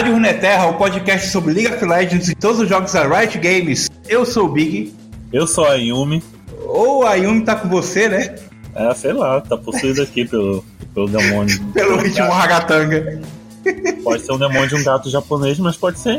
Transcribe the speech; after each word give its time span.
Rádio 0.00 0.14
Runeterra, 0.14 0.66
o 0.66 0.78
podcast 0.78 1.28
sobre 1.28 1.52
League 1.52 1.74
of 1.74 1.84
Legends 1.84 2.30
e 2.30 2.34
todos 2.34 2.58
os 2.58 2.66
jogos 2.66 2.90
da 2.90 3.06
Riot 3.06 3.36
Games. 3.36 3.90
Eu 4.08 4.24
sou 4.24 4.46
o 4.46 4.48
Big. 4.48 4.94
Eu 5.30 5.46
sou 5.46 5.66
a 5.66 5.74
Yumi. 5.74 6.22
Ou 6.64 7.06
a 7.06 7.16
Yumi 7.16 7.44
tá 7.44 7.54
com 7.54 7.68
você, 7.68 8.08
né? 8.08 8.34
É, 8.74 8.94
sei 8.94 9.12
lá, 9.12 9.42
tá 9.42 9.58
possuído 9.58 10.00
aqui 10.00 10.24
pelo, 10.24 10.64
pelo 10.94 11.06
demônio. 11.06 11.62
pelo 11.74 11.98
ritmo 11.98 12.30
ragatanga. 12.30 13.20
Pode 14.02 14.22
ser 14.24 14.32
um 14.32 14.38
demônio 14.38 14.68
de 14.68 14.76
um 14.76 14.82
gato 14.82 15.10
japonês, 15.10 15.58
mas 15.58 15.76
pode 15.76 15.98
ser. 15.98 16.18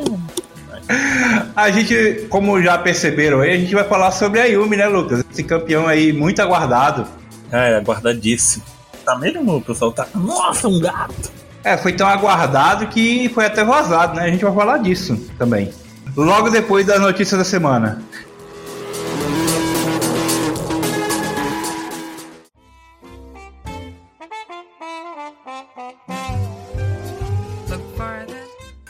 A 1.55 1.71
gente, 1.71 2.27
como 2.29 2.61
já 2.61 2.77
perceberam 2.77 3.41
aí, 3.41 3.49
a 3.49 3.57
gente 3.57 3.73
vai 3.73 3.85
falar 3.85 4.11
sobre 4.11 4.41
a 4.41 4.45
Yumi, 4.45 4.77
né, 4.77 4.85
Lucas? 4.85 5.25
Esse 5.31 5.43
campeão 5.43 5.87
aí 5.87 6.13
muito 6.13 6.39
aguardado. 6.39 7.07
É, 7.51 7.77
aguardadíssimo. 7.77 8.63
Tá 9.03 9.17
mesmo, 9.17 9.59
pessoal 9.63 9.91
tá. 9.91 10.05
Nossa, 10.13 10.67
um 10.67 10.79
gato! 10.79 11.40
É, 11.63 11.77
foi 11.77 11.93
tão 11.93 12.07
aguardado 12.07 12.87
que 12.87 13.29
foi 13.29 13.45
até 13.45 13.63
vazado, 13.63 14.15
né? 14.15 14.23
A 14.23 14.29
gente 14.29 14.43
vai 14.43 14.53
falar 14.53 14.77
disso 14.79 15.15
também. 15.37 15.71
Logo 16.15 16.49
depois 16.49 16.85
das 16.85 16.99
notícias 16.99 17.37
da 17.37 17.45
semana. 17.45 18.01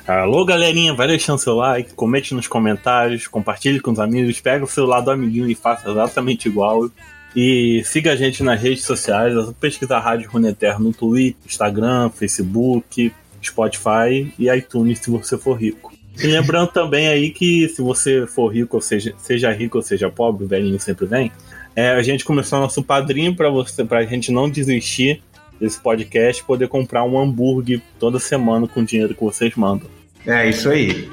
Alô, 0.07 0.43
galerinha, 0.43 0.93
vai 0.93 1.07
deixando 1.07 1.37
seu 1.37 1.55
like, 1.55 1.93
comente 1.93 2.33
nos 2.33 2.47
comentários, 2.47 3.27
compartilhe 3.27 3.79
com 3.79 3.91
os 3.91 3.99
amigos, 3.99 4.41
pega 4.41 4.63
o 4.65 4.67
celular 4.67 4.99
do 5.01 5.11
amiguinho 5.11 5.49
e 5.49 5.55
faça 5.55 5.89
exatamente 5.89 6.49
igual. 6.49 6.89
E 7.35 7.81
siga 7.85 8.11
a 8.11 8.15
gente 8.15 8.43
nas 8.43 8.61
redes 8.61 8.83
sociais, 8.83 9.33
é 9.35 9.53
pesquisar 9.59 9.99
Rádio 9.99 10.29
Runeterra 10.29 10.79
no 10.79 10.91
Twitter, 10.91 11.41
Instagram, 11.45 12.09
Facebook, 12.09 13.13
Spotify 13.43 14.33
e 14.37 14.49
iTunes 14.49 14.99
se 14.99 15.09
você 15.09 15.37
for 15.37 15.53
rico. 15.53 15.93
E 16.21 16.27
lembrando 16.27 16.67
também 16.71 17.07
aí 17.07 17.31
que 17.31 17.69
se 17.69 17.81
você 17.81 18.27
for 18.27 18.49
rico, 18.49 18.75
ou 18.75 18.81
seja, 18.81 19.13
seja 19.17 19.51
rico 19.51 19.77
ou 19.77 19.81
seja 19.81 20.09
pobre, 20.09 20.43
o 20.43 20.47
velhinho 20.47 20.79
sempre 20.79 21.05
vem, 21.05 21.31
é, 21.75 21.91
a 21.91 22.03
gente 22.03 22.25
começou 22.25 22.59
nosso 22.59 22.83
padrinho 22.83 23.33
para 23.35 23.49
você, 23.49 23.85
pra 23.85 24.03
gente 24.03 24.31
não 24.31 24.49
desistir 24.49 25.21
desse 25.59 25.79
podcast 25.79 26.43
poder 26.43 26.67
comprar 26.67 27.03
um 27.05 27.17
hambúrguer 27.17 27.81
toda 27.97 28.19
semana 28.19 28.67
com 28.67 28.81
o 28.81 28.85
dinheiro 28.85 29.15
que 29.15 29.23
vocês 29.23 29.55
mandam. 29.55 29.89
É 30.25 30.49
isso 30.49 30.69
aí. 30.69 31.09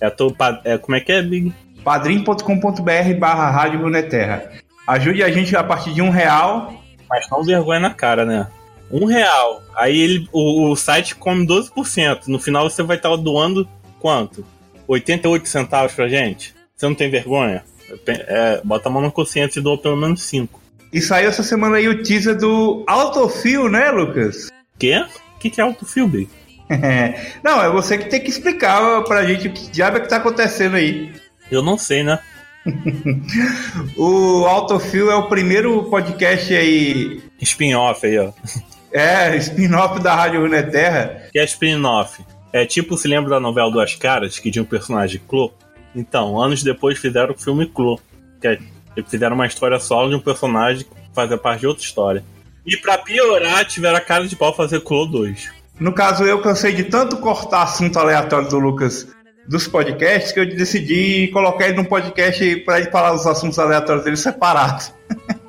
É, 0.00 0.08
tô, 0.10 0.34
é 0.64 0.78
como 0.78 0.96
é 0.96 1.00
que 1.00 1.10
é, 1.10 1.22
Big? 1.22 1.52
padrim.com.br 1.82 3.14
barra 3.18 3.50
Rádio 3.50 3.80
Runeterra. 3.80 4.50
Ajude 4.86 5.22
a 5.22 5.30
gente 5.30 5.56
a 5.56 5.64
partir 5.64 5.92
de 5.92 6.02
um 6.02 6.10
real. 6.10 6.82
Mas 7.08 7.28
não 7.30 7.42
vergonha 7.42 7.80
na 7.80 7.94
cara, 7.94 8.24
né? 8.24 8.46
Um 8.90 9.04
real. 9.04 9.62
Aí 9.74 9.98
ele, 9.98 10.28
o, 10.32 10.70
o 10.70 10.76
site 10.76 11.14
come 11.14 11.46
12%. 11.46 12.26
No 12.26 12.38
final 12.38 12.68
você 12.68 12.82
vai 12.82 12.96
estar 12.96 13.14
doando 13.16 13.68
quanto? 14.00 14.44
88 14.86 15.48
centavos 15.48 15.92
pra 15.92 16.08
gente? 16.08 16.54
Você 16.74 16.86
não 16.86 16.94
tem 16.94 17.10
vergonha? 17.10 17.64
É, 18.06 18.60
bota 18.64 18.88
a 18.88 18.92
mão 18.92 19.02
na 19.02 19.10
consciência 19.10 19.58
e 19.58 19.62
doa 19.62 19.78
pelo 19.78 19.96
menos 19.96 20.22
5. 20.22 20.60
E 20.92 21.00
saiu 21.00 21.28
essa 21.28 21.42
semana 21.42 21.76
aí 21.76 21.88
o 21.88 22.02
teaser 22.02 22.36
do 22.36 22.84
Autofil, 22.86 23.68
né, 23.68 23.90
Lucas? 23.90 24.50
Quê? 24.78 25.04
O 25.34 25.38
que, 25.38 25.50
que 25.50 25.60
é 25.60 25.64
Autofil, 25.64 26.08
Big? 26.08 26.30
não, 27.42 27.62
é 27.62 27.70
você 27.70 27.98
que 27.98 28.08
tem 28.08 28.20
que 28.20 28.30
explicar 28.30 29.02
pra 29.04 29.24
gente 29.24 29.48
o 29.48 29.52
que 29.52 29.70
diabo 29.70 29.98
é 29.98 30.00
que 30.00 30.08
tá 30.08 30.16
acontecendo 30.16 30.76
aí. 30.76 31.12
Eu 31.50 31.62
não 31.62 31.78
sei, 31.78 32.02
né? 32.02 32.18
o 33.96 34.44
Autofil 34.44 35.10
é 35.10 35.14
o 35.14 35.28
primeiro 35.28 35.84
podcast 35.84 36.54
aí. 36.54 37.22
Spin-off 37.40 38.06
aí, 38.06 38.18
ó. 38.18 38.32
É, 38.92 39.36
spin-off 39.36 40.00
da 40.00 40.14
Rádio 40.14 40.40
Runeterra. 40.40 41.28
Que 41.30 41.38
é 41.38 41.44
spin-off? 41.44 42.24
É 42.50 42.64
tipo, 42.64 42.96
se 42.96 43.06
lembra 43.06 43.28
da 43.28 43.40
novela 43.40 43.70
Duas 43.70 43.94
Caras, 43.94 44.38
que 44.38 44.50
tinha 44.50 44.62
um 44.62 44.66
personagem 44.66 45.20
Clo? 45.28 45.52
Então, 45.94 46.40
anos 46.40 46.62
depois 46.62 46.98
fizeram 46.98 47.34
o 47.34 47.38
filme 47.38 47.66
Clo. 47.66 48.00
Que 48.40 48.48
é, 48.48 48.58
fizeram 49.06 49.34
uma 49.34 49.46
história 49.46 49.78
solo 49.78 50.08
de 50.08 50.14
um 50.14 50.20
personagem 50.20 50.84
que 50.84 50.90
fazia 51.14 51.36
parte 51.36 51.60
de 51.60 51.66
outra 51.66 51.84
história. 51.84 52.24
E 52.64 52.74
para 52.78 52.96
piorar, 52.96 53.66
tiveram 53.66 53.98
a 53.98 54.00
cara 54.00 54.26
de 54.26 54.34
pau 54.34 54.54
fazer 54.54 54.80
Clo 54.80 55.04
2. 55.04 55.50
No 55.78 55.92
caso, 55.92 56.24
eu 56.24 56.40
cansei 56.40 56.72
de 56.72 56.84
tanto 56.84 57.18
cortar 57.18 57.64
assunto 57.64 57.98
aleatório 57.98 58.48
do 58.48 58.58
Lucas 58.58 59.06
dos 59.48 59.68
podcasts 59.68 60.32
que 60.32 60.40
eu 60.40 60.46
decidi 60.46 61.28
colocar 61.28 61.68
ele 61.68 61.76
num 61.76 61.84
podcast 61.84 62.56
para 62.56 62.80
ele 62.80 62.90
falar 62.90 63.12
os 63.12 63.26
assuntos 63.26 63.58
aleatórios 63.58 64.04
dele 64.04 64.16
separados. 64.16 64.92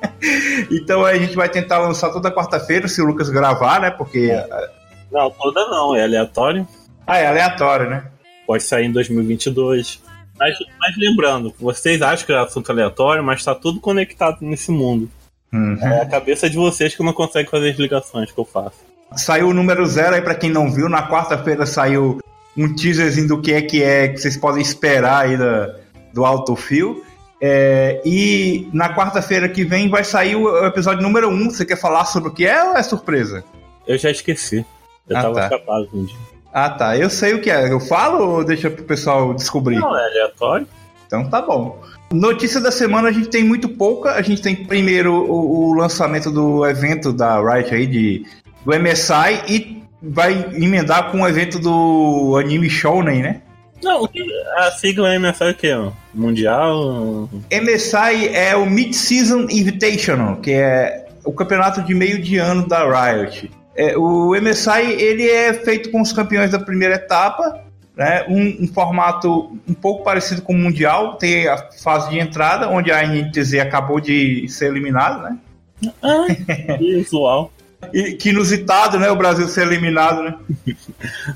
então 0.70 1.04
a 1.04 1.14
gente 1.16 1.34
vai 1.34 1.48
tentar 1.48 1.78
lançar 1.78 2.10
toda 2.10 2.30
quarta-feira, 2.30 2.86
se 2.88 3.02
o 3.02 3.06
Lucas 3.06 3.28
gravar, 3.28 3.80
né? 3.80 3.90
Porque. 3.90 4.30
É. 4.30 4.70
Não, 5.10 5.30
toda 5.30 5.66
não, 5.68 5.96
é 5.96 6.04
aleatório. 6.04 6.66
Ah, 7.06 7.18
é 7.18 7.26
aleatório, 7.26 7.88
né? 7.88 8.04
Pode 8.46 8.62
sair 8.62 8.86
em 8.86 8.92
2022. 8.92 10.02
Mas, 10.38 10.56
mas 10.78 10.96
lembrando, 10.96 11.52
vocês 11.58 12.00
acham 12.00 12.24
que 12.24 12.32
é 12.32 12.38
assunto 12.38 12.70
aleatório, 12.70 13.24
mas 13.24 13.40
está 13.40 13.54
tudo 13.54 13.80
conectado 13.80 14.38
nesse 14.40 14.70
mundo. 14.70 15.10
Uhum. 15.52 15.78
É 15.80 16.02
a 16.02 16.06
cabeça 16.06 16.48
de 16.48 16.56
vocês 16.56 16.94
que 16.94 17.02
não 17.02 17.12
consegue 17.12 17.50
fazer 17.50 17.70
as 17.70 17.78
ligações 17.78 18.30
que 18.30 18.38
eu 18.38 18.44
faço. 18.44 18.76
Saiu 19.16 19.48
o 19.48 19.54
número 19.54 19.84
zero 19.86 20.14
aí 20.14 20.22
para 20.22 20.34
quem 20.34 20.50
não 20.50 20.70
viu. 20.70 20.88
Na 20.88 21.08
quarta-feira 21.08 21.64
saiu 21.64 22.20
um 22.58 22.74
teaserzinho 22.74 23.28
do 23.28 23.40
que 23.40 23.52
é 23.52 23.62
que 23.62 23.82
é 23.82 24.08
que 24.08 24.18
vocês 24.18 24.36
podem 24.36 24.60
esperar 24.60 25.26
aí 25.26 25.36
da, 25.36 25.76
do 26.12 26.24
Autofil. 26.24 27.04
É, 27.40 28.02
e 28.04 28.68
na 28.72 28.92
quarta-feira 28.92 29.48
que 29.48 29.64
vem 29.64 29.88
vai 29.88 30.02
sair 30.02 30.34
o 30.34 30.66
episódio 30.66 31.02
número 31.02 31.28
1. 31.28 31.32
Um. 31.32 31.50
Você 31.50 31.64
quer 31.64 31.76
falar 31.76 32.04
sobre 32.04 32.30
o 32.30 32.32
que 32.32 32.44
é 32.44 32.64
ou 32.64 32.76
é 32.76 32.82
surpresa? 32.82 33.44
Eu 33.86 33.96
já 33.96 34.10
esqueci. 34.10 34.66
Eu 35.08 35.16
ah, 35.16 35.22
tava 35.22 35.34
tá. 35.34 35.42
escapado 35.44 35.88
um 35.94 36.04
dia. 36.04 36.16
Ah 36.52 36.70
tá, 36.70 36.96
eu 36.96 37.08
sei 37.08 37.34
o 37.34 37.40
que 37.40 37.50
é. 37.50 37.70
Eu 37.70 37.78
falo 37.78 38.36
ou 38.36 38.44
deixa 38.44 38.68
pro 38.68 38.82
pessoal 38.82 39.32
descobrir? 39.34 39.76
Não, 39.76 39.96
é 39.96 40.04
aleatório. 40.06 40.66
Então 41.06 41.30
tá 41.30 41.40
bom. 41.40 41.80
Notícia 42.12 42.60
da 42.60 42.72
semana 42.72 43.08
a 43.08 43.12
gente 43.12 43.28
tem 43.28 43.44
muito 43.44 43.68
pouca. 43.68 44.14
A 44.14 44.22
gente 44.22 44.42
tem 44.42 44.56
primeiro 44.56 45.14
o, 45.14 45.68
o 45.68 45.74
lançamento 45.74 46.30
do 46.30 46.66
evento 46.66 47.12
da 47.12 47.40
Riot 47.40 47.72
aí 47.72 47.86
de, 47.86 48.26
do 48.64 48.72
MSI 48.72 49.44
e 49.46 49.82
vai 50.02 50.50
emendar 50.54 51.10
com 51.10 51.22
o 51.22 51.28
evento 51.28 51.58
do 51.58 52.36
anime 52.38 52.70
Shounen, 52.70 53.22
né? 53.22 53.40
Não, 53.82 54.08
a 54.56 54.70
sigla 54.72 55.16
MSI 55.18 55.44
é 55.44 55.50
o 55.50 55.54
quê? 55.54 55.70
Mundial? 56.12 57.28
MSI 57.52 58.28
é 58.34 58.56
o 58.56 58.66
Mid-Season 58.66 59.46
Invitational, 59.50 60.36
que 60.36 60.52
é 60.52 61.06
o 61.24 61.32
campeonato 61.32 61.82
de 61.82 61.94
meio 61.94 62.20
de 62.20 62.38
ano 62.38 62.66
da 62.66 62.82
Riot. 62.84 63.50
É, 63.76 63.96
o 63.96 64.34
MSI 64.34 64.92
ele 64.98 65.28
é 65.28 65.52
feito 65.52 65.90
com 65.92 66.00
os 66.00 66.12
campeões 66.12 66.50
da 66.50 66.58
primeira 66.58 66.96
etapa, 66.96 67.62
né? 67.96 68.24
Um, 68.28 68.64
um, 68.64 68.68
formato 68.68 69.56
um 69.68 69.74
pouco 69.74 70.02
parecido 70.02 70.42
com 70.42 70.52
o 70.52 70.56
Mundial. 70.56 71.16
Tem 71.16 71.46
a 71.46 71.56
fase 71.56 72.10
de 72.10 72.18
entrada, 72.18 72.68
onde 72.68 72.90
a 72.90 73.06
NTZ 73.06 73.54
acabou 73.60 74.00
de 74.00 74.48
ser 74.48 74.66
eliminada, 74.66 75.30
né? 75.30 75.38
Ah, 76.02 76.26
visual. 76.78 77.52
E, 77.92 78.12
que 78.12 78.30
inusitado, 78.30 78.98
né? 78.98 79.10
O 79.10 79.16
Brasil 79.16 79.48
ser 79.48 79.66
eliminado, 79.66 80.22
né? 80.22 80.34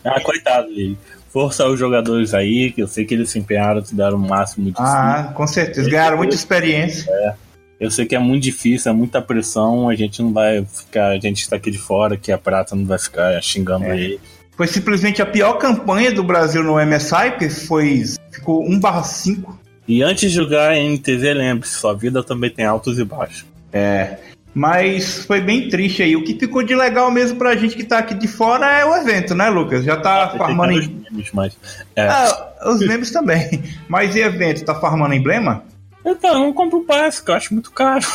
ah, 0.04 0.20
coitado 0.20 0.68
dele. 0.68 0.98
Força 1.30 1.64
aos 1.64 1.78
jogadores 1.78 2.34
aí, 2.34 2.72
que 2.72 2.82
eu 2.82 2.86
sei 2.86 3.04
que 3.04 3.14
eles 3.14 3.30
se 3.30 3.38
empenharam, 3.38 3.82
se 3.82 3.94
deram 3.94 4.16
o 4.16 4.20
máximo 4.20 4.70
de 4.70 4.74
Ah, 4.76 5.32
com 5.34 5.46
certeza. 5.46 5.88
Ganharam 5.88 6.18
muita 6.18 6.34
experiência. 6.34 7.10
É. 7.10 7.34
Eu 7.80 7.90
sei 7.90 8.06
que 8.06 8.14
é 8.14 8.18
muito 8.18 8.42
difícil, 8.44 8.92
é 8.92 8.94
muita 8.94 9.20
pressão, 9.20 9.88
a 9.88 9.94
gente 9.96 10.22
não 10.22 10.32
vai 10.32 10.64
ficar, 10.64 11.08
a 11.08 11.18
gente 11.18 11.40
está 11.40 11.56
aqui 11.56 11.70
de 11.70 11.78
fora, 11.78 12.16
que 12.16 12.30
a 12.30 12.38
prata 12.38 12.76
não 12.76 12.84
vai 12.84 12.98
ficar 12.98 13.42
xingando 13.42 13.86
é. 13.86 13.98
ele. 13.98 14.20
Foi 14.56 14.66
simplesmente 14.66 15.22
a 15.22 15.26
pior 15.26 15.54
campanha 15.54 16.12
do 16.12 16.22
Brasil 16.22 16.62
no 16.62 16.74
MSI, 16.74 17.30
porque 17.30 17.50
foi 17.50 18.04
ficou 18.30 18.64
1/5. 18.68 19.56
E 19.88 20.02
antes 20.02 20.30
de 20.30 20.36
jogar 20.36 20.76
em 20.76 20.94
NTZ, 20.94 21.22
lembre-se, 21.34 21.74
sua 21.74 21.94
vida 21.94 22.22
também 22.22 22.50
tem 22.50 22.64
altos 22.64 22.98
e 22.98 23.04
baixos. 23.04 23.44
É. 23.72 24.18
Mas 24.54 25.24
foi 25.24 25.40
bem 25.40 25.68
triste 25.68 26.02
aí. 26.02 26.14
O 26.14 26.24
que 26.24 26.38
ficou 26.38 26.62
de 26.62 26.74
legal 26.74 27.10
mesmo 27.10 27.38
pra 27.38 27.56
gente 27.56 27.74
que 27.74 27.84
tá 27.84 27.98
aqui 27.98 28.14
de 28.14 28.28
fora 28.28 28.66
é 28.66 28.84
o 28.84 28.94
evento, 28.94 29.34
né, 29.34 29.48
Lucas? 29.48 29.84
Já 29.84 29.96
tá 29.96 30.24
ah, 30.24 30.36
farmando. 30.36 30.72
Em... 30.72 31.04
Memes, 31.10 31.30
mas, 31.32 31.56
é. 31.96 32.06
ah, 32.06 32.52
os 32.66 32.80
memes 32.80 33.10
também. 33.10 33.62
Mas 33.88 34.14
e 34.14 34.20
evento? 34.20 34.64
Tá 34.64 34.74
farmando 34.74 35.14
emblema? 35.14 35.64
Então, 36.04 36.32
eu 36.32 36.40
não 36.40 36.52
compro 36.52 36.80
o 36.80 36.84
passe, 36.84 37.22
que 37.22 37.30
eu 37.30 37.34
acho 37.34 37.54
muito 37.54 37.70
caro. 37.70 38.04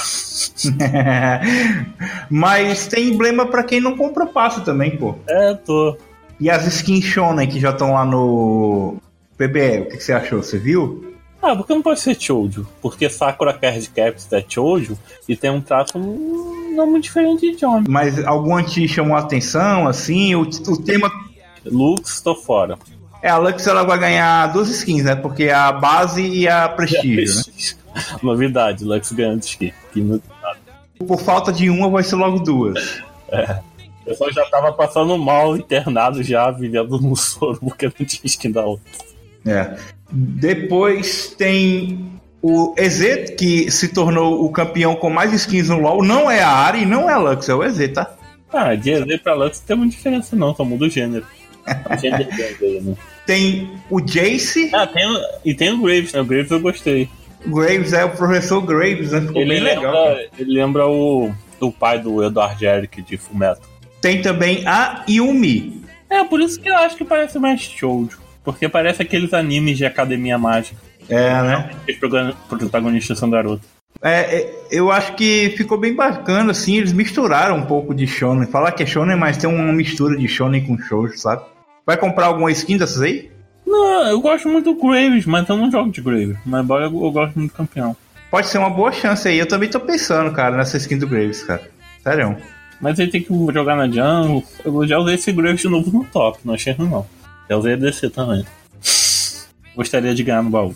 mas 2.29 2.87
tem 2.87 3.09
emblema 3.09 3.47
para 3.47 3.63
quem 3.63 3.79
não 3.79 3.95
compra 3.95 4.25
passe 4.25 4.63
também, 4.65 4.97
pô. 4.97 5.15
É, 5.27 5.53
tô. 5.53 5.97
E 6.39 6.49
as 6.49 6.67
skins 6.67 7.05
Shonen 7.05 7.47
que 7.47 7.59
já 7.59 7.71
estão 7.71 7.93
lá 7.93 8.05
no 8.05 8.97
PBE, 9.37 9.81
o 9.81 9.85
que, 9.85 9.97
que 9.97 10.03
você 10.03 10.13
achou? 10.13 10.43
Você 10.43 10.57
viu? 10.57 11.16
Ah, 11.41 11.55
porque 11.55 11.73
não 11.73 11.81
pode 11.81 11.99
ser 11.99 12.19
Chojo? 12.19 12.67
Porque 12.81 13.09
Sakura 13.09 13.53
Card 13.53 13.89
Caps 13.89 14.27
é 14.31 14.43
Chojo 14.47 14.97
e 15.27 15.35
tem 15.35 15.49
um 15.49 15.61
traço 15.61 15.97
não 15.97 16.87
muito 16.87 17.03
diferente 17.03 17.51
de 17.51 17.57
John. 17.57 17.83
Mas 17.87 18.23
algum 18.25 18.61
te 18.63 18.87
chamou 18.87 19.15
a 19.15 19.19
atenção, 19.19 19.87
assim? 19.87 20.35
O, 20.35 20.41
o 20.41 20.81
tema. 20.81 21.11
Lux, 21.65 22.21
tô 22.21 22.35
fora. 22.35 22.77
É, 23.21 23.29
a 23.29 23.37
Lux 23.37 23.65
ela 23.67 23.83
vai 23.83 23.97
ganhar 23.99 24.47
duas 24.47 24.69
skins, 24.69 25.03
né? 25.03 25.15
Porque 25.15 25.45
é 25.45 25.53
a 25.53 25.71
base 25.71 26.25
e 26.25 26.47
a 26.47 26.69
prestígio, 26.69 27.35
né? 27.35 27.43
Novidade, 28.23 28.83
Lux 28.83 29.11
ganhando 29.11 29.41
skin. 29.41 29.73
Por 30.97 31.19
falta 31.19 31.51
de 31.51 31.69
uma, 31.69 31.89
vai 31.89 32.03
ser 32.03 32.15
logo 32.15 32.39
duas. 32.39 33.01
É. 33.29 33.59
pessoal 34.05 34.31
já 34.31 34.45
tava 34.45 34.71
passando 34.71 35.17
mal, 35.17 35.57
internado 35.57 36.23
já, 36.23 36.49
vivendo 36.51 36.99
no 36.99 37.15
soro, 37.17 37.59
porque 37.59 37.85
não 37.85 38.05
tinha 38.05 38.21
skin 38.23 38.51
da 38.51 38.63
outra. 38.63 38.91
É. 39.47 39.75
Depois 40.11 41.33
tem 41.37 42.11
o 42.41 42.73
EZ, 42.77 43.31
que 43.37 43.69
se 43.71 43.89
tornou 43.89 44.45
o 44.45 44.51
campeão 44.51 44.95
com 44.95 45.09
mais 45.09 45.33
skins 45.33 45.69
no 45.69 45.79
LoL. 45.79 46.03
Não 46.03 46.29
é 46.29 46.41
a 46.41 46.49
Ari, 46.49 46.85
não 46.85 47.09
é 47.09 47.13
a 47.13 47.17
Lux, 47.17 47.49
é 47.49 47.55
o 47.55 47.63
EZ, 47.63 47.91
tá? 47.93 48.15
Ah, 48.53 48.75
de 48.75 48.91
EZ 48.91 49.21
pra 49.21 49.33
Lux 49.33 49.59
não 49.59 49.65
tem 49.67 49.75
muita 49.77 49.95
diferença 49.95 50.35
não, 50.35 50.55
só 50.55 50.63
muda 50.63 50.85
o 50.85 50.89
gênero. 50.89 51.25
O 51.67 51.97
gênero 51.97 52.29
dele, 52.57 52.79
né? 52.81 52.95
Tem 53.25 53.69
o 53.89 53.99
Jace. 53.99 54.69
Ah, 54.73 54.87
tem, 54.87 55.05
o- 55.05 55.21
e 55.43 55.53
tem 55.53 55.73
o 55.73 55.81
Graves, 55.81 56.13
né? 56.13 56.21
O 56.21 56.25
Graves 56.25 56.49
eu 56.51 56.59
gostei. 56.61 57.09
Graves 57.45 57.91
é 57.91 58.05
o 58.05 58.09
professor 58.11 58.61
Graves, 58.61 59.11
né? 59.11 59.19
Ficou 59.21 59.41
Ele 59.41 59.49
bem 59.55 59.63
lembra, 59.63 59.89
legal. 59.91 60.05
cara. 60.05 60.27
ele 60.39 60.53
lembra 60.53 60.87
o, 60.87 61.31
o 61.59 61.71
pai 61.71 61.99
do 61.99 62.23
Edward 62.23 62.65
Eric 62.65 63.01
de 63.01 63.17
Fumeto. 63.17 63.61
Tem 64.01 64.21
também 64.21 64.65
a 64.65 65.03
Yumi. 65.09 65.81
É, 66.09 66.23
por 66.23 66.39
isso 66.39 66.57
que 66.61 66.69
eu 66.69 66.77
acho 66.77 66.95
que 66.95 67.03
parece 67.03 67.37
mais 67.37 67.59
shoujo. 67.59 68.17
Porque 68.47 68.69
parece 68.69 69.01
aqueles 69.01 69.33
animes 69.33 69.77
de 69.77 69.85
academia 69.85 70.37
mágica. 70.37 70.77
É, 71.09 71.41
né? 71.41 71.69
Os 71.85 71.95
protagonistas 72.47 73.19
são 73.19 73.29
garotos. 73.29 73.67
É, 74.01 74.37
é, 74.37 74.55
eu 74.71 74.89
acho 74.89 75.15
que 75.15 75.53
ficou 75.57 75.77
bem 75.77 75.93
bacana, 75.93 76.51
assim, 76.51 76.77
eles 76.77 76.93
misturaram 76.93 77.57
um 77.57 77.65
pouco 77.65 77.93
de 77.93 78.07
shonen. 78.07 78.47
Falar 78.47 78.71
que 78.71 78.83
é 78.83 78.85
shonen, 78.85 79.17
mas 79.17 79.35
tem 79.35 79.49
uma 79.49 79.73
mistura 79.73 80.15
de 80.15 80.29
shonen 80.29 80.65
com 80.65 80.79
shoujo, 80.79 81.17
sabe? 81.17 81.41
Vai 81.85 81.97
comprar 81.97 82.27
alguma 82.27 82.49
skin 82.49 82.77
dessas 82.77 83.01
aí? 83.01 83.29
Não, 83.65 84.07
eu 84.07 84.21
gosto 84.21 84.47
muito 84.47 84.73
do 84.73 84.81
Graves, 84.81 85.25
mas 85.25 85.49
eu 85.49 85.57
não 85.57 85.69
jogo 85.69 85.91
de 85.91 85.99
Graves. 85.99 86.37
Mas 86.45 86.63
embora 86.63 86.85
eu, 86.85 87.03
eu 87.03 87.11
gosto 87.11 87.37
muito 87.37 87.51
do 87.51 87.57
campeão. 87.57 87.97
Pode 88.31 88.47
ser 88.47 88.59
uma 88.59 88.69
boa 88.69 88.93
chance 88.93 89.27
aí. 89.27 89.37
Eu 89.37 89.47
também 89.49 89.67
tô 89.67 89.81
pensando, 89.81 90.31
cara, 90.31 90.55
nessa 90.55 90.77
skin 90.77 90.99
do 90.99 91.07
Graves, 91.07 91.43
cara. 91.43 91.69
Sério. 92.01 92.37
Mas 92.79 92.97
ele 92.97 93.11
tem 93.11 93.21
que 93.21 93.33
jogar 93.51 93.75
na 93.75 93.89
jungle. 93.89 94.41
Eu 94.63 94.87
já 94.87 94.97
usei 94.99 95.15
esse 95.15 95.33
Graves 95.33 95.59
de 95.59 95.67
novo 95.67 95.91
no 95.91 96.05
top, 96.05 96.39
não 96.45 96.53
achei 96.53 96.71
ruim 96.71 96.87
não. 96.89 97.16
Já 97.49 97.57
usei 97.57 97.73
a 97.73 97.77
DC 97.77 98.09
também. 98.09 98.45
Gostaria 99.75 100.13
de 100.13 100.23
ganhar 100.23 100.43
no 100.43 100.49
baú. 100.49 100.75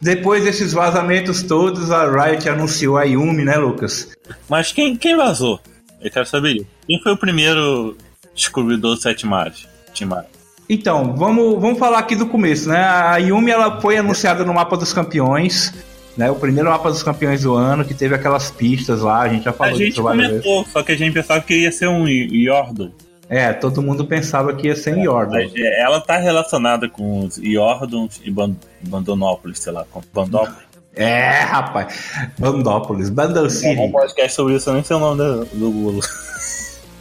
Depois 0.00 0.42
desses 0.42 0.72
vazamentos 0.72 1.42
todos, 1.42 1.92
a 1.92 2.10
Riot 2.10 2.48
anunciou 2.48 2.98
a 2.98 3.04
Yumi, 3.04 3.44
né, 3.44 3.56
Lucas? 3.56 4.10
Mas 4.48 4.72
quem, 4.72 4.96
quem 4.96 5.16
vazou? 5.16 5.60
Eu 6.00 6.10
quero 6.10 6.26
saber. 6.26 6.66
Quem 6.86 7.00
foi 7.00 7.12
o 7.12 7.16
primeiro 7.16 7.96
descobridor 8.34 8.96
do 8.96 9.00
Sete 9.00 9.24
Mares? 9.26 9.68
Então, 10.68 11.14
vamos, 11.14 11.60
vamos 11.60 11.78
falar 11.78 11.98
aqui 11.98 12.16
do 12.16 12.26
começo, 12.26 12.68
né? 12.68 12.82
A 12.84 13.16
Yumi 13.18 13.50
ela 13.50 13.80
foi 13.80 13.96
anunciada 13.96 14.44
no 14.44 14.54
mapa 14.54 14.76
dos 14.76 14.92
campeões, 14.92 15.72
né? 16.16 16.30
O 16.30 16.34
primeiro 16.36 16.68
mapa 16.70 16.90
dos 16.90 17.02
campeões 17.02 17.42
do 17.42 17.54
ano, 17.54 17.84
que 17.84 17.94
teve 17.94 18.14
aquelas 18.14 18.50
pistas 18.50 19.00
lá, 19.02 19.20
a 19.22 19.28
gente 19.28 19.44
já 19.44 19.50
A 19.50 19.54
falou 19.54 19.74
gente 19.76 19.88
disso 19.90 20.02
várias 20.02 20.28
vezes. 20.28 20.44
comentou, 20.44 20.72
só 20.72 20.82
que 20.82 20.92
a 20.92 20.96
gente 20.96 21.12
pensava 21.14 21.40
que 21.40 21.54
ia 21.54 21.72
ser 21.72 21.88
um 21.88 22.06
Yordle. 22.08 22.92
É, 23.28 23.50
todo 23.52 23.80
mundo 23.80 24.04
pensava 24.04 24.52
que 24.54 24.66
ia 24.66 24.76
ser 24.76 24.98
Yordan. 24.98 25.30
Mas, 25.44 25.52
é, 25.56 25.80
Ela 25.82 26.00
tá 26.02 26.18
relacionada 26.18 26.86
com 26.88 27.20
os 27.24 27.38
Yordons 27.38 28.20
e 28.22 28.30
Ban- 28.30 28.54
Bandonópolis, 28.82 29.58
sei 29.60 29.72
lá, 29.72 29.86
com 29.90 30.02
Bandópolis. 30.12 30.58
É, 30.94 31.40
rapaz. 31.40 32.10
Bandópolis, 32.38 33.08
Bandle 33.08 33.46
É 33.46 33.50
City. 33.50 33.80
um 33.80 33.90
podcast 33.90 34.34
sobre 34.34 34.56
isso, 34.56 34.68
eu 34.68 34.74
nem 34.74 34.84
sei 34.84 34.96
o 34.96 34.98
nome 35.00 35.16
do, 35.16 35.44
do 35.46 35.70
Google. 35.70 36.00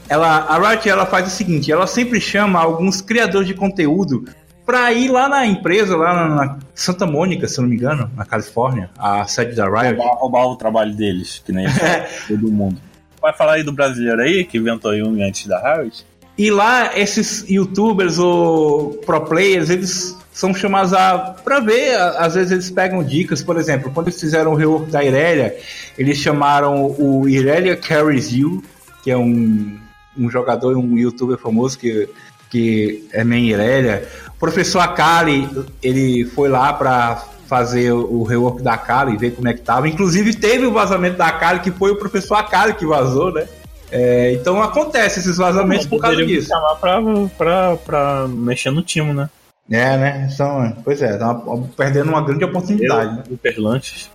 Ela, 0.08 0.38
a 0.40 0.58
Riot 0.70 0.88
ela 0.90 1.06
faz 1.06 1.28
o 1.28 1.30
seguinte, 1.30 1.72
ela 1.72 1.88
sempre 1.88 2.20
chama 2.20 2.60
alguns 2.60 3.02
criadores 3.02 3.48
de 3.48 3.54
conteúdo 3.54 4.26
pra 4.66 4.92
ir 4.92 5.10
lá 5.10 5.28
na 5.28 5.46
empresa, 5.46 5.96
lá 5.96 6.30
na, 6.30 6.60
Santa 6.74 7.06
Mônica, 7.06 7.48
se 7.48 7.60
não 7.60 7.68
me 7.68 7.76
engano, 7.76 8.10
na 8.16 8.26
Califórnia, 8.26 8.90
a 8.98 9.26
sede 9.26 9.56
da 9.56 9.66
Riot. 9.66 9.98
roubar, 9.98 10.16
roubar 10.18 10.46
o 10.48 10.56
trabalho 10.56 10.96
deles, 10.96 11.42
que 11.46 11.52
nem 11.52 11.68
todo 12.28 12.52
mundo. 12.52 12.78
Vai 13.22 13.34
falar 13.34 13.54
aí 13.54 13.64
do 13.64 13.72
brasileiro 13.72 14.22
aí, 14.22 14.44
que 14.44 14.58
inventou 14.58 14.96
Yumi 14.96 15.24
antes 15.24 15.46
da 15.46 15.62
Harris? 15.62 16.06
E 16.38 16.50
lá, 16.50 16.98
esses 16.98 17.48
youtubers 17.48 18.18
ou 18.18 18.94
pro 19.06 19.22
players, 19.22 19.70
eles 19.70 20.18
são 20.32 20.54
chamados 20.54 20.94
a 20.94 21.36
pra 21.44 21.60
ver, 21.60 21.96
às 21.96 22.34
vezes 22.34 22.52
eles 22.52 22.72
pegam 22.72 23.04
dicas, 23.04 23.44
por 23.44 23.58
exemplo, 23.58 23.92
quando 23.94 24.08
eles 24.08 24.20
fizeram 24.20 24.54
o 24.54 24.56
rework 24.56 24.90
da 24.90 25.04
Irelia, 25.04 25.56
eles 25.98 26.18
chamaram 26.18 26.96
o 26.98 27.28
Irelia 27.28 27.76
Carries 27.76 28.32
You, 28.32 28.64
que 29.04 29.12
é 29.12 29.18
um, 29.18 29.78
um 30.18 30.30
jogador, 30.30 30.78
um 30.78 30.98
youtuber 30.98 31.38
famoso 31.38 31.78
que, 31.78 32.10
que 32.52 33.08
é 33.12 33.24
main 33.24 33.48
Irelia. 33.48 34.08
O 34.30 34.40
professor 34.40 34.80
Akali, 34.82 35.50
ele 35.82 36.26
foi 36.26 36.50
lá 36.50 36.72
pra 36.74 37.24
fazer 37.48 37.92
o 37.92 38.24
rework 38.24 38.62
da 38.62 38.74
Akali, 38.74 39.18
ver 39.18 39.32
como 39.32 39.48
é 39.48 39.54
que 39.54 39.62
tava. 39.62 39.88
Inclusive 39.90 40.36
teve 40.36 40.66
o 40.66 40.72
vazamento 40.72 41.18
da 41.18 41.28
Akali, 41.28 41.60
que 41.62 41.72
foi 41.72 41.92
o 41.92 41.96
professor 41.96 42.36
Akali 42.36 42.74
que 42.74 42.86
vazou, 42.86 43.32
né? 43.34 43.48
É, 43.92 44.32
então 44.34 44.62
acontece 44.62 45.20
esses 45.20 45.36
vazamentos 45.38 45.86
por 45.86 46.00
causa 46.00 46.26
disso. 46.26 46.48
chamar 46.48 46.76
pra, 46.76 47.02
pra, 47.38 47.76
pra 47.78 48.28
mexer 48.30 48.72
no 48.72 48.82
time, 48.82 49.14
né? 49.14 49.30
É, 49.70 49.98
né? 49.98 50.30
Então, 50.34 50.76
pois 50.84 51.02
é, 51.02 51.18
tá 51.18 51.34
perdendo 51.76 52.10
uma 52.10 52.22
grande 52.22 52.44
oportunidade. 52.46 53.18
né? 53.18 53.24
Eu, 53.30 53.38
Perlantes. 53.38 54.10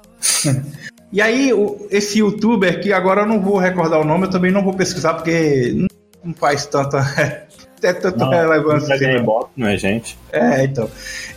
E 1.13 1.23
aí, 1.23 1.53
o- 1.53 1.87
esse 1.89 2.19
youtuber, 2.19 2.81
que 2.83 2.93
agora 2.93 3.23
eu 3.23 3.27
não 3.27 3.41
vou 3.41 3.59
recordar 3.59 4.01
o 4.01 4.05
nome, 4.05 4.27
eu 4.27 4.31
também 4.31 4.51
não 4.51 4.63
vou 4.65 4.75
pesquisar, 4.75 5.15
porque 5.15 5.87
não 6.23 6.35
faz 6.35 6.67
tanta, 6.67 7.46
é 7.83 7.93
tanta 7.93 8.25
Não, 8.25 8.31
relevância. 8.31 8.89
não 8.89 8.95
assim, 8.97 9.05
é 9.05 9.13
não. 9.15 9.21
Ibope, 9.21 9.51
não 9.57 9.67
é 9.69 9.77
gente. 9.77 10.19
É, 10.33 10.65
então. 10.65 10.91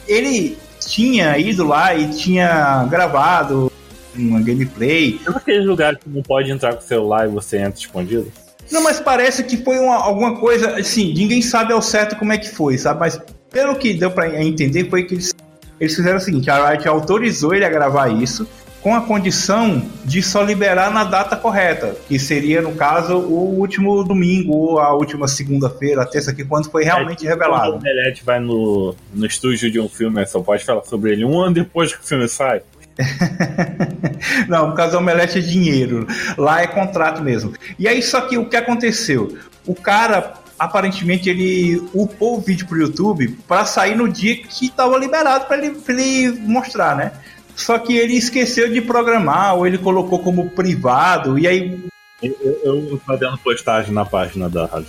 Ele 0.08 0.58
tinha 0.80 1.38
ido 1.38 1.66
lá 1.68 1.94
e 1.96 2.10
tinha 2.10 2.86
gravado 2.90 3.72
uma 4.16 4.42
gameplay. 4.42 5.20
Sabe 5.24 5.38
aqueles 5.38 5.66
lugares 5.68 6.00
que 6.04 6.10
não 6.10 6.22
pode 6.24 6.52
entrar 6.52 6.74
com 6.74 6.80
o 6.80 6.88
celular 6.88 7.28
e 7.28 7.32
você 7.32 7.58
entra 7.58 7.80
escondido? 7.80 8.32
Não, 8.72 8.84
mas 8.84 9.00
parece 9.00 9.44
que 9.44 9.58
foi 9.58 9.80
uma- 9.80 9.96
alguma 10.04 10.40
coisa, 10.40 10.78
assim, 10.78 11.14
ninguém 11.14 11.42
sabe 11.42 11.74
ao 11.74 11.82
certo 11.82 12.16
como 12.16 12.32
é 12.34 12.38
que 12.38 12.50
foi, 12.50 12.78
sabe? 12.78 13.00
Mas 13.00 13.20
pelo 13.52 13.76
que 13.76 13.94
deu 13.94 14.12
pra 14.12 14.42
entender 14.44 14.90
foi 14.90 15.04
que 15.04 15.16
eles, 15.16 15.34
eles 15.80 15.96
fizeram 15.96 16.18
o 16.18 16.22
seguinte, 16.22 16.50
a 16.52 16.70
Riot 16.70 16.88
autorizou 16.88 17.54
ele 17.56 17.66
a 17.66 17.70
gravar 17.70 18.10
isso 18.10 18.48
com 18.82 18.96
a 18.96 19.02
condição 19.02 19.82
de 20.06 20.22
só 20.24 20.42
liberar 20.42 20.92
na 20.92 21.04
data 21.04 21.36
correta, 21.36 21.96
que 22.08 22.18
seria, 22.18 22.62
no 22.62 22.74
caso, 22.74 23.18
o 23.18 23.60
último 23.60 24.04
domingo 24.04 24.54
ou 24.56 24.80
a 24.80 24.94
última 24.94 25.28
segunda-feira, 25.28 26.04
a 26.04 26.06
terça, 26.06 26.34
que 26.34 26.46
quando 26.46 26.70
foi 26.72 26.84
realmente 26.84 27.28
É, 27.28 27.32
Quando 27.32 27.42
revelado. 27.42 27.72
o 27.74 27.76
Omelete 27.78 28.24
vai 28.24 28.40
no, 28.40 28.96
no 29.14 29.26
estúdio 29.26 29.70
de 29.72 29.80
um 29.80 29.90
filme, 29.90 30.26
só 30.26 30.40
pode 30.40 30.64
falar 30.64 30.84
sobre 30.84 31.12
ele 31.12 31.26
um 31.26 31.40
ano 31.40 31.56
depois 31.56 31.94
que 31.94 32.02
o 32.02 32.08
filme 32.08 32.28
sai. 32.28 32.62
Não, 34.48 34.70
por 34.70 34.76
causa 34.78 34.94
do 34.94 34.98
Omelete 35.00 35.38
é 35.40 35.42
dinheiro. 35.42 36.08
Lá 36.38 36.62
é 36.62 36.68
contrato 36.68 37.22
mesmo. 37.22 37.54
E 37.78 37.88
aí, 37.88 38.02
só 38.02 38.22
que 38.22 38.38
o 38.38 38.46
que 38.48 38.56
aconteceu? 38.58 39.38
O 39.66 39.76
cara, 39.76 40.34
aparentemente, 40.58 41.30
ele 41.30 41.82
upou 41.94 42.38
o 42.38 42.42
vídeo 42.42 42.68
pro 42.68 42.78
YouTube 42.80 43.38
para 43.48 43.66
sair 43.66 43.96
no 43.96 44.08
dia 44.10 44.36
que 44.38 44.66
estava 44.66 44.98
liberado 44.98 45.46
para 45.46 45.58
ele, 45.58 45.76
pra 45.80 45.94
ele 45.94 46.30
mostrar, 46.42 46.96
né? 46.96 47.12
Só 47.60 47.78
que 47.78 47.98
ele 47.98 48.14
esqueceu 48.14 48.72
de 48.72 48.82
programar, 48.82 49.56
ou 49.56 49.68
ele 49.68 49.78
colocou 49.78 50.20
como 50.20 50.50
privado, 50.50 51.38
e 51.38 51.46
aí. 51.46 51.78
Eu, 52.24 52.36
eu, 52.42 52.90
eu 52.92 53.02
fazendo 53.06 53.38
postagem 53.38 53.94
na 53.94 54.06
página 54.06 54.50
da 54.50 54.66
Rádio. 54.66 54.88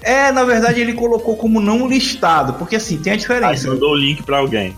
É, 0.00 0.30
na 0.30 0.44
verdade, 0.44 0.80
ele 0.80 0.92
colocou 0.92 1.36
como 1.36 1.60
não 1.60 1.88
listado, 1.88 2.54
porque 2.54 2.76
assim, 2.76 2.98
tem 2.98 3.14
a 3.14 3.16
diferença. 3.16 3.68
mandou 3.68 3.90
o 3.90 3.96
link 3.96 4.22
pra 4.22 4.38
alguém. 4.38 4.76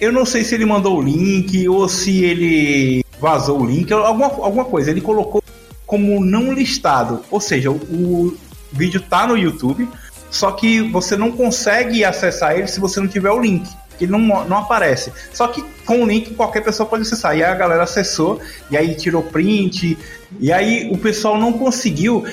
Eu 0.00 0.10
não 0.10 0.24
sei 0.24 0.42
se 0.42 0.54
ele 0.54 0.64
mandou 0.64 0.98
o 0.98 1.02
link 1.02 1.68
ou 1.68 1.88
se 1.88 2.24
ele 2.24 3.04
vazou 3.20 3.60
o 3.60 3.66
link, 3.66 3.92
alguma, 3.92 4.26
alguma 4.26 4.64
coisa. 4.64 4.90
Ele 4.90 5.00
colocou 5.00 5.42
como 5.86 6.24
não 6.24 6.52
listado. 6.52 7.20
Ou 7.30 7.40
seja, 7.40 7.70
o, 7.70 7.76
o 7.76 8.38
vídeo 8.72 9.00
tá 9.00 9.28
no 9.28 9.36
YouTube, 9.36 9.88
só 10.28 10.50
que 10.50 10.82
você 10.82 11.16
não 11.16 11.30
consegue 11.30 12.04
acessar 12.04 12.56
ele 12.56 12.66
se 12.66 12.80
você 12.80 12.98
não 12.98 13.06
tiver 13.06 13.30
o 13.30 13.40
link. 13.40 13.68
Que 13.98 14.06
não, 14.06 14.18
não 14.18 14.58
aparece. 14.58 15.12
Só 15.32 15.48
que 15.48 15.62
com 15.84 16.02
o 16.02 16.06
link 16.06 16.34
qualquer 16.34 16.62
pessoa 16.62 16.88
pode 16.88 17.02
acessar. 17.02 17.36
E 17.36 17.42
aí 17.42 17.50
a 17.50 17.54
galera 17.54 17.82
acessou, 17.82 18.40
e 18.70 18.76
aí 18.76 18.94
tirou 18.94 19.22
print, 19.22 19.98
e 20.38 20.52
aí 20.52 20.88
o 20.92 20.98
pessoal 20.98 21.38
não 21.38 21.52
conseguiu 21.52 22.24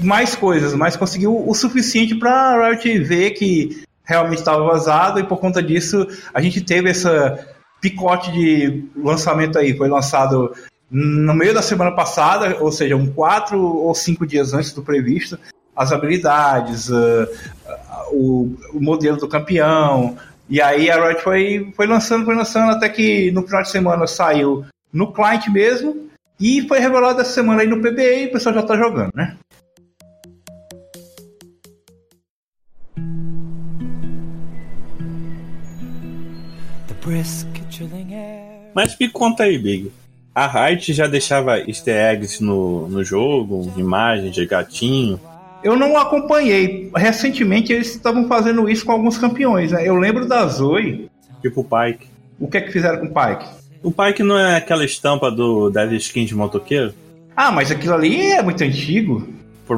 mais 0.00 0.34
coisas, 0.34 0.74
mas 0.74 0.96
conseguiu 0.96 1.48
o 1.48 1.54
suficiente 1.54 2.14
para 2.14 2.70
Riot 2.70 2.98
ver 3.00 3.30
que 3.32 3.82
realmente 4.04 4.38
estava 4.38 4.64
vazado 4.64 5.20
e 5.20 5.24
por 5.24 5.38
conta 5.38 5.62
disso 5.62 6.06
a 6.32 6.40
gente 6.40 6.60
teve 6.60 6.88
essa 6.88 7.46
picote 7.80 8.32
de 8.32 8.84
lançamento 8.96 9.58
aí. 9.58 9.76
Foi 9.76 9.88
lançado 9.88 10.52
no 10.90 11.34
meio 11.34 11.52
da 11.52 11.62
semana 11.62 11.92
passada, 11.92 12.56
ou 12.60 12.72
seja, 12.72 12.96
um 12.96 13.06
quatro 13.06 13.60
ou 13.60 13.94
cinco 13.94 14.26
dias 14.26 14.54
antes 14.54 14.72
do 14.72 14.82
previsto, 14.82 15.38
as 15.76 15.92
habilidades, 15.92 16.88
uh, 16.88 16.94
uh, 16.94 18.12
o, 18.12 18.56
o 18.72 18.80
modelo 18.80 19.18
do 19.18 19.28
campeão. 19.28 20.16
E 20.48 20.62
aí 20.62 20.90
a 20.90 21.06
Riot 21.06 21.22
foi, 21.22 21.72
foi 21.76 21.86
lançando, 21.86 22.24
foi 22.24 22.34
lançando, 22.34 22.70
até 22.70 22.88
que 22.88 23.30
no 23.32 23.42
final 23.42 23.62
de 23.62 23.70
semana 23.70 24.06
saiu 24.06 24.64
no 24.92 25.12
client 25.12 25.46
mesmo. 25.48 26.08
E 26.40 26.66
foi 26.66 26.78
revelado 26.78 27.20
essa 27.20 27.32
semana 27.32 27.62
aí 27.62 27.68
no 27.68 27.80
PBA 27.80 28.02
e 28.02 28.26
o 28.26 28.32
pessoal 28.32 28.54
já 28.54 28.62
tá 28.62 28.76
jogando, 28.76 29.10
né? 29.14 29.36
Mas 38.74 38.96
me 38.98 39.08
conta 39.08 39.42
aí, 39.42 39.58
Big. 39.58 39.92
A 40.34 40.46
Riot 40.46 40.92
já 40.92 41.06
deixava 41.06 41.58
easter 41.58 41.94
eggs 41.94 42.42
no, 42.42 42.88
no 42.88 43.02
jogo, 43.02 43.72
imagens 43.76 44.34
de 44.34 44.46
gatinho. 44.46 45.20
Eu 45.62 45.76
não 45.76 45.96
acompanhei. 45.96 46.90
Recentemente 46.94 47.72
eles 47.72 47.88
estavam 47.88 48.26
fazendo 48.28 48.68
isso 48.68 48.84
com 48.84 48.92
alguns 48.92 49.18
campeões, 49.18 49.72
né? 49.72 49.86
Eu 49.86 49.96
lembro 49.96 50.26
da 50.26 50.46
Zoe. 50.46 51.10
Tipo 51.42 51.60
o 51.60 51.64
Pike. 51.64 52.06
O 52.38 52.48
que 52.48 52.58
é 52.58 52.60
que 52.60 52.72
fizeram 52.72 52.98
com 52.98 53.06
o 53.06 53.14
Pike? 53.14 53.48
O 53.82 53.90
Pike 53.90 54.22
não 54.22 54.38
é 54.38 54.56
aquela 54.56 54.84
estampa 54.84 55.30
do 55.30 55.70
Dev 55.70 55.92
Skin 55.94 56.24
de 56.24 56.34
motoqueiro? 56.34 56.94
Ah, 57.36 57.52
mas 57.52 57.70
aquilo 57.70 57.94
ali 57.94 58.32
é 58.32 58.42
muito 58.42 58.62
antigo. 58.62 59.28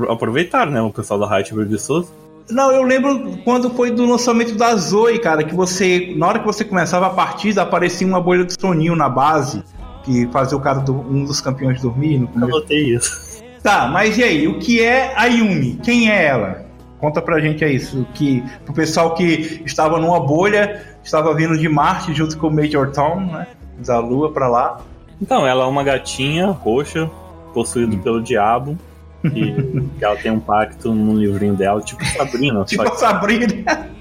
Aproveitaram, 0.08 0.72
né? 0.72 0.80
O 0.80 0.90
pessoal 0.90 1.20
da 1.20 1.28
Riot 1.28 1.52
preguiçoso. 1.52 2.10
Não, 2.50 2.72
eu 2.72 2.82
lembro 2.82 3.38
quando 3.44 3.70
foi 3.70 3.90
do 3.90 4.04
lançamento 4.04 4.54
da 4.56 4.74
Zoe, 4.74 5.18
cara, 5.18 5.44
que 5.44 5.54
você, 5.54 6.14
na 6.16 6.26
hora 6.26 6.38
que 6.40 6.46
você 6.46 6.64
começava 6.64 7.06
a 7.06 7.10
partida, 7.10 7.62
aparecia 7.62 8.06
uma 8.06 8.20
bolha 8.20 8.44
de 8.44 8.54
soninho 8.58 8.96
na 8.96 9.08
base, 9.08 9.62
que 10.04 10.26
fazia 10.32 10.56
o 10.56 10.60
cara, 10.60 10.80
do, 10.80 10.94
um 10.94 11.24
dos 11.24 11.40
campeões 11.40 11.80
dormir 11.80 12.18
no 12.18 12.46
Eu 12.46 12.48
notei 12.48 12.94
isso. 12.94 13.29
Tá, 13.62 13.88
mas 13.88 14.16
e 14.16 14.22
aí, 14.24 14.48
o 14.48 14.58
que 14.58 14.82
é 14.82 15.12
a 15.14 15.26
Yumi? 15.26 15.78
Quem 15.82 16.10
é 16.10 16.26
ela? 16.26 16.64
Conta 16.98 17.20
pra 17.20 17.40
gente 17.40 17.64
aí, 17.64 17.76
isso, 17.76 18.06
que 18.14 18.42
pro 18.64 18.74
pessoal 18.74 19.14
que 19.14 19.62
estava 19.64 19.98
numa 19.98 20.20
bolha, 20.20 20.82
estava 21.02 21.34
vindo 21.34 21.56
de 21.56 21.68
Marte 21.68 22.12
junto 22.14 22.36
com 22.38 22.48
o 22.48 22.50
Major 22.52 22.90
Tom, 22.90 23.20
né? 23.20 23.46
Da 23.78 23.98
Lua 23.98 24.32
pra 24.32 24.48
lá. 24.48 24.80
Então, 25.20 25.46
ela 25.46 25.64
é 25.64 25.66
uma 25.66 25.82
gatinha 25.82 26.46
roxa, 26.46 27.10
possuída 27.52 27.96
pelo 27.98 28.22
diabo. 28.22 28.78
E 29.24 29.52
que 29.98 30.04
ela 30.04 30.16
tem 30.16 30.30
um 30.30 30.40
pacto 30.40 30.94
no 30.94 31.18
livrinho 31.18 31.54
dela, 31.54 31.82
tipo 31.82 32.04
Sabrina, 32.04 32.64
Tipo 32.64 32.82
a 32.82 32.96
Sabrina. 32.96 33.46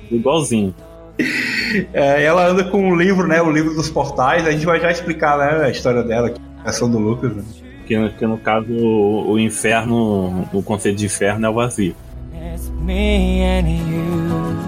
que 0.08 0.16
igualzinho. 0.16 0.74
É, 1.94 2.24
ela 2.24 2.48
anda 2.48 2.64
com 2.64 2.90
o 2.92 2.96
livro, 2.96 3.28
né? 3.28 3.42
O 3.42 3.52
livro 3.52 3.74
dos 3.74 3.90
portais. 3.90 4.48
A 4.48 4.52
gente 4.52 4.66
vai 4.66 4.80
já 4.80 4.90
explicar 4.90 5.38
né, 5.38 5.66
a 5.66 5.70
história 5.70 6.04
dela, 6.04 6.34
a 6.64 6.70
ação 6.70 6.90
do 6.90 6.98
Lucas. 6.98 7.36
Né? 7.36 7.44
Que, 7.90 8.10
que 8.20 8.28
no 8.28 8.38
caso 8.38 8.72
o, 8.72 9.32
o 9.32 9.40
inferno, 9.40 10.48
o 10.54 10.62
conceito 10.62 11.00
de 11.00 11.06
inferno 11.08 11.48
é 11.48 11.50
o 11.50 11.54
vazio. 11.56 11.96
It's 12.32 12.70
me 12.86 13.42
and 13.42 13.68
you. 13.68 14.60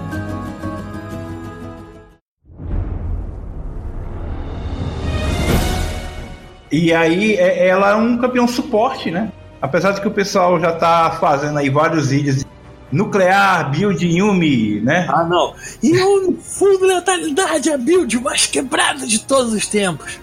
E 6.72 6.92
aí, 6.92 7.34
é- 7.36 7.68
ela 7.68 7.90
é 7.90 7.94
um 7.94 8.18
campeão 8.18 8.48
suporte, 8.48 9.08
né? 9.08 9.30
Apesar 9.60 9.92
de 9.92 10.00
que 10.00 10.08
o 10.08 10.10
pessoal 10.10 10.58
já 10.58 10.72
tá 10.72 11.12
fazendo 11.20 11.60
aí 11.60 11.70
vários 11.70 12.10
vídeos 12.10 12.38
de 12.38 12.46
nuclear, 12.90 13.70
build 13.70 14.04
Yumi, 14.04 14.80
né? 14.80 15.06
Ah, 15.08 15.22
não. 15.22 15.54
E 15.80 15.96
o 15.96 16.32
full 16.38 16.80
letalidade, 16.80 17.70
a 17.70 17.78
build 17.78 18.18
mais 18.20 18.46
quebrada 18.46 19.06
de 19.06 19.20
todos 19.20 19.52
os 19.52 19.64
tempos. 19.68 20.18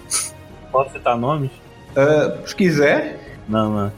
Posso 0.70 0.92
citar 0.92 1.16
nomes? 1.16 1.50
Ah, 1.96 2.36
se 2.46 2.54
quiser. 2.54 3.38
Não, 3.48 3.70
não. 3.72 3.92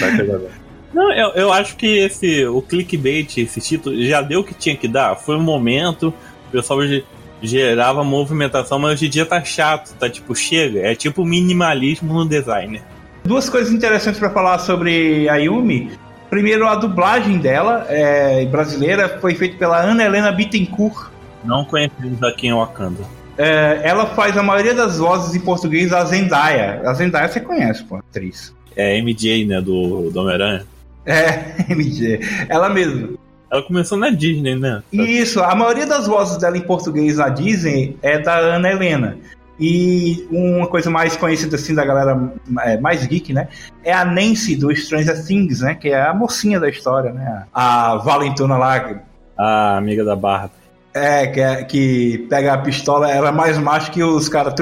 Vai 0.00 0.16
pegar 0.16 0.34
agora. 0.36 0.66
Não, 0.94 1.12
eu, 1.12 1.28
eu 1.34 1.52
acho 1.52 1.76
que 1.76 1.98
esse, 1.98 2.46
o 2.46 2.62
clickbait, 2.62 3.36
esse 3.36 3.60
título, 3.60 4.00
já 4.02 4.22
deu 4.22 4.40
o 4.40 4.44
que 4.44 4.54
tinha 4.54 4.74
que 4.74 4.88
dar. 4.88 5.14
Foi 5.14 5.36
um 5.36 5.42
momento, 5.42 6.08
o 6.48 6.50
pessoal 6.52 6.80
ge- 6.86 7.04
gerava 7.42 8.02
movimentação, 8.02 8.78
mas 8.78 8.92
hoje 8.92 9.06
em 9.06 9.10
dia 9.10 9.26
tá 9.26 9.44
chato, 9.44 9.92
tá 9.98 10.08
tipo, 10.08 10.34
chega. 10.34 10.80
É 10.80 10.94
tipo 10.94 11.22
minimalismo 11.22 12.14
no 12.14 12.26
design. 12.26 12.80
Duas 13.24 13.50
coisas 13.50 13.74
interessantes 13.74 14.18
pra 14.18 14.30
falar 14.30 14.58
sobre 14.60 15.28
a 15.28 15.36
Yumi. 15.36 15.90
Primeiro, 16.30 16.66
a 16.66 16.76
dublagem 16.76 17.36
dela, 17.38 17.84
é, 17.90 18.46
brasileira, 18.46 19.18
foi 19.20 19.34
feita 19.34 19.58
pela 19.58 19.78
Ana 19.78 20.02
Helena 20.02 20.32
Bittencourt. 20.32 21.10
Não 21.44 21.62
conhecemos 21.64 22.22
aqui 22.22 22.46
em 22.46 22.54
Wakanda. 22.54 23.02
É, 23.38 23.80
ela 23.84 24.06
faz 24.06 24.36
a 24.36 24.42
maioria 24.42 24.74
das 24.74 24.98
vozes 24.98 25.34
em 25.34 25.40
português 25.40 25.90
da 25.90 26.04
Zendaya. 26.04 26.82
A 26.84 26.94
Zendaya 26.94 27.28
você 27.28 27.40
conhece, 27.40 27.84
pô, 27.84 27.96
atriz. 27.96 28.54
É 28.74 28.98
MJ, 28.98 29.46
né, 29.46 29.60
do, 29.60 30.10
do 30.10 30.20
Homem-Aranha. 30.20 30.64
É, 31.04 31.54
MG. 31.70 32.20
Ela 32.48 32.68
mesma. 32.68 33.10
Ela 33.50 33.62
começou 33.62 33.96
na 33.96 34.10
Disney, 34.10 34.56
né? 34.56 34.82
Isso, 34.92 35.40
a 35.40 35.54
maioria 35.54 35.86
das 35.86 36.06
vozes 36.06 36.36
dela 36.36 36.56
em 36.58 36.62
português 36.62 37.16
na 37.18 37.28
Disney 37.28 37.96
é 38.02 38.18
da 38.18 38.36
Ana 38.38 38.70
Helena. 38.70 39.16
E 39.58 40.26
uma 40.30 40.66
coisa 40.66 40.90
mais 40.90 41.16
conhecida 41.16 41.56
assim 41.56 41.74
da 41.74 41.84
galera 41.84 42.30
é, 42.62 42.78
mais 42.78 43.06
geek, 43.06 43.32
né? 43.32 43.48
É 43.82 43.92
a 43.92 44.04
Nancy 44.04 44.56
do 44.56 44.74
Stranger 44.74 45.24
Things, 45.24 45.60
né? 45.60 45.74
Que 45.74 45.88
é 45.88 46.02
a 46.02 46.12
mocinha 46.12 46.60
da 46.60 46.68
história, 46.68 47.12
né? 47.12 47.44
A 47.54 47.96
Valentona 47.96 48.58
lá, 48.58 49.00
A 49.38 49.78
amiga 49.78 50.04
da 50.04 50.14
Barra. 50.14 50.50
É, 50.96 51.26
que, 51.26 51.40
é- 51.40 51.64
que 51.64 52.26
pega 52.30 52.52
a 52.54 52.58
pistola, 52.58 53.10
ela 53.10 53.28
é 53.28 53.32
mais 53.32 53.58
macho 53.58 53.90
que 53.90 54.02
os 54.02 54.28
caras. 54.28 54.54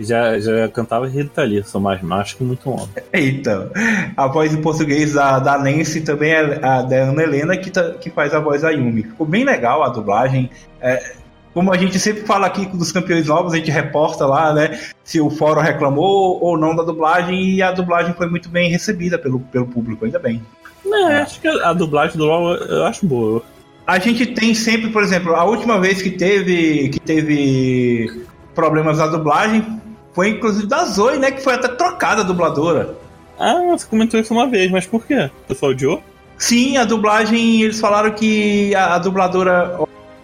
Já, 0.00 0.38
já 0.40 0.68
cantava 0.68 1.06
Rita 1.06 1.42
Lee, 1.44 1.62
sou 1.62 1.80
mais 1.80 2.02
macho 2.02 2.36
que 2.36 2.42
muito 2.42 2.68
homem. 2.68 2.88
Então, 3.12 3.70
a 4.16 4.26
voz 4.26 4.52
em 4.52 4.60
português 4.60 5.12
da, 5.12 5.38
da 5.38 5.56
Nancy 5.56 6.00
também 6.00 6.32
é 6.32 6.58
a 6.64 6.82
da 6.82 6.96
Ana 6.96 7.22
Helena, 7.22 7.56
que, 7.56 7.70
tá- 7.70 7.92
que 7.92 8.10
faz 8.10 8.34
a 8.34 8.40
voz 8.40 8.62
da 8.62 8.70
Yumi. 8.70 9.04
Ficou 9.04 9.24
bem 9.26 9.44
legal 9.44 9.84
a 9.84 9.88
dublagem. 9.88 10.50
É, 10.80 11.12
como 11.52 11.72
a 11.72 11.76
gente 11.78 11.96
sempre 12.00 12.22
fala 12.24 12.48
aqui 12.48 12.66
dos 12.66 12.90
campeões 12.90 13.26
novos, 13.28 13.52
a 13.52 13.56
gente 13.56 13.70
reporta 13.70 14.26
lá, 14.26 14.52
né? 14.52 14.80
Se 15.04 15.20
o 15.20 15.30
fórum 15.30 15.60
reclamou 15.60 16.42
ou 16.42 16.58
não 16.58 16.74
da 16.74 16.82
dublagem, 16.82 17.50
e 17.50 17.62
a 17.62 17.70
dublagem 17.70 18.12
foi 18.14 18.28
muito 18.28 18.48
bem 18.48 18.68
recebida 18.68 19.16
pelo, 19.16 19.38
pelo 19.38 19.66
público, 19.68 20.04
ainda 20.04 20.18
bem. 20.18 20.42
Não, 20.84 21.06
acho 21.06 21.40
que 21.40 21.46
a 21.46 21.72
dublagem 21.72 22.16
do 22.16 22.24
LoL 22.24 22.54
eu 22.56 22.84
acho 22.84 23.06
boa. 23.06 23.42
A 23.86 23.98
gente 23.98 24.26
tem 24.26 24.54
sempre, 24.54 24.90
por 24.90 25.02
exemplo, 25.02 25.34
a 25.34 25.44
última 25.44 25.78
vez 25.78 26.00
que 26.00 26.10
teve 26.10 26.88
que 26.88 27.00
teve 27.00 28.24
problemas 28.54 28.98
na 28.98 29.06
dublagem 29.06 29.80
foi 30.14 30.30
inclusive 30.30 30.66
da 30.66 30.84
Zoe, 30.84 31.18
né? 31.18 31.30
Que 31.30 31.42
foi 31.42 31.54
até 31.54 31.68
trocada 31.68 32.22
a 32.22 32.24
dubladora. 32.24 32.96
Ah, 33.38 33.60
você 33.70 33.86
comentou 33.86 34.18
isso 34.18 34.32
uma 34.32 34.48
vez, 34.48 34.70
mas 34.70 34.86
por 34.86 35.04
quê? 35.04 35.30
O 35.44 35.48
pessoal 35.48 35.72
odiou? 35.72 36.02
Sim, 36.38 36.76
a 36.76 36.84
dublagem, 36.84 37.62
eles 37.62 37.80
falaram 37.80 38.10
que 38.12 38.74
a, 38.74 38.94
a 38.94 38.98
dubladora 38.98 39.78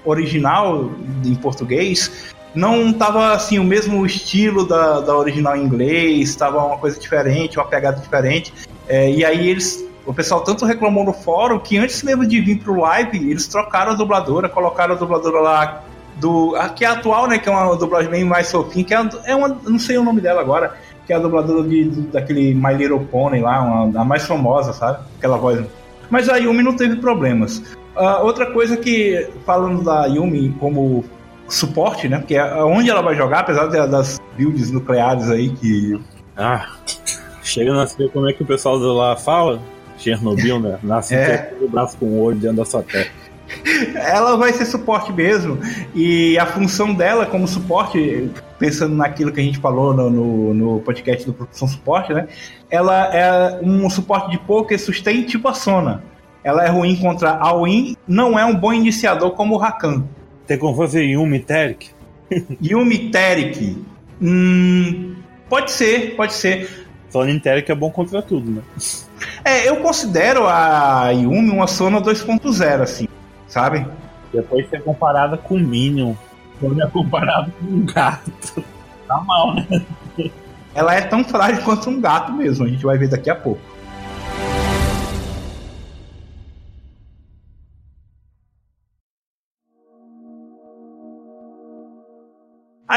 original 0.04 0.90
em 1.24 1.34
português 1.34 2.32
não 2.54 2.92
tava 2.92 3.32
assim 3.32 3.58
o 3.58 3.64
mesmo 3.64 4.04
estilo 4.04 4.66
da, 4.66 5.00
da 5.00 5.16
original 5.16 5.56
em 5.56 5.62
inglês, 5.62 6.34
tava 6.34 6.64
uma 6.64 6.78
coisa 6.78 6.98
diferente, 6.98 7.58
uma 7.58 7.66
pegada 7.66 8.00
diferente. 8.00 8.52
É, 8.88 9.10
e 9.10 9.24
aí 9.24 9.48
eles, 9.48 9.84
o 10.06 10.14
pessoal 10.14 10.40
tanto 10.42 10.64
reclamou 10.64 11.04
no 11.04 11.12
fórum 11.12 11.58
que 11.58 11.78
antes 11.78 12.02
mesmo 12.02 12.26
de 12.26 12.40
vir 12.40 12.58
pro 12.58 12.80
live, 12.80 13.30
eles 13.30 13.46
trocaram 13.46 13.92
a 13.92 13.94
dubladora, 13.94 14.48
colocaram 14.48 14.94
a 14.94 14.98
dubladora 14.98 15.40
lá 15.40 15.84
do 16.16 16.54
a 16.56 16.68
que 16.68 16.84
é 16.84 16.88
atual, 16.88 17.26
né, 17.26 17.38
que 17.38 17.48
é 17.48 17.52
uma 17.52 17.76
dublagem 17.76 18.10
bem 18.10 18.24
mais 18.24 18.50
fofinha, 18.50 18.84
que 18.84 18.94
é, 18.94 19.08
é 19.24 19.34
uma, 19.34 19.48
não 19.48 19.78
sei 19.78 19.98
o 19.98 20.04
nome 20.04 20.20
dela 20.20 20.40
agora, 20.40 20.76
que 21.06 21.12
é 21.12 21.16
a 21.16 21.18
dubladora 21.18 21.62
de, 21.68 21.84
daquele 22.12 22.54
My 22.54 22.74
Little 22.74 23.00
Pony 23.00 23.40
lá, 23.40 23.60
uma, 23.62 24.00
a 24.00 24.04
mais 24.04 24.26
famosa, 24.26 24.72
sabe? 24.72 24.98
Aquela 25.18 25.36
voz 25.36 25.64
mas 26.10 26.28
a 26.28 26.36
Yumi 26.36 26.62
não 26.62 26.74
teve 26.74 26.96
problemas. 26.96 27.62
Ah, 27.96 28.20
outra 28.20 28.46
coisa 28.46 28.76
que, 28.76 29.28
falando 29.46 29.84
da 29.84 30.06
Yumi 30.06 30.54
como 30.58 31.04
suporte, 31.48 32.08
né? 32.08 32.18
Porque 32.18 32.38
onde 32.38 32.90
ela 32.90 33.00
vai 33.00 33.14
jogar, 33.14 33.40
apesar 33.40 33.66
das 33.66 34.20
builds 34.36 34.70
nucleares 34.70 35.30
aí 35.30 35.50
que. 35.50 36.00
Ah, 36.36 36.68
chega 37.42 37.70
a 37.70 37.76
nascer 37.76 38.10
como 38.10 38.28
é 38.28 38.32
que 38.32 38.42
o 38.42 38.46
pessoal 38.46 38.76
lá 38.76 39.16
fala? 39.16 39.60
Chernobyl, 40.02 40.58
né? 40.58 40.78
Nasce 40.82 41.14
É. 41.14 41.38
com 41.58 41.64
o 41.64 41.68
braço 41.68 41.96
com 41.98 42.06
o 42.06 42.20
olho 42.22 42.38
dentro 42.38 42.56
da 42.58 42.64
sua 42.64 42.82
terra. 42.82 43.10
Ela 43.94 44.36
vai 44.36 44.52
ser 44.52 44.64
suporte 44.64 45.12
mesmo. 45.12 45.58
E 45.94 46.38
a 46.38 46.46
função 46.46 46.94
dela 46.94 47.26
como 47.26 47.48
suporte, 47.48 48.30
pensando 48.58 48.94
naquilo 48.94 49.32
que 49.32 49.40
a 49.40 49.42
gente 49.44 49.58
falou 49.58 49.92
no, 49.92 50.08
no, 50.08 50.54
no 50.54 50.80
podcast 50.80 51.26
do 51.26 51.32
Produção 51.32 51.66
Suporte, 51.66 52.12
né? 52.14 52.28
Ela 52.70 53.14
é 53.14 53.60
um 53.62 53.90
suporte 53.90 54.30
de 54.30 54.38
poker 54.38 54.78
sustain 54.78 55.22
tipo 55.22 55.48
a 55.48 55.54
Sona. 55.54 56.02
Ela 56.44 56.64
é 56.64 56.68
ruim 56.68 56.96
contra 56.96 57.32
a 57.32 57.52
Win, 57.60 57.96
não 58.06 58.38
é 58.38 58.44
um 58.44 58.54
bom 58.54 58.72
iniciador 58.72 59.32
como 59.32 59.56
o 59.56 59.58
Rakan. 59.58 60.04
Tem 60.46 60.56
como 60.56 60.76
fazer 60.76 61.02
Yumi 61.04 61.40
Terek? 61.40 61.90
Yumi 62.62 63.10
Terik. 63.10 63.84
Hum, 64.22 65.16
pode 65.48 65.70
ser, 65.70 66.14
pode 66.16 66.32
ser. 66.32 66.79
Falando 67.10 67.30
em 67.30 67.38
Terek 67.38 67.70
é 67.70 67.74
bom 67.74 67.90
contra 67.90 68.22
tudo, 68.22 68.50
né? 68.50 68.62
É, 69.44 69.68
eu 69.68 69.76
considero 69.76 70.46
a 70.46 71.10
Yumi 71.10 71.50
uma 71.50 71.66
Sona 71.66 72.00
2.0, 72.00 72.80
assim, 72.80 73.08
sabe? 73.48 73.86
Depois 74.32 74.68
ser 74.70 74.82
comparada 74.82 75.36
com 75.36 75.56
o 75.56 75.58
Minion. 75.58 76.14
Quando 76.60 76.82
é 76.82 76.86
comparado 76.86 77.50
com 77.52 77.66
um 77.66 77.84
gato. 77.84 78.64
Tá 79.08 79.20
mal, 79.22 79.54
né? 79.54 79.66
Ela 80.74 80.94
é 80.94 81.00
tão 81.00 81.24
frágil 81.24 81.64
quanto 81.64 81.90
um 81.90 82.00
gato 82.00 82.32
mesmo, 82.32 82.64
a 82.64 82.68
gente 82.68 82.84
vai 82.84 82.96
ver 82.96 83.08
daqui 83.08 83.28
a 83.28 83.34
pouco. 83.34 83.60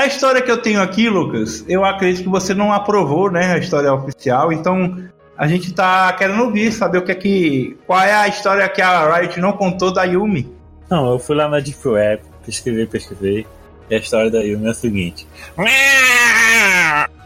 A 0.03 0.07
história 0.07 0.41
que 0.41 0.51
eu 0.51 0.57
tenho 0.57 0.81
aqui, 0.81 1.07
Lucas, 1.07 1.63
eu 1.65 1.86
acredito 1.86 2.24
que 2.24 2.29
você 2.29 2.53
não 2.53 2.74
aprovou, 2.74 3.31
né, 3.31 3.53
a 3.53 3.57
história 3.57 3.93
oficial, 3.93 4.51
então 4.51 4.98
a 5.38 5.48
gente 5.48 5.74
tá 5.74 6.12
querendo 6.12 6.43
ouvir, 6.43 6.74
saber 6.74 6.98
o 6.98 7.03
que 7.05 7.12
é 7.13 7.15
que. 7.15 7.77
Qual 7.88 8.01
é 8.01 8.13
a 8.13 8.27
história 8.27 8.67
que 8.67 8.81
a 8.81 9.15
Riot 9.15 9.39
não 9.39 9.53
contou 9.53 9.93
da 9.93 10.03
Yumi. 10.03 10.53
Não, 10.89 11.10
eu 11.13 11.19
fui 11.19 11.38
lá 11.38 11.48
na 11.48 11.62
Deep 11.62 11.88
Web, 11.88 12.22
pesquisei, 12.45 12.86
pesquisei. 12.86 13.48
E 13.89 13.95
a 13.95 13.98
história 13.98 14.29
da 14.29 14.41
Yumi 14.41 14.67
é 14.67 14.72
a 14.72 14.74
seguinte. 14.74 15.25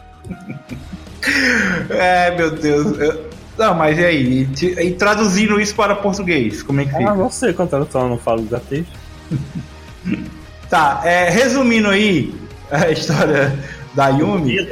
É, 1.90 2.30
meu 2.36 2.50
Deus. 2.52 2.96
Eu- 2.98 3.28
Não, 3.58 3.74
mas 3.74 3.98
e 3.98 4.04
aí? 4.04 4.48
E, 4.62 4.92
traduzindo 4.92 5.60
isso 5.60 5.74
para 5.74 5.96
português, 5.96 6.62
como 6.62 6.80
é 6.80 6.84
que 6.84 6.94
Ah, 6.94 6.98
fica? 6.98 7.14
não 7.14 7.28
sei 7.28 7.52
quanto 7.52 7.74
eu 7.74 7.88
não 8.08 8.16
falo 8.16 8.42
da 8.42 8.60
texto. 8.60 8.92
Tá, 10.70 11.00
é, 11.02 11.30
resumindo 11.30 11.88
aí 11.88 12.32
a 12.86 12.90
história 12.90 13.58
da 13.94 14.08
Yumi, 14.08 14.68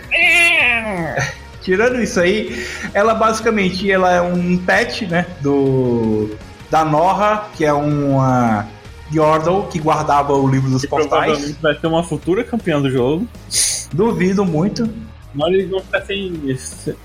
tirando 1.62 2.00
isso 2.00 2.21
aí, 2.21 2.67
ela 2.95 3.15
basicamente 3.15 3.91
ela 3.91 4.12
é 4.12 4.21
um 4.21 4.57
pet, 4.59 5.07
né, 5.07 5.26
do 5.41 6.37
da 6.71 6.85
Norra, 6.85 7.49
que 7.57 7.65
é 7.65 7.73
uma 7.73 8.67
Yordle 9.12 9.69
que 9.69 9.79
guardava 9.79 10.33
o 10.33 10.49
livro 10.49 10.71
dos 10.71 10.83
Que 10.83 10.88
portais. 10.88 11.57
vai 11.61 11.79
ser 11.79 11.87
uma 11.87 12.03
futura 12.03 12.43
campeã 12.45 12.81
do 12.81 12.91
jogo. 12.91 13.26
Duvido 13.93 14.45
muito. 14.45 14.88
Uma 15.35 15.47
hora 15.47 15.55
eles 15.55 15.71
vão 15.71 15.81
ficar 15.81 16.05
sem. 16.05 16.59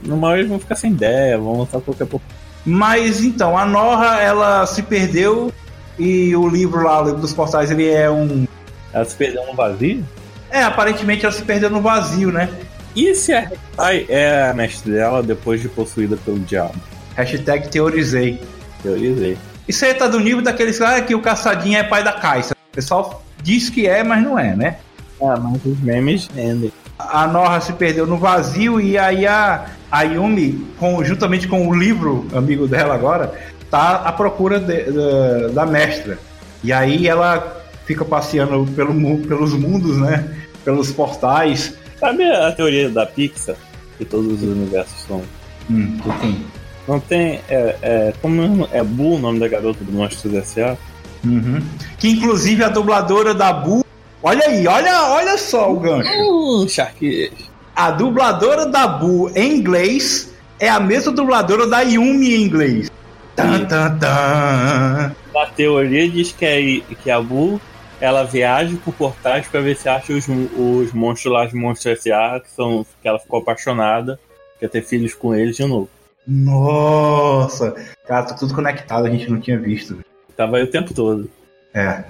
Hora 0.10 0.38
eles 0.38 0.50
vão 0.50 0.60
ficar 0.60 0.76
sem 0.76 0.92
ideia, 0.92 1.38
vão 1.38 1.60
lançar 1.60 1.80
qualquer 1.82 2.08
pouco. 2.08 2.26
Mas 2.66 3.22
então, 3.24 3.58
a 3.58 3.66
Norra 3.66 4.22
ela 4.22 4.66
se 4.66 4.82
perdeu 4.84 5.52
e 5.98 6.36
o 6.36 6.48
livro 6.48 6.84
lá, 6.84 7.02
o 7.02 7.06
livro 7.06 7.22
dos 7.22 7.34
portais, 7.34 7.70
ele 7.72 7.90
é 7.90 8.10
um 8.10 8.48
Ela 8.94 9.06
se 9.06 9.16
perdeu 9.16 9.46
no 9.46 9.54
vazio? 9.54 10.04
É, 10.52 10.64
aparentemente 10.64 11.26
ela 11.26 11.34
se 11.34 11.44
perdeu 11.44 11.70
no 11.70 11.82
vazio, 11.82 12.32
né? 12.32 12.50
E 12.96 13.16
se 13.16 13.34
a 13.34 13.50
Ai 13.78 14.06
é 14.10 14.50
a 14.50 14.54
mestre 14.54 14.92
dela 14.92 15.24
depois 15.24 15.62
de 15.62 15.70
possuída 15.70 16.18
pelo 16.18 16.40
diabo? 16.40 16.76
Hashtag 17.16 17.70
teorizei. 17.70 18.42
Teorizei. 18.84 19.38
Isso 19.68 19.86
aí 19.86 19.94
tá 19.94 20.08
do 20.08 20.20
nível 20.20 20.42
daqueles 20.42 20.82
ah, 20.82 21.00
que 21.02 21.16
o 21.16 21.22
caçadinho 21.22 21.78
é 21.78 21.84
pai 21.84 22.04
da 22.04 22.12
caixa. 22.14 22.52
O 22.54 22.76
pessoal 22.76 23.24
diz 23.42 23.70
que 23.70 23.88
é, 23.88 24.04
mas 24.04 24.24
não 24.24 24.38
é, 24.38 24.56
né? 24.56 24.78
Ah, 25.22 25.38
mas 25.38 25.64
os 25.66 25.80
memes 25.80 26.28
rendem. 26.36 26.72
A 27.00 27.26
Norra 27.28 27.62
se 27.62 27.74
perdeu 27.74 28.06
no 28.06 28.18
vazio 28.18 28.80
e 28.82 28.98
aí 28.98 29.26
a, 29.26 29.66
a 29.92 30.02
Yumi, 30.04 30.68
com- 30.78 31.04
juntamente 31.04 31.48
com 31.48 31.68
o 31.68 31.74
livro 31.74 32.28
amigo 32.34 32.68
dela 32.68 32.94
agora, 32.94 33.34
tá 33.70 34.02
à 34.06 34.12
procura 34.12 34.60
de- 34.60 34.92
da- 34.92 35.48
da 35.54 35.66
mestra. 35.66 36.18
E 36.64 36.72
aí 36.74 37.08
ela 37.08 37.58
fica 37.86 38.04
passeando 38.06 38.66
pelo, 38.76 38.94
pelos 39.20 39.54
mundos, 39.54 39.98
né? 39.98 40.26
Pelos 40.64 40.92
portais. 40.92 41.74
Sabe 42.00 42.24
a 42.24 42.52
teoria 42.52 42.90
da 42.90 43.06
Pixar? 43.06 43.56
Que 43.98 44.06
todos 44.06 44.42
os 44.42 44.44
universos 44.44 45.02
são. 45.08 45.22
Hum, 45.70 45.98
enfim. 46.06 46.46
Não 46.88 47.00
tem. 47.00 47.42
É, 47.48 47.76
é, 47.82 48.14
como 48.22 48.68
é 48.72 48.84
Boo 48.84 49.16
o 49.16 49.20
nome 49.20 49.40
da 49.40 49.48
garota 49.48 49.84
do 49.84 49.92
Monstros 49.92 50.34
S.A.? 50.34 50.78
Uhum. 51.24 51.62
Que 52.00 52.10
inclusive 52.10 52.64
a 52.64 52.70
dubladora 52.70 53.34
da 53.34 53.54
Bu. 53.54 53.86
Olha 54.24 54.46
aí, 54.48 54.68
olha, 54.68 55.12
olha 55.12 55.38
só 55.38 55.72
o 55.72 55.80
gancho. 55.80 56.10
Hum, 56.10 56.68
Shark. 56.68 57.32
A 57.76 57.92
dubladora 57.92 58.66
da 58.66 58.88
Bu 58.88 59.32
em 59.36 59.56
inglês 59.58 60.34
é 60.60 60.70
a 60.70 60.80
mesma 60.80 61.12
dubladora 61.12 61.68
da 61.68 61.82
Yumi 61.82 62.36
em 62.36 62.44
inglês. 62.44 62.92
Tan, 63.36 63.66
tan, 63.66 63.98
tan. 63.98 65.16
A 65.36 65.46
teoria 65.56 66.10
diz 66.10 66.32
que, 66.32 66.46
é, 66.46 66.96
que 66.96 67.10
a 67.10 67.22
Boo 67.22 67.60
ela 68.02 68.24
viaja 68.24 68.76
por 68.84 68.94
portais 68.94 69.48
pra 69.48 69.62
ver 69.62 69.78
se 69.78 69.88
acha 69.88 70.12
os, 70.12 70.28
os 70.28 70.92
monstros 70.92 71.32
lá, 71.32 71.46
os 71.46 71.54
monstros 71.54 72.00
S.A., 72.00 72.40
que, 72.40 72.52
são, 72.52 72.86
que 73.02 73.08
ela 73.08 73.20
ficou 73.20 73.40
apaixonada, 73.40 74.20
quer 74.60 74.70
ter 74.70 74.82
filhos 74.82 75.14
com 75.14 75.34
eles 75.36 75.56
de 75.56 75.64
novo. 75.66 75.88
Nossa! 76.28 77.76
Cara, 78.08 78.26
tá 78.26 78.34
tudo 78.34 78.56
conectado, 78.56 79.06
a 79.06 79.10
gente 79.10 79.30
não 79.30 79.40
tinha 79.40 79.60
visto. 79.60 80.04
Tava 80.36 80.58
aí 80.58 80.64
o 80.64 80.72
tempo 80.72 80.94
todo. 80.94 81.30
É. 81.74 82.04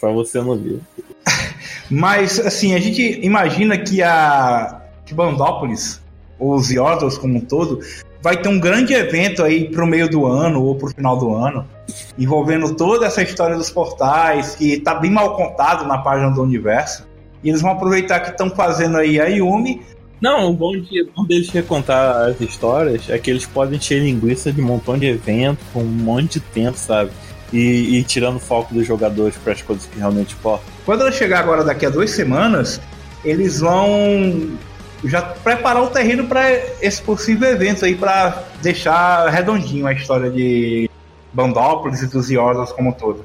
Pra 0.00 0.10
você 0.10 0.40
não 0.40 0.56
ver. 0.56 0.80
Mas, 1.90 2.40
assim, 2.40 2.74
a 2.74 2.80
gente 2.80 3.20
imagina 3.22 3.76
que 3.76 4.02
a 4.02 4.80
que 5.04 5.14
Bandópolis, 5.14 6.00
ou 6.38 6.54
os 6.54 6.70
Yordles 6.70 7.18
como 7.18 7.38
um 7.38 7.40
todo, 7.40 7.80
vai 8.22 8.40
ter 8.40 8.48
um 8.48 8.60
grande 8.60 8.94
evento 8.94 9.42
aí 9.42 9.68
pro 9.68 9.86
meio 9.86 10.08
do 10.08 10.24
ano 10.24 10.62
ou 10.62 10.76
pro 10.76 10.94
final 10.94 11.18
do 11.18 11.34
ano, 11.34 11.66
envolvendo 12.18 12.74
toda 12.74 13.06
essa 13.06 13.22
história 13.22 13.56
dos 13.56 13.70
portais, 13.70 14.54
que 14.54 14.78
tá 14.78 14.94
bem 14.94 15.10
mal 15.10 15.36
contado 15.36 15.86
na 15.86 15.98
página 15.98 16.30
do 16.30 16.42
universo. 16.42 17.06
E 17.42 17.48
eles 17.48 17.62
vão 17.62 17.72
aproveitar 17.72 18.20
que 18.20 18.30
estão 18.30 18.50
fazendo 18.50 18.96
aí 18.96 19.20
a 19.20 19.26
Yumi. 19.26 19.82
Não, 20.20 20.50
o 20.50 20.52
bom, 20.52 20.72
de, 20.72 21.02
o 21.02 21.12
bom 21.16 21.24
deles 21.24 21.48
recontar 21.48 22.28
as 22.28 22.40
histórias 22.40 23.08
é 23.08 23.18
que 23.18 23.30
eles 23.30 23.46
podem 23.46 23.78
encher 23.78 24.02
linguiça 24.02 24.52
de 24.52 24.60
um 24.60 24.66
montão 24.66 24.98
de 24.98 25.06
evento 25.06 25.60
com 25.72 25.80
um 25.80 25.86
monte 25.86 26.34
de 26.34 26.40
tempo, 26.40 26.76
sabe? 26.76 27.10
E, 27.52 27.98
e 27.98 28.04
tirando 28.04 28.36
o 28.36 28.40
foco 28.40 28.74
dos 28.74 28.86
jogadores 28.86 29.36
para 29.38 29.54
as 29.54 29.62
coisas 29.62 29.86
que 29.86 29.98
realmente 29.98 30.34
importam. 30.34 30.66
Quando 30.84 31.00
ela 31.00 31.12
chegar 31.12 31.40
agora 31.40 31.64
daqui 31.64 31.86
a 31.86 31.90
duas 31.90 32.10
semanas, 32.10 32.80
eles 33.24 33.60
vão 33.60 34.58
já 35.04 35.22
preparar 35.22 35.82
o 35.82 35.88
terreno 35.88 36.26
para 36.26 36.50
esse 36.80 37.00
possível 37.00 37.48
evento 37.48 37.84
aí, 37.84 37.94
para 37.94 38.44
deixar 38.62 39.28
redondinho 39.28 39.86
a 39.86 39.92
história 39.92 40.30
de 40.30 40.89
Bandópolis 41.32 42.02
e 42.02 42.06
dos 42.06 42.30
Yordles 42.30 42.72
como 42.72 42.90
um 42.90 42.92
todo. 42.92 43.24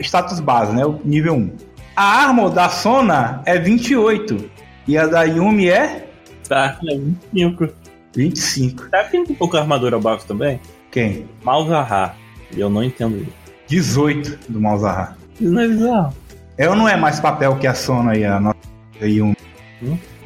Status 0.00 0.40
base, 0.40 0.74
né? 0.74 0.84
O 0.84 1.00
nível 1.04 1.34
1. 1.34 1.52
A 1.96 2.24
Armor 2.24 2.50
da 2.50 2.68
Sona 2.68 3.42
é 3.44 3.58
28. 3.58 4.50
E 4.88 4.96
a 4.96 5.06
da 5.06 5.22
Yumi 5.22 5.68
é 5.68 6.06
Tá, 6.50 6.76
é 6.88 6.98
25. 7.32 7.68
25. 8.12 8.90
Tá 8.90 9.04
tem 9.04 9.20
um 9.20 9.34
pouco 9.36 9.56
a 9.56 9.60
armadura 9.60 9.96
abaixo 9.96 10.26
também? 10.26 10.60
Quem? 10.90 11.28
Malzahar. 11.44 12.16
E 12.52 12.58
eu 12.58 12.68
não 12.68 12.82
entendo 12.82 13.16
isso. 13.18 13.32
18 13.68 14.50
do 14.50 14.60
Malzahar. 14.60 15.16
Isso 15.40 15.48
não 15.48 15.62
é 15.62 15.68
bizarro. 15.68 16.14
É 16.58 16.68
ou 16.68 16.74
não 16.74 16.88
é 16.88 16.96
mais 16.96 17.20
papel 17.20 17.56
que 17.56 17.68
a 17.68 17.74
Sona 17.74 18.16
e 18.16 18.24
a 18.24 18.40
nossa 18.40 18.58
Yumi? 19.00 19.36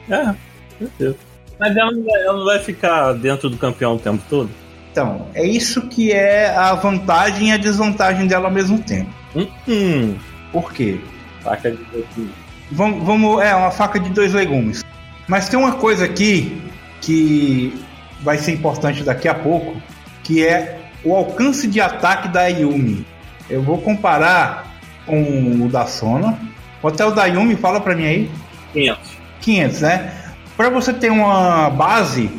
É, 0.08 0.34
certeza. 0.78 1.16
Mas 1.60 1.76
ela 1.76 1.92
não 1.92 2.44
vai 2.46 2.58
ficar 2.58 3.12
dentro 3.12 3.50
do 3.50 3.58
campeão 3.58 3.96
o 3.96 3.98
tempo 3.98 4.22
todo? 4.30 4.48
Então, 4.94 5.26
é 5.34 5.44
isso 5.44 5.88
que 5.88 6.12
é 6.12 6.54
a 6.54 6.72
vantagem 6.72 7.48
e 7.48 7.52
a 7.52 7.56
desvantagem 7.56 8.28
dela 8.28 8.46
ao 8.46 8.54
mesmo 8.54 8.78
tempo. 8.78 9.10
Hum, 9.34 9.48
hum. 9.66 10.14
Por 10.52 10.72
quê? 10.72 11.00
Faca 11.42 11.72
de 11.72 11.78
assim. 11.98 12.30
Vamos, 12.70 13.04
vamos, 13.04 13.42
é 13.42 13.52
uma 13.56 13.72
faca 13.72 13.98
de 13.98 14.08
dois 14.10 14.32
legumes. 14.32 14.84
Mas 15.26 15.48
tem 15.48 15.58
uma 15.58 15.72
coisa 15.72 16.04
aqui 16.04 16.62
que 17.00 17.76
vai 18.20 18.38
ser 18.38 18.52
importante 18.52 19.02
daqui 19.02 19.26
a 19.26 19.34
pouco, 19.34 19.82
que 20.22 20.46
é 20.46 20.78
o 21.02 21.12
alcance 21.12 21.66
de 21.66 21.80
ataque 21.80 22.28
da 22.28 22.46
Yumi. 22.46 23.04
Eu 23.50 23.62
vou 23.64 23.78
comparar 23.78 24.76
com 25.06 25.60
o 25.60 25.68
da 25.68 25.86
Sona. 25.86 26.38
O 26.80 26.86
hotel 26.86 27.10
da 27.10 27.24
Yumi, 27.24 27.56
fala 27.56 27.80
pra 27.80 27.96
mim 27.96 28.06
aí. 28.06 28.30
500. 28.72 29.10
500, 29.40 29.80
né? 29.80 30.12
Pra 30.56 30.70
você 30.70 30.92
ter 30.92 31.10
uma 31.10 31.68
base, 31.68 32.30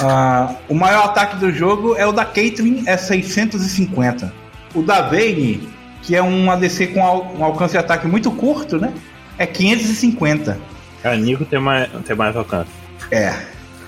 ah, 0.00 0.54
o 0.68 0.74
maior 0.74 1.04
ataque 1.06 1.36
do 1.36 1.52
jogo 1.52 1.94
é 1.96 2.06
o 2.06 2.12
da 2.12 2.24
Caitlyn, 2.24 2.82
é 2.86 2.96
650. 2.96 4.32
O 4.74 4.82
da 4.82 5.02
Vayne, 5.02 5.68
que 6.02 6.16
é 6.16 6.22
um 6.22 6.50
ADC 6.50 6.88
com 6.88 7.04
al- 7.04 7.34
um 7.38 7.44
alcance 7.44 7.72
de 7.72 7.78
ataque 7.78 8.06
muito 8.06 8.30
curto, 8.30 8.78
né? 8.78 8.92
É 9.38 9.46
550. 9.46 10.58
A 11.04 11.14
Nico 11.16 11.44
tem 11.44 11.60
mais, 11.60 11.88
tem 12.06 12.16
mais 12.16 12.34
alcance. 12.36 12.70
É. 13.10 13.34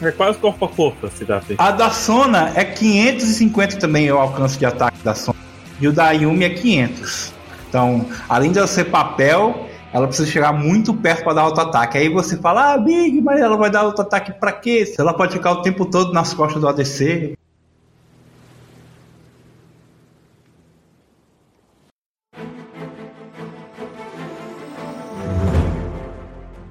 É 0.03 0.11
quase 0.11 0.37
corpo 0.39 0.65
a 0.65 0.69
corpo 0.69 1.07
esse 1.07 1.25
gráfico. 1.25 1.61
A 1.63 1.71
da 1.71 1.91
Sona 1.91 2.53
é 2.55 2.65
550 2.65 3.79
também 3.79 4.07
é 4.07 4.13
o 4.13 4.19
alcance 4.19 4.59
de 4.59 4.67
ataque 4.67 4.99
da 5.03 5.15
Sona. 5.15 5.39
E 5.81 5.89
o 5.89 5.93
da 5.93 6.11
Yumi 6.11 6.45
é 6.45 6.51
500. 6.51 7.33
Então, 7.69 8.07
além 8.29 8.53
de 8.53 8.59
ela 8.59 8.67
ser 8.67 8.85
papel, 8.85 9.69
ela 9.97 10.07
precisa 10.07 10.31
chegar 10.31 10.53
muito 10.53 10.93
perto 10.93 11.25
para 11.25 11.33
dar 11.33 11.43
auto-ataque. 11.43 11.97
Aí 11.97 12.11
você 12.11 12.37
fala, 12.37 12.75
ah, 12.75 12.77
Big, 12.77 13.19
mas 13.23 13.41
ela 13.41 13.57
vai 13.57 13.71
dar 13.71 13.81
auto-ataque 13.81 14.31
pra 14.39 14.53
quê? 14.53 14.85
Se 14.85 15.01
ela 15.01 15.15
pode 15.15 15.33
ficar 15.33 15.53
o 15.53 15.63
tempo 15.63 15.87
todo 15.87 16.13
nas 16.13 16.35
costas 16.35 16.61
do 16.61 16.69
ADC. 16.69 17.35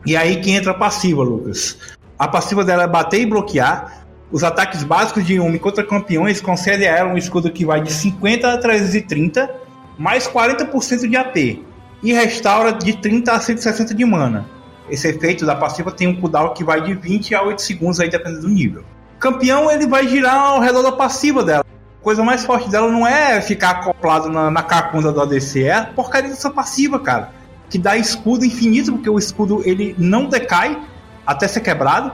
E 0.06 0.16
aí 0.16 0.40
que 0.40 0.52
entra 0.52 0.70
a 0.70 0.76
passiva, 0.76 1.24
Lucas. 1.24 1.80
A 2.20 2.28
passiva 2.28 2.64
dela 2.64 2.84
é 2.84 2.88
bater 2.88 3.22
e 3.22 3.26
bloquear. 3.26 4.06
Os 4.32 4.44
ataques 4.44 4.84
básicos 4.84 5.26
de 5.26 5.34
Yumi 5.34 5.58
contra 5.58 5.84
campeões 5.84 6.40
concedem 6.40 6.88
a 6.88 6.96
ela 6.96 7.12
um 7.12 7.18
escudo 7.18 7.52
que 7.52 7.66
vai 7.66 7.82
de 7.82 7.92
50 7.92 8.54
a 8.54 8.58
330, 8.60 9.50
mais 9.98 10.28
40% 10.28 11.10
de 11.10 11.18
AP. 11.18 11.75
E 12.06 12.14
restaura 12.14 12.72
de 12.72 12.96
30 12.98 13.32
a 13.32 13.40
160 13.40 13.94
de 13.94 14.06
mana. 14.06 14.46
Esse 14.90 15.08
efeito 15.10 15.46
da 15.46 15.56
passiva 15.56 15.92
tem 15.92 16.08
um 16.08 16.16
cooldown 16.16 16.54
que 16.54 16.64
vai 16.64 16.82
de 16.82 16.94
20 16.94 17.34
a 17.34 17.44
8 17.44 17.62
segundos, 17.62 18.00
aí 18.00 18.10
dependendo 18.10 18.42
do 18.42 18.50
nível. 18.50 18.84
Campeão, 19.20 19.72
ele 19.72 19.88
vai 19.88 20.08
girar 20.08 20.36
ao 20.36 20.60
redor 20.60 20.84
da 20.84 20.92
passiva 20.92 21.44
dela. 21.44 21.66
A 22.00 22.04
coisa 22.04 22.24
mais 22.24 22.46
forte 22.46 22.70
dela 22.70 22.92
não 22.92 23.06
é 23.06 23.42
ficar 23.42 23.72
acoplado 23.72 24.30
na, 24.30 24.52
na 24.52 24.62
cacunda 24.62 25.12
do 25.12 25.20
ADC, 25.20 25.64
é 25.64 25.74
a 25.74 25.86
porcaria 25.86 26.30
dessa 26.30 26.52
passiva, 26.52 27.00
cara 27.00 27.32
que 27.70 27.78
dá 27.78 27.98
escudo 27.98 28.46
infinito, 28.46 28.94
porque 28.94 29.10
o 29.10 29.18
escudo 29.18 29.62
ele 29.66 29.96
não 29.98 30.26
decai 30.26 30.82
até 31.26 31.48
ser 31.48 31.62
quebrado. 31.62 32.12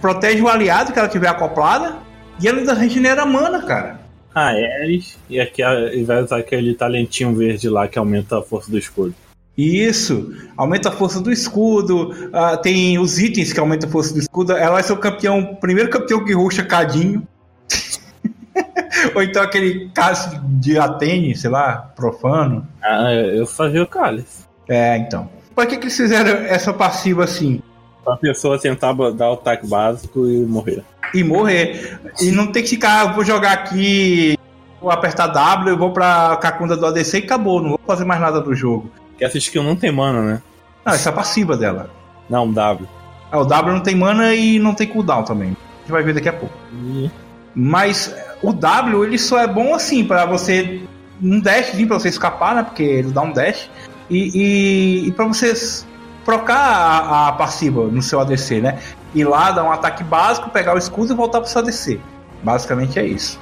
Protege 0.00 0.42
o 0.42 0.48
aliado 0.48 0.92
que 0.92 0.98
ela 0.98 1.08
tiver 1.08 1.28
acoplada. 1.28 1.98
E 2.40 2.48
ela 2.48 2.58
ainda 2.58 2.74
regenera 2.74 3.24
mana, 3.24 3.62
cara. 3.62 4.00
Ah, 4.34 4.50
Ares. 4.50 5.18
E 5.30 5.40
aqui 5.40 5.62
vai 6.04 6.22
usar 6.22 6.38
aquele 6.38 6.74
talentinho 6.74 7.34
verde 7.34 7.68
lá 7.68 7.88
que 7.88 7.98
aumenta 7.98 8.38
a 8.38 8.42
força 8.42 8.70
do 8.70 8.76
escudo. 8.76 9.14
Isso, 9.56 10.34
aumenta 10.56 10.90
a 10.90 10.92
força 10.92 11.20
do 11.20 11.32
escudo. 11.32 12.30
ah, 12.32 12.56
tem 12.56 12.98
os 12.98 13.18
itens 13.18 13.52
que 13.52 13.60
aumentam 13.60 13.88
a 13.88 13.92
força 13.92 14.12
do 14.12 14.20
escudo. 14.20 14.52
Ela 14.52 14.72
vai 14.72 14.82
ser 14.82 14.92
o 14.92 14.98
campeão, 14.98 15.56
primeiro 15.58 15.88
campeão 15.88 16.22
que 16.24 16.34
ruxa 16.34 16.62
cadinho. 16.62 17.26
Ou 19.14 19.22
então 19.22 19.42
aquele 19.42 19.90
caso 19.94 20.38
de 20.44 20.78
Atene, 20.78 21.34
sei 21.34 21.50
lá, 21.50 21.90
profano. 21.96 22.66
Ah, 22.82 23.12
eu 23.12 23.46
fazia 23.46 23.82
o 23.82 23.86
cálice. 23.86 24.44
É, 24.68 24.98
então. 24.98 25.28
Por 25.54 25.66
que, 25.66 25.78
que 25.78 25.84
eles 25.84 25.96
fizeram 25.96 26.44
essa 26.46 26.72
passiva 26.72 27.24
assim? 27.24 27.62
Pra 28.04 28.16
pessoa 28.16 28.58
tentar 28.58 28.92
dar 29.12 29.30
o 29.30 29.34
ataque 29.34 29.66
básico 29.66 30.26
e 30.26 30.44
morrer. 30.44 30.84
E 31.14 31.24
morrer. 31.24 31.98
E 32.20 32.30
não 32.30 32.52
tem 32.52 32.62
que 32.62 32.70
ficar, 32.70 33.14
vou 33.14 33.24
jogar 33.24 33.52
aqui, 33.52 34.36
vou 34.80 34.90
apertar 34.90 35.28
W, 35.28 35.70
eu 35.70 35.78
vou 35.78 35.92
pra 35.92 36.36
Cacunda 36.36 36.76
do 36.76 36.84
ADC 36.84 37.18
e 37.20 37.24
acabou, 37.24 37.60
não 37.60 37.70
vou 37.70 37.80
fazer 37.86 38.04
mais 38.04 38.20
nada 38.20 38.40
do 38.40 38.54
jogo. 38.54 38.90
Porque 39.16 39.24
essa 39.24 39.38
skill 39.38 39.62
não 39.62 39.74
tem 39.74 39.90
mana, 39.90 40.20
né? 40.20 40.42
Não, 40.84 40.92
essa 40.92 41.08
é 41.08 41.12
a 41.12 41.14
passiva 41.14 41.56
dela. 41.56 41.88
Não, 42.28 42.52
W. 42.52 42.86
Ah, 43.32 43.38
o 43.38 43.46
W 43.46 43.74
não 43.74 43.82
tem 43.82 43.96
mana 43.96 44.34
e 44.34 44.58
não 44.58 44.74
tem 44.74 44.86
cooldown 44.86 45.24
também. 45.24 45.48
A 45.48 45.80
gente 45.80 45.90
vai 45.90 46.02
ver 46.02 46.12
daqui 46.12 46.28
a 46.28 46.34
pouco. 46.34 46.54
E... 46.74 47.10
Mas 47.54 48.14
o 48.42 48.52
W, 48.52 49.04
ele 49.04 49.18
só 49.18 49.38
é 49.38 49.46
bom 49.46 49.74
assim, 49.74 50.04
pra 50.04 50.26
você. 50.26 50.82
Um 51.22 51.40
dashzinho 51.40 51.88
pra 51.88 51.98
você 51.98 52.10
escapar, 52.10 52.54
né? 52.54 52.62
Porque 52.62 52.82
ele 52.82 53.10
dá 53.10 53.22
um 53.22 53.32
dash. 53.32 53.70
E, 54.10 54.30
e, 54.34 55.08
e 55.08 55.12
pra 55.12 55.24
vocês 55.24 55.86
trocar 56.22 56.58
a, 56.58 57.28
a 57.28 57.32
passiva 57.32 57.86
no 57.86 58.02
seu 58.02 58.20
ADC, 58.20 58.60
né? 58.60 58.78
Ir 59.14 59.24
lá, 59.24 59.50
dar 59.50 59.64
um 59.64 59.72
ataque 59.72 60.04
básico, 60.04 60.50
pegar 60.50 60.74
o 60.74 60.78
escudo 60.78 61.14
e 61.14 61.16
voltar 61.16 61.40
pro 61.40 61.48
seu 61.48 61.62
ADC. 61.62 61.98
Basicamente 62.42 62.98
é 62.98 63.06
isso. 63.06 63.40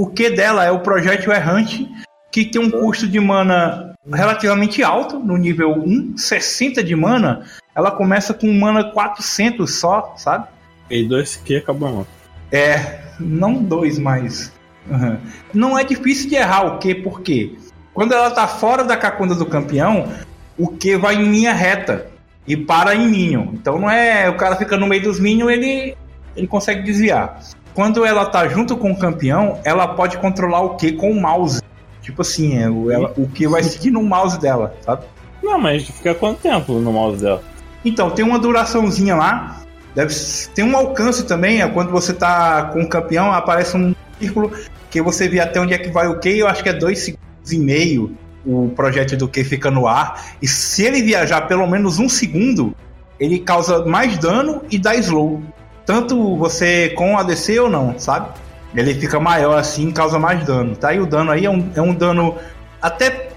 O 0.00 0.06
que 0.06 0.30
dela 0.30 0.64
é 0.64 0.70
o 0.70 0.80
projétil 0.80 1.30
errante, 1.30 1.86
que 2.32 2.46
tem 2.46 2.58
um 2.58 2.70
custo 2.70 3.06
de 3.06 3.20
mana 3.20 3.94
relativamente 4.10 4.82
alto, 4.82 5.18
no 5.18 5.36
nível 5.36 5.72
1, 5.72 6.16
60 6.16 6.82
de 6.82 6.96
mana. 6.96 7.44
Ela 7.74 7.90
começa 7.90 8.32
com 8.32 8.50
mana 8.50 8.82
400 8.82 9.70
só, 9.70 10.14
sabe? 10.16 10.46
E 10.88 11.04
dois 11.04 11.36
que 11.36 11.56
acabou. 11.56 12.06
É, 12.50 12.98
não 13.20 13.62
dois, 13.62 13.98
mas. 13.98 14.50
Uhum. 14.90 15.18
Não 15.52 15.78
é 15.78 15.84
difícil 15.84 16.30
de 16.30 16.36
errar 16.36 16.62
o 16.62 16.78
que, 16.78 16.94
porque 16.94 17.58
quando 17.92 18.14
ela 18.14 18.30
tá 18.30 18.48
fora 18.48 18.82
da 18.82 18.96
cacunda 18.96 19.34
do 19.34 19.44
campeão, 19.44 20.08
o 20.56 20.68
que 20.68 20.96
vai 20.96 21.16
em 21.16 21.30
linha 21.30 21.52
reta 21.52 22.06
e 22.46 22.56
para 22.56 22.94
em 22.94 23.06
Minion. 23.06 23.48
Então 23.52 23.78
não 23.78 23.90
é. 23.90 24.30
O 24.30 24.38
cara 24.38 24.56
fica 24.56 24.78
no 24.78 24.86
meio 24.86 25.02
dos 25.02 25.20
Minions, 25.20 25.50
ele, 25.50 25.94
ele 26.34 26.46
consegue 26.46 26.84
desviar. 26.84 27.38
Quando 27.74 28.04
ela 28.04 28.26
tá 28.26 28.48
junto 28.48 28.76
com 28.76 28.90
o 28.90 28.98
campeão, 28.98 29.58
ela 29.64 29.88
pode 29.88 30.18
controlar 30.18 30.60
o 30.60 30.76
que 30.76 30.92
com 30.92 31.10
o 31.10 31.20
mouse. 31.20 31.62
Tipo 32.02 32.22
assim, 32.22 32.58
é, 32.58 32.68
o, 32.68 32.90
ela, 32.90 33.12
o 33.16 33.28
que 33.28 33.46
vai 33.46 33.62
seguir 33.62 33.90
no 33.90 34.02
mouse 34.02 34.38
dela, 34.38 34.74
sabe? 34.80 35.04
Não, 35.42 35.58
mas 35.58 35.84
fica 35.84 36.14
quanto 36.14 36.40
tempo 36.40 36.72
no 36.74 36.92
mouse 36.92 37.20
dela? 37.20 37.42
Então, 37.84 38.10
tem 38.10 38.24
uma 38.24 38.38
duraçãozinha 38.38 39.14
lá. 39.14 39.60
Deve 39.94 40.14
tem 40.54 40.64
um 40.64 40.76
alcance 40.76 41.24
também, 41.24 41.62
é 41.62 41.68
quando 41.68 41.90
você 41.90 42.12
tá 42.12 42.64
com 42.72 42.82
o 42.82 42.88
campeão, 42.88 43.32
aparece 43.32 43.76
um 43.76 43.94
círculo 44.20 44.52
que 44.88 45.00
você 45.02 45.28
vê 45.28 45.40
até 45.40 45.60
onde 45.60 45.74
é 45.74 45.78
que 45.78 45.88
vai 45.88 46.06
o 46.06 46.18
Q, 46.20 46.28
eu 46.30 46.46
acho 46.46 46.62
que 46.62 46.68
é 46.68 46.72
dois 46.72 46.98
segundos 47.00 47.52
e 47.52 47.58
meio 47.58 48.16
o 48.44 48.70
projeto 48.74 49.16
do 49.16 49.28
Q 49.28 49.44
fica 49.44 49.70
no 49.70 49.86
ar. 49.86 50.34
E 50.40 50.48
se 50.48 50.84
ele 50.84 51.02
viajar 51.02 51.42
pelo 51.42 51.66
menos 51.66 51.98
um 51.98 52.08
segundo, 52.08 52.74
ele 53.18 53.38
causa 53.38 53.84
mais 53.84 54.16
dano 54.18 54.62
e 54.70 54.78
dá 54.78 54.94
slow. 54.96 55.42
Tanto 55.90 56.36
você 56.36 56.90
com 56.90 57.18
ADC 57.18 57.58
ou 57.58 57.68
não, 57.68 57.98
sabe? 57.98 58.28
Ele 58.72 58.94
fica 58.94 59.18
maior 59.18 59.58
assim, 59.58 59.90
causa 59.90 60.20
mais 60.20 60.44
dano. 60.44 60.76
Tá? 60.76 60.94
E 60.94 61.00
o 61.00 61.04
dano 61.06 61.32
aí 61.32 61.44
é 61.46 61.50
um, 61.50 61.68
é 61.74 61.82
um 61.82 61.92
dano 61.92 62.36
até 62.80 63.30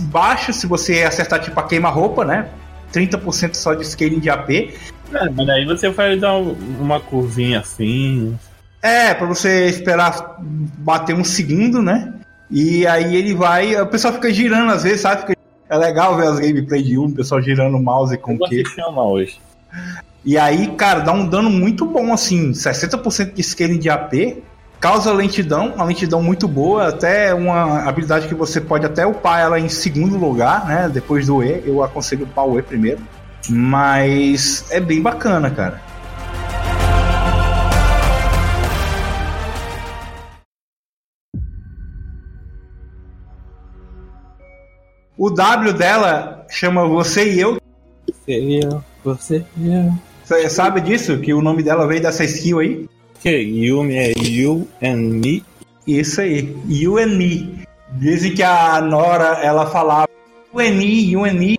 baixo 0.00 0.52
se 0.52 0.66
você 0.66 1.04
acertar 1.04 1.38
tipo 1.40 1.60
a 1.60 1.62
queima-roupa, 1.62 2.24
né? 2.24 2.48
30% 2.92 3.54
só 3.54 3.74
de 3.74 3.86
scaling 3.86 4.18
de 4.18 4.28
AP. 4.28 4.50
É, 5.14 5.30
mas 5.30 5.46
daí 5.46 5.64
você 5.64 5.88
vai 5.90 6.16
dar 6.18 6.36
um- 6.36 6.56
uma 6.80 6.98
curvinha 6.98 7.60
assim. 7.60 8.36
É, 8.82 9.14
pra 9.14 9.28
você 9.28 9.66
esperar 9.66 10.36
bater 10.40 11.14
um 11.14 11.22
segundo, 11.22 11.80
né? 11.80 12.12
E 12.50 12.84
aí 12.88 13.14
ele 13.14 13.34
vai. 13.34 13.80
O 13.80 13.86
pessoal 13.86 14.14
fica 14.14 14.32
girando 14.34 14.72
às 14.72 14.82
vezes, 14.82 15.02
sabe? 15.02 15.20
Fica- 15.20 15.36
É 15.68 15.76
legal 15.78 16.16
ver 16.16 16.26
as 16.26 16.40
gameplay 16.40 16.82
de 16.82 16.98
um, 16.98 17.04
o 17.04 17.12
pessoal 17.12 17.40
girando 17.40 17.76
o 17.76 17.80
mouse 17.80 18.18
com 18.18 18.34
o 18.34 18.38
vou 18.38 18.48
Q. 18.48 18.62
assistir 18.62 18.82
uma 18.82 19.04
hoje. 19.06 19.38
E 20.24 20.36
aí, 20.36 20.66
cara, 20.76 21.00
dá 21.00 21.12
um 21.12 21.26
dano 21.26 21.48
muito 21.48 21.86
bom, 21.86 22.12
assim, 22.12 22.52
60% 22.52 23.32
de 23.32 23.42
scaling 23.42 23.78
de 23.78 23.88
AP, 23.88 24.42
causa 24.78 25.12
lentidão, 25.12 25.72
uma 25.74 25.84
lentidão 25.84 26.22
muito 26.22 26.46
boa, 26.46 26.88
até 26.88 27.32
uma 27.32 27.88
habilidade 27.88 28.28
que 28.28 28.34
você 28.34 28.60
pode 28.60 28.84
até 28.84 29.06
upar 29.06 29.40
ela 29.40 29.58
em 29.58 29.68
segundo 29.68 30.18
lugar, 30.18 30.66
né? 30.66 30.90
Depois 30.92 31.26
do 31.26 31.42
E, 31.42 31.62
eu 31.66 31.82
aconselho 31.82 32.24
upar 32.24 32.46
o 32.46 32.58
E 32.58 32.62
primeiro. 32.62 33.00
Mas 33.48 34.66
é 34.70 34.78
bem 34.78 35.00
bacana, 35.00 35.50
cara. 35.50 35.80
O 45.16 45.30
W 45.30 45.72
dela 45.74 46.46
chama 46.48 46.86
Você 46.86 47.30
e 47.30 47.40
Eu. 47.40 47.58
Seria 48.24 48.82
você. 49.04 49.44
eu. 49.58 50.09
Você 50.30 50.48
sabe 50.48 50.80
disso? 50.80 51.18
Que 51.18 51.34
o 51.34 51.42
nome 51.42 51.60
dela 51.60 51.88
veio 51.88 52.00
dessa 52.00 52.22
skill 52.22 52.60
aí? 52.60 52.88
Que 53.20 53.30
Yumi 53.30 53.96
é 53.96 54.12
You 54.16 54.68
and 54.80 55.18
Me. 55.18 55.44
Isso 55.84 56.20
aí, 56.20 56.56
you 56.68 56.98
and 56.98 57.16
me. 57.16 57.64
Dizem 57.94 58.32
que 58.32 58.42
a 58.44 58.80
Nora, 58.80 59.40
ela 59.42 59.66
falava 59.66 60.06
you 60.54 60.60
and 60.60 60.74
me, 60.74 61.10
you 61.10 61.24
and 61.24 61.32
me. 61.32 61.58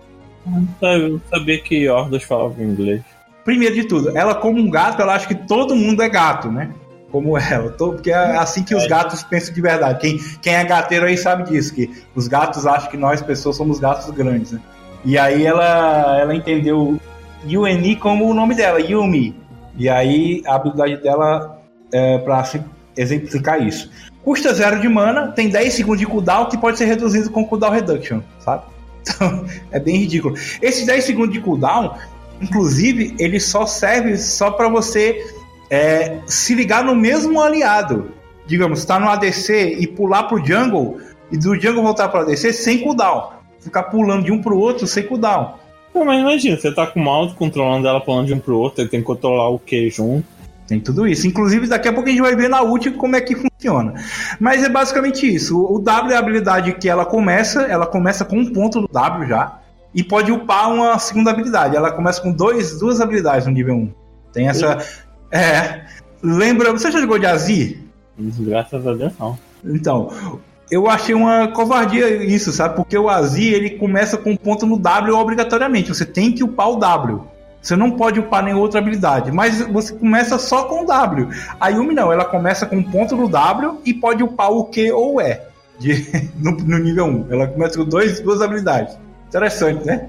Eu 0.80 1.20
sabia 1.28 1.60
que 1.60 1.86
Ordos 1.86 2.22
falava 2.22 2.62
inglês. 2.62 3.02
Primeiro 3.44 3.74
de 3.74 3.84
tudo, 3.84 4.16
ela 4.16 4.34
como 4.34 4.58
um 4.58 4.70
gato, 4.70 5.02
ela 5.02 5.16
acha 5.16 5.28
que 5.28 5.34
todo 5.34 5.76
mundo 5.76 6.02
é 6.02 6.08
gato, 6.08 6.50
né? 6.50 6.70
Como 7.10 7.36
ela, 7.36 7.72
porque 7.72 8.10
é 8.10 8.38
assim 8.38 8.62
que 8.62 8.74
os 8.74 8.86
gatos 8.86 9.22
pensam 9.22 9.52
de 9.52 9.60
verdade. 9.60 10.00
Quem, 10.00 10.18
quem 10.40 10.54
é 10.54 10.64
gateiro 10.64 11.04
aí 11.04 11.18
sabe 11.18 11.50
disso, 11.50 11.74
que 11.74 11.90
os 12.14 12.26
gatos 12.26 12.66
acham 12.66 12.90
que 12.90 12.96
nós, 12.96 13.20
pessoas, 13.20 13.54
somos 13.54 13.78
gatos 13.78 14.08
grandes, 14.14 14.52
né? 14.52 14.60
E 15.04 15.18
aí 15.18 15.44
ela, 15.44 16.18
ela 16.18 16.34
entendeu 16.34 16.98
me 17.44 17.96
como 17.96 18.28
o 18.28 18.34
nome 18.34 18.54
dela, 18.54 18.80
Yumi. 18.80 19.34
E 19.76 19.88
aí 19.88 20.42
a 20.46 20.54
habilidade 20.54 20.96
dela 20.98 21.60
é 21.92 22.18
se- 22.44 22.62
exemplificar 22.96 23.62
isso. 23.66 23.90
Custa 24.24 24.54
zero 24.54 24.80
de 24.80 24.88
mana, 24.88 25.32
tem 25.32 25.48
10 25.48 25.74
segundos 25.74 26.00
de 26.00 26.06
cooldown 26.06 26.46
que 26.48 26.56
pode 26.56 26.78
ser 26.78 26.84
reduzido 26.84 27.30
com 27.30 27.44
cooldown 27.44 27.72
reduction, 27.72 28.20
sabe? 28.40 28.64
Então, 29.04 29.44
é 29.72 29.80
bem 29.80 29.96
ridículo. 29.96 30.36
Esses 30.62 30.86
10 30.86 31.02
segundos 31.02 31.32
de 31.32 31.40
cooldown, 31.40 31.96
inclusive, 32.40 33.16
ele 33.18 33.40
só 33.40 33.66
serve 33.66 34.16
só 34.16 34.52
para 34.52 34.68
você 34.68 35.26
é, 35.68 36.20
se 36.28 36.54
ligar 36.54 36.84
no 36.84 36.94
mesmo 36.94 37.40
aliado. 37.40 38.12
Digamos, 38.46 38.84
tá 38.84 39.00
no 39.00 39.08
ADC 39.08 39.76
e 39.80 39.88
pular 39.88 40.24
pro 40.24 40.44
jungle, 40.44 41.00
e 41.32 41.36
do 41.36 41.60
jungle 41.60 41.82
voltar 41.82 42.10
pro 42.10 42.20
ADC 42.20 42.52
sem 42.52 42.78
cooldown. 42.78 43.32
Ficar 43.58 43.84
pulando 43.84 44.24
de 44.24 44.30
um 44.30 44.40
pro 44.40 44.56
outro 44.56 44.86
sem 44.86 45.02
cooldown. 45.02 45.54
Pô, 45.92 46.04
mas 46.04 46.20
imagina, 46.20 46.56
você 46.56 46.72
tá 46.72 46.86
com 46.86 47.00
o 47.00 47.02
mouse 47.02 47.34
controlando 47.34 47.86
ela 47.86 48.00
pulando 48.00 48.26
de 48.26 48.34
um 48.34 48.38
pro 48.38 48.58
outro, 48.58 48.82
ele 48.82 48.88
tem 48.88 49.00
que 49.00 49.06
controlar 49.06 49.48
o 49.50 49.58
Q 49.58 49.90
junto. 49.90 50.26
Tem 50.66 50.80
tudo 50.80 51.06
isso. 51.06 51.26
Inclusive, 51.26 51.66
daqui 51.66 51.88
a 51.88 51.92
pouco 51.92 52.08
a 52.08 52.12
gente 52.12 52.22
vai 52.22 52.34
ver 52.34 52.48
na 52.48 52.62
ult 52.62 52.90
como 52.92 53.14
é 53.14 53.20
que 53.20 53.36
funciona. 53.36 53.94
Mas 54.40 54.64
é 54.64 54.68
basicamente 54.68 55.26
isso. 55.26 55.62
O 55.62 55.78
W 55.78 56.12
é 56.12 56.16
a 56.16 56.18
habilidade 56.18 56.72
que 56.74 56.88
ela 56.88 57.04
começa, 57.04 57.62
ela 57.62 57.86
começa 57.86 58.24
com 58.24 58.38
um 58.38 58.52
ponto 58.52 58.80
do 58.80 58.88
W 58.88 59.28
já. 59.28 59.58
E 59.94 60.02
pode 60.02 60.32
upar 60.32 60.72
uma 60.72 60.98
segunda 60.98 61.30
habilidade. 61.30 61.76
Ela 61.76 61.92
começa 61.92 62.22
com 62.22 62.32
dois, 62.32 62.78
duas 62.78 63.00
habilidades 63.00 63.46
no 63.46 63.52
nível 63.52 63.74
1. 63.74 63.92
Tem 64.32 64.48
essa. 64.48 64.78
É. 65.30 65.84
Lembra. 66.22 66.72
Você 66.72 66.90
já 66.90 67.00
jogou 67.00 67.18
de 67.18 67.26
Azir? 67.26 67.78
Graças 68.18 68.86
a 68.86 68.94
Deus, 68.94 69.12
não. 69.18 69.38
Então, 69.64 70.10
eu 70.72 70.88
achei 70.88 71.14
uma 71.14 71.48
covardia 71.48 72.08
isso, 72.24 72.50
sabe? 72.50 72.76
Porque 72.76 72.96
o 72.96 73.08
Azir 73.08 73.52
ele 73.54 73.70
começa 73.70 74.16
com 74.16 74.30
um 74.30 74.36
ponto 74.36 74.64
no 74.66 74.78
W 74.78 75.14
obrigatoriamente. 75.14 75.90
Você 75.94 76.06
tem 76.06 76.32
que 76.32 76.42
upar 76.42 76.70
o 76.70 76.76
W. 76.76 77.20
Você 77.60 77.76
não 77.76 77.92
pode 77.92 78.18
upar 78.18 78.42
nenhuma 78.42 78.62
outra 78.62 78.80
habilidade, 78.80 79.30
mas 79.30 79.60
você 79.60 79.94
começa 79.94 80.36
só 80.38 80.64
com 80.64 80.82
o 80.82 80.86
W. 80.86 81.28
A 81.60 81.68
Yumi 81.68 81.94
não, 81.94 82.10
ela 82.12 82.24
começa 82.24 82.66
com 82.66 82.76
um 82.76 82.82
ponto 82.82 83.14
no 83.14 83.28
W 83.28 83.80
e 83.84 83.94
pode 83.94 84.22
upar 84.24 84.50
o 84.50 84.64
Q 84.64 84.90
ou 84.92 85.16
o 85.16 85.20
E 85.20 85.38
de- 85.78 86.30
no, 86.40 86.52
no 86.52 86.78
nível 86.78 87.04
1. 87.04 87.26
Ela 87.30 87.46
começa 87.46 87.78
com 87.78 87.84
dois, 87.84 88.18
duas 88.20 88.40
habilidades. 88.42 88.96
Interessante, 89.28 89.84
né? 89.86 90.08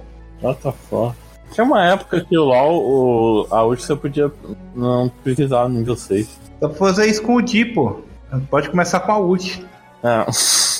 Fuck? 0.89 1.13
Tinha 1.51 1.65
uma 1.65 1.85
época 1.85 2.21
que 2.21 2.35
o 2.37 2.43
LoL, 2.43 2.81
o, 2.83 3.47
a 3.51 3.63
ult 3.63 3.83
você 3.85 3.95
podia 3.95 4.31
não 4.75 5.11
precisar 5.23 5.69
no 5.69 5.77
nível 5.77 5.95
6. 5.95 6.39
Dá 6.59 6.67
pra 6.67 6.77
fazer 6.77 7.05
isso 7.05 7.21
com 7.21 7.35
o 7.35 7.41
Di, 7.41 7.65
pô. 7.65 7.99
Pode 8.49 8.69
começar 8.71 9.01
com 9.01 9.11
a 9.11 9.19
ult. 9.19 9.63
É. 10.03 10.25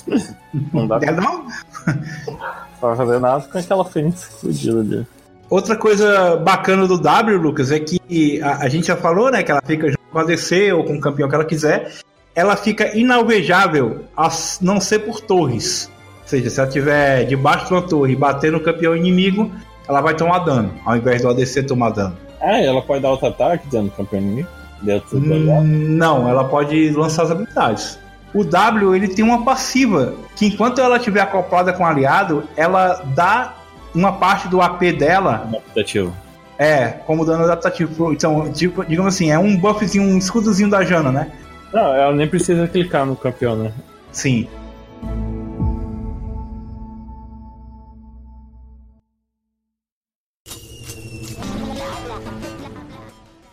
não 0.74 0.88
dá 0.88 1.00
É, 1.02 1.12
não? 1.12 1.46
pra 2.80 2.96
fazer 2.96 3.20
nada 3.20 3.44
com 3.50 3.58
aquela 3.58 3.86
Fênix 3.86 4.26
fodida 4.42 4.80
ali. 4.80 5.08
Outra 5.50 5.76
coisa 5.76 6.36
bacana 6.38 6.88
do 6.88 7.00
W, 7.00 7.38
Lucas, 7.38 7.72
é 7.72 7.80
que 7.80 8.42
a, 8.42 8.58
a 8.64 8.70
gente 8.70 8.88
já 8.88 8.98
falou, 8.98 9.32
né, 9.32 9.44
que 9.44 9.52
ela 9.52 9.62
fica 9.64 9.88
junto 9.88 10.00
com 10.12 10.20
a 10.20 10.24
DC 10.24 10.74
ou 10.74 10.84
com 10.84 10.96
o 10.96 11.00
campeão 11.00 11.30
que 11.30 11.36
ela 11.36 11.46
quiser, 11.46 11.94
ela 12.36 12.56
fica 12.56 12.98
inalvejável 12.98 14.06
a 14.18 14.30
não 14.62 14.82
ser 14.82 15.00
por 15.00 15.22
torres. 15.22 15.90
Ou 16.24 16.28
seja, 16.28 16.50
se 16.50 16.60
ela 16.60 16.68
estiver 16.68 17.26
debaixo 17.26 17.68
de 17.68 17.74
uma 17.74 17.82
torre 17.82 18.14
e 18.14 18.16
bater 18.16 18.52
no 18.52 18.60
campeão 18.60 18.96
inimigo, 18.96 19.52
ela 19.88 20.02
vai 20.02 20.16
tomar 20.16 20.40
dano, 20.40 20.74
ao 20.86 20.96
invés 20.96 21.22
do 21.22 21.30
ADC 21.30 21.64
tomar 21.64 21.92
dano. 21.92 22.18
Ah, 22.42 22.60
ela 22.60 22.82
pode 22.82 23.02
dar 23.02 23.12
outro 23.12 23.28
ataque 23.28 23.68
dentro 23.68 23.90
do 23.90 23.92
campeão 23.92 24.22
inimigo? 24.22 24.50
Dentro 24.82 25.20
do 25.20 25.34
Hum? 25.34 25.64
Não, 25.64 26.28
ela 26.28 26.44
pode 26.46 26.90
lançar 26.92 27.24
as 27.24 27.32
habilidades. 27.32 28.00
O 28.34 28.44
W 28.44 28.96
ele 28.96 29.08
tem 29.08 29.24
uma 29.24 29.44
passiva 29.44 30.16
que 30.36 30.48
enquanto 30.48 30.82
ela 30.82 30.98
estiver 30.98 31.22
acoplada 31.22 31.72
com 31.72 31.84
o 31.84 31.86
aliado, 31.86 32.44
ela 32.58 33.04
dá 33.16 33.56
uma 33.94 34.14
parte 34.14 34.48
do 34.48 34.62
AP 34.62 34.82
dela 34.98 35.48
Adaptativo. 35.48 36.16
É, 36.58 36.88
como 37.06 37.26
dano 37.26 37.44
adaptativo. 37.44 38.14
Então, 38.14 38.52
tipo, 38.52 38.86
digamos 38.86 39.14
assim, 39.14 39.32
é 39.32 39.38
um 39.38 39.58
buffzinho, 39.58 40.04
um 40.04 40.18
escudozinho 40.18 40.70
da 40.70 40.84
Jana, 40.84 41.12
né? 41.12 41.32
Não, 41.72 41.94
ela 41.96 42.14
nem 42.14 42.28
precisa 42.28 42.68
clicar 42.68 43.06
no 43.06 43.16
campeão, 43.16 43.56
né? 43.56 43.72
Sim. 44.12 44.48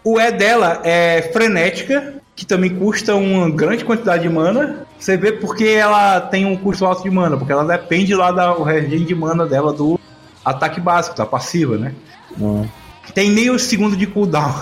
O 0.05 0.19
E 0.21 0.33
dela 0.33 0.81
é 0.85 1.31
frenética, 1.33 2.20
que 2.41 2.47
também 2.47 2.75
custa 2.75 3.15
uma 3.15 3.51
grande 3.51 3.85
quantidade 3.85 4.23
de 4.23 4.31
mana. 4.31 4.87
Você 4.99 5.15
vê 5.15 5.31
porque 5.31 5.65
ela 5.65 6.23
tem 6.23 6.47
um 6.47 6.57
custo 6.57 6.87
alto 6.87 7.03
de 7.03 7.11
mana, 7.11 7.37
porque 7.37 7.53
ela 7.53 7.65
depende 7.65 8.15
lá 8.15 8.33
da 8.33 8.57
o 8.57 8.63
regen 8.63 9.05
de 9.05 9.15
mana 9.15 9.45
dela 9.45 9.75
do 9.75 10.01
ataque 10.43 10.81
básico, 10.81 11.15
da 11.15 11.27
passiva, 11.27 11.77
né? 11.77 11.93
Não. 12.39 12.67
Tem 13.13 13.31
meio 13.31 13.59
segundo 13.59 13.95
de 13.95 14.07
cooldown. 14.07 14.55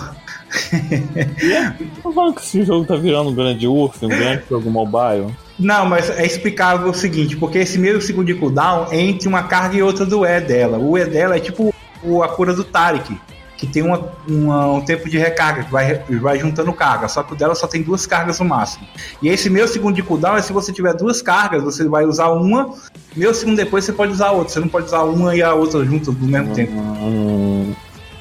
Falando 2.03 2.33
que 2.35 2.41
esse 2.41 2.63
jogo 2.65 2.85
tá 2.85 2.97
virando 2.97 3.29
um 3.29 3.33
grande 3.33 3.65
urso, 3.65 4.05
um 4.05 4.09
grande 4.09 4.43
jogo 4.49 4.69
mobile. 4.69 5.33
Não, 5.57 5.85
mas 5.85 6.09
é 6.09 6.25
explicável 6.25 6.89
o 6.89 6.93
seguinte, 6.93 7.37
porque 7.37 7.59
esse 7.59 7.79
meio 7.79 8.01
segundo 8.01 8.25
de 8.25 8.33
cooldown 8.33 8.87
é 8.91 8.99
entre 8.99 9.29
uma 9.29 9.43
carga 9.43 9.77
e 9.77 9.81
outra 9.81 10.05
do 10.05 10.25
E 10.25 10.41
dela. 10.41 10.77
O 10.77 10.97
E 10.97 11.05
dela 11.05 11.37
é 11.37 11.39
tipo 11.39 11.73
a 12.21 12.27
cura 12.27 12.53
do 12.53 12.65
Tarik, 12.65 13.17
que 13.59 13.67
tem 13.67 13.83
uma, 13.83 14.01
uma- 14.25 14.67
um 14.71 14.81
tempo 14.81 15.09
de 15.09 15.17
recarga, 15.17 15.65
que 15.65 15.71
vai, 15.71 15.95
vai 16.21 16.39
juntando 16.39 16.71
carga, 16.71 17.09
só 17.09 17.21
que 17.21 17.33
o 17.33 17.35
dela 17.35 17.53
só 17.53 17.67
tem 17.67 17.81
duas 17.83 18.05
cargas 18.05 18.39
no 18.39 18.45
máximo. 18.45 18.87
E 19.21 19.27
esse 19.27 19.49
meio 19.49 19.67
segundo 19.67 19.95
de 19.95 20.01
cooldown 20.01 20.37
é 20.37 20.41
se 20.41 20.53
você 20.53 20.71
tiver 20.71 20.93
duas 20.93 21.21
cargas, 21.21 21.61
você 21.61 21.85
vai 21.87 22.05
usar 22.05 22.29
uma, 22.29 22.73
meio 23.13 23.33
segundo 23.35 23.57
depois 23.57 23.83
você 23.83 23.91
pode 23.91 24.13
usar 24.13 24.31
outra. 24.31 24.53
Você 24.53 24.61
não 24.61 24.69
pode 24.69 24.85
usar 24.85 25.03
uma 25.03 25.35
e 25.35 25.43
a 25.43 25.53
outra 25.53 25.83
juntas 25.83 26.07
no 26.15 26.25
mesmo 26.25 26.53
tempo. 26.55 26.71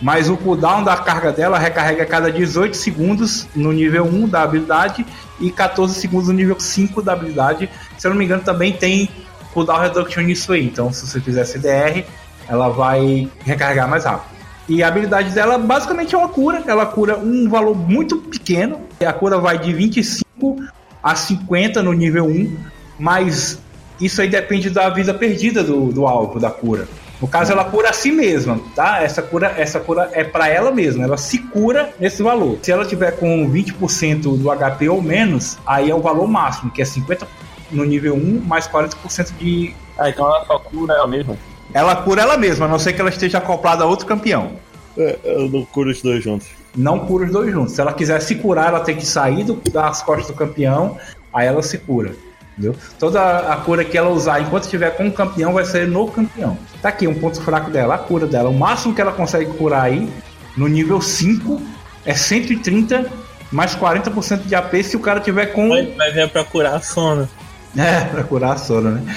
Mas 0.03 0.29
o 0.29 0.37
cooldown 0.37 0.83
da 0.85 0.96
carga 0.96 1.33
dela 1.33 1.59
recarrega 1.59 2.03
a 2.03 2.07
cada 2.07 2.31
18 2.33 2.77
segundos 2.77 3.46
no 3.55 3.72
nível 3.72 4.05
1 4.07 4.29
da 4.29 4.42
habilidade 4.42 5.05
e 5.40 5.51
14 5.51 5.94
segundos 5.94 6.29
no 6.29 6.35
nível 6.35 6.59
5 6.59 7.01
da 7.03 7.12
habilidade. 7.12 7.68
Se 7.96 8.07
eu 8.07 8.11
não 8.11 8.18
me 8.18 8.24
engano, 8.24 8.42
também 8.42 8.72
tem 8.72 9.09
cooldown 9.53 9.81
reduction 9.81 10.22
nisso 10.22 10.53
aí. 10.53 10.64
Então, 10.66 10.92
se 10.92 11.07
você 11.07 11.20
fizer 11.20 11.44
CDR, 11.44 12.05
ela 12.48 12.68
vai 12.68 13.29
recarregar 13.44 13.88
mais 13.88 14.05
rápido. 14.05 14.38
E 14.68 14.83
a 14.83 14.88
habilidade 14.88 15.31
dela 15.31 15.57
basicamente 15.59 16.14
é 16.14 16.18
uma 16.18 16.28
cura. 16.28 16.62
Ela 16.66 16.85
cura 16.85 17.16
um 17.18 17.48
valor 17.48 17.74
muito 17.74 18.18
pequeno. 18.18 18.81
A 19.04 19.12
cura 19.12 19.38
vai 19.38 19.59
de 19.59 19.72
25 19.72 20.57
a 21.02 21.14
50 21.14 21.83
no 21.83 21.92
nível 21.92 22.26
1. 22.26 22.57
Mas 22.98 23.59
isso 24.00 24.20
aí 24.20 24.28
depende 24.28 24.68
da 24.68 24.90
vida 24.90 25.14
perdida 25.14 25.62
do, 25.64 25.92
do 25.92 26.07
alvo 26.07 26.38
da 26.38 26.50
cura. 26.50 26.87
No 27.20 27.26
caso, 27.26 27.50
ela 27.50 27.64
cura 27.64 27.90
a 27.90 27.92
si 27.92 28.12
mesma, 28.12 28.61
tá? 28.76 29.02
Essa 29.02 29.20
cura, 29.20 29.52
essa 29.57 29.81
cura 29.81 30.09
é 30.12 30.22
para 30.22 30.48
ela 30.48 30.70
mesma, 30.70 31.02
ela 31.02 31.16
se 31.16 31.38
cura 31.38 31.92
nesse 31.98 32.22
valor. 32.22 32.59
Se 32.62 32.70
ela 32.70 32.85
tiver 32.85 33.11
com 33.12 33.50
20% 33.50 34.38
do 34.38 34.48
HP 34.57 34.88
ou 34.88 35.02
menos, 35.02 35.59
aí 35.66 35.90
é 35.90 35.94
o 35.94 36.00
valor 36.00 36.28
máximo, 36.28 36.70
que 36.70 36.81
é 36.81 36.85
50 36.85 37.26
no 37.72 37.85
nível 37.85 38.14
1 38.14 38.42
mais 38.46 38.68
40% 38.68 39.33
de. 39.37 39.74
Ah, 39.98 40.09
então 40.09 40.26
ela 40.26 40.44
só 40.46 40.59
cura 40.61 40.94
ela 40.94 41.09
mesma. 41.09 41.37
Ela 41.74 41.96
cura 41.96 42.22
ela 42.22 42.37
mesma, 42.37 42.66
a 42.66 42.68
não 42.68 42.78
ser 42.78 42.92
que 42.92 43.00
ela 43.00 43.11
esteja 43.11 43.38
acoplada 43.38 43.85
a 43.85 43.87
outro 43.87 44.07
campeão. 44.07 44.52
É, 44.96 45.18
eu 45.24 45.48
não 45.48 45.64
curo 45.64 45.90
os 45.90 46.00
dois 46.02 46.22
juntos. 46.24 46.48
Não 46.76 47.00
cura 47.00 47.26
os 47.26 47.33
dois 47.33 47.52
juntos. 47.52 47.72
Se 47.74 47.81
ela 47.81 47.92
quiser 47.92 48.20
se 48.20 48.35
curar, 48.37 48.68
ela 48.68 48.81
tem 48.81 48.96
que 48.96 49.07
sair 49.07 49.44
do- 49.44 49.61
das 49.70 50.02
costas 50.02 50.28
do 50.28 50.35
campeão, 50.35 50.96
aí 51.33 51.46
ela 51.46 51.62
se 51.62 51.78
cura. 51.78 52.12
Entendeu? 52.52 52.74
Toda 52.98 53.20
a 53.52 53.57
cura 53.59 53.85
que 53.85 53.96
ela 53.96 54.09
usar 54.11 54.40
enquanto 54.40 54.64
estiver 54.64 54.90
com 54.96 55.07
o 55.07 55.12
campeão 55.12 55.52
vai 55.52 55.64
ser 55.64 55.87
no 55.87 56.09
campeão. 56.09 56.59
Tá 56.83 56.88
aqui 56.88 57.07
um 57.07 57.14
ponto 57.14 57.40
fraco 57.40 57.70
dela, 57.70 57.94
a 57.94 57.98
cura 57.98 58.26
dela. 58.26 58.48
O 58.48 58.54
máximo 58.59 58.92
que 58.94 59.00
ela 59.00 59.12
consegue 59.12 59.46
curar 59.52 59.83
aí, 59.85 60.09
no 60.57 60.66
nível 60.66 61.00
5, 61.00 61.61
é 62.04 62.14
130 62.14 63.07
mais 63.52 63.76
40% 63.76 64.42
de 64.46 64.54
AP 64.57 64.83
se 64.83 64.96
o 64.96 65.00
cara 65.00 65.20
tiver 65.20 65.46
com. 65.46 65.68
Mas, 65.68 65.88
mas 65.96 66.16
é 66.16 66.26
pra 66.26 66.42
curar 66.44 66.74
a 66.74 66.81
Sona. 66.81 67.28
É, 67.76 68.00
pra 68.07 68.24
curar 68.24 68.52
a 68.54 68.57
Sora, 68.57 68.90
né? 68.90 69.14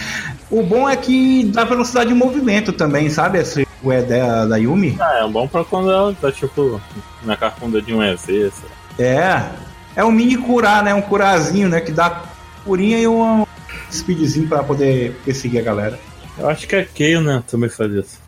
O 0.51 0.61
bom 0.61 0.87
é 0.87 0.97
que 0.97 1.45
dá 1.45 1.63
velocidade 1.63 2.09
de 2.09 2.13
movimento 2.13 2.73
também, 2.73 3.09
sabe? 3.09 3.39
Esse 3.39 3.65
o 3.81 3.91
E 3.91 4.01
da, 4.01 4.45
da 4.45 4.57
Yumi. 4.57 4.97
Ah, 4.99 5.23
é 5.25 5.27
bom 5.27 5.47
pra 5.47 5.63
quando 5.63 5.89
ela 5.89 6.13
tá 6.13 6.29
tipo 6.29 6.79
na 7.23 7.37
cafunda 7.37 7.81
de 7.81 7.93
um 7.93 8.03
EZ. 8.03 8.51
É. 8.99 9.49
É 9.95 10.03
um 10.03 10.11
mini 10.11 10.35
curar, 10.35 10.83
né? 10.83 10.93
Um 10.93 11.01
curazinho, 11.01 11.69
né? 11.69 11.79
Que 11.79 11.93
dá 11.93 12.23
curinha 12.65 12.99
e 12.99 13.07
um 13.07 13.45
speedzinho 13.89 14.47
pra 14.47 14.61
poder 14.61 15.15
perseguir 15.23 15.61
a 15.61 15.63
galera. 15.63 15.99
Eu 16.37 16.49
acho 16.49 16.67
que 16.67 16.75
é 16.75 16.83
Kayle, 16.83 17.23
né? 17.23 17.43
Também 17.49 17.69
faz 17.69 17.91
isso. 17.93 18.19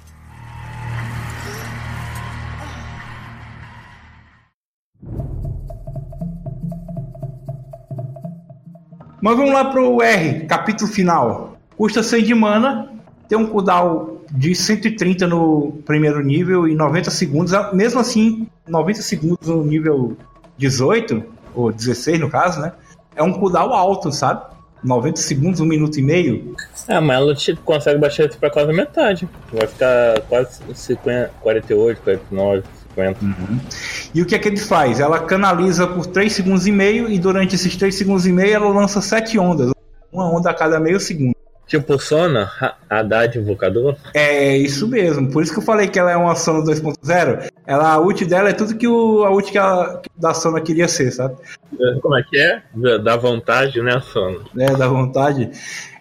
Mas 9.21 9.37
vamos 9.37 9.53
lá 9.53 9.65
pro 9.65 10.01
R, 10.01 10.45
capítulo 10.47 10.91
final. 10.91 11.52
Custa 11.77 12.03
100 12.03 12.23
de 12.23 12.33
mana, 12.33 12.89
tem 13.27 13.37
um 13.37 13.47
cooldown 13.47 14.19
de 14.31 14.55
130 14.55 15.27
no 15.27 15.73
primeiro 15.85 16.21
nível 16.21 16.67
e 16.67 16.75
90 16.75 17.09
segundos. 17.11 17.53
Mesmo 17.73 17.99
assim, 17.99 18.47
90 18.67 19.01
segundos 19.01 19.47
no 19.47 19.63
nível 19.63 20.17
18, 20.57 21.23
ou 21.55 21.71
16 21.71 22.19
no 22.19 22.29
caso, 22.29 22.61
né? 22.61 22.73
É 23.15 23.23
um 23.23 23.33
cooldown 23.33 23.73
alto, 23.73 24.11
sabe? 24.11 24.53
90 24.83 25.21
segundos, 25.21 25.59
um 25.61 25.65
minuto 25.65 25.97
e 25.97 26.01
meio. 26.01 26.55
Ah, 26.87 26.99
mas 26.99 27.17
ela 27.17 27.35
tipo, 27.35 27.61
consegue 27.61 27.99
baixar 27.99 28.27
isso 28.27 28.37
pra 28.37 28.49
quase 28.49 28.73
metade. 28.73 29.29
Vai 29.51 29.67
ficar 29.67 30.21
quase 30.27 30.59
50, 30.73 31.31
48, 31.41 32.01
49, 32.01 32.63
50. 32.89 33.19
E 34.13 34.21
o 34.21 34.25
que 34.25 34.35
é 34.35 34.39
que 34.39 34.49
ele 34.49 34.57
faz? 34.57 34.99
Ela 34.99 35.19
canaliza 35.19 35.87
por 35.87 36.05
3 36.05 36.31
segundos 36.31 36.67
e 36.67 36.71
meio 36.71 37.09
e 37.09 37.17
durante 37.17 37.55
esses 37.55 37.75
3 37.75 37.95
segundos 37.95 38.27
e 38.27 38.31
meio 38.31 38.53
ela 38.53 38.69
lança 38.69 39.01
7 39.01 39.39
ondas. 39.39 39.71
Uma 40.11 40.29
onda 40.29 40.49
a 40.49 40.53
cada 40.53 40.79
meio 40.79 40.99
segundo. 40.99 41.32
Tipo 41.79 41.97
Sona, 41.99 42.51
Ha- 42.61 42.75
Haddad 42.89 43.37
Invocador. 43.39 43.95
É 44.13 44.55
isso 44.57 44.87
mesmo. 44.87 45.31
Por 45.31 45.41
isso 45.41 45.51
que 45.51 45.59
eu 45.59 45.63
falei 45.63 45.87
que 45.87 45.97
ela 45.97 46.11
é 46.11 46.15
uma 46.15 46.35
Sona 46.35 46.63
2.0. 46.63 47.49
Ela, 47.65 47.93
a 47.93 47.99
ult 47.99 48.23
dela 48.25 48.49
é 48.49 48.53
tudo 48.53 48.75
que 48.75 48.87
o, 48.87 49.23
a 49.23 49.31
ult 49.31 49.51
que 49.51 49.57
a, 49.57 49.99
da 50.15 50.33
Sona 50.33 50.61
queria 50.61 50.87
ser, 50.87 51.11
sabe? 51.11 51.35
Como 52.01 52.15
é 52.17 52.23
que 52.23 52.37
é? 52.39 52.61
Dá 52.99 53.17
vontade, 53.17 53.81
né, 53.81 53.99
Sona? 54.01 54.37
É, 54.57 54.67
da 54.75 54.87
vontade. 54.87 55.49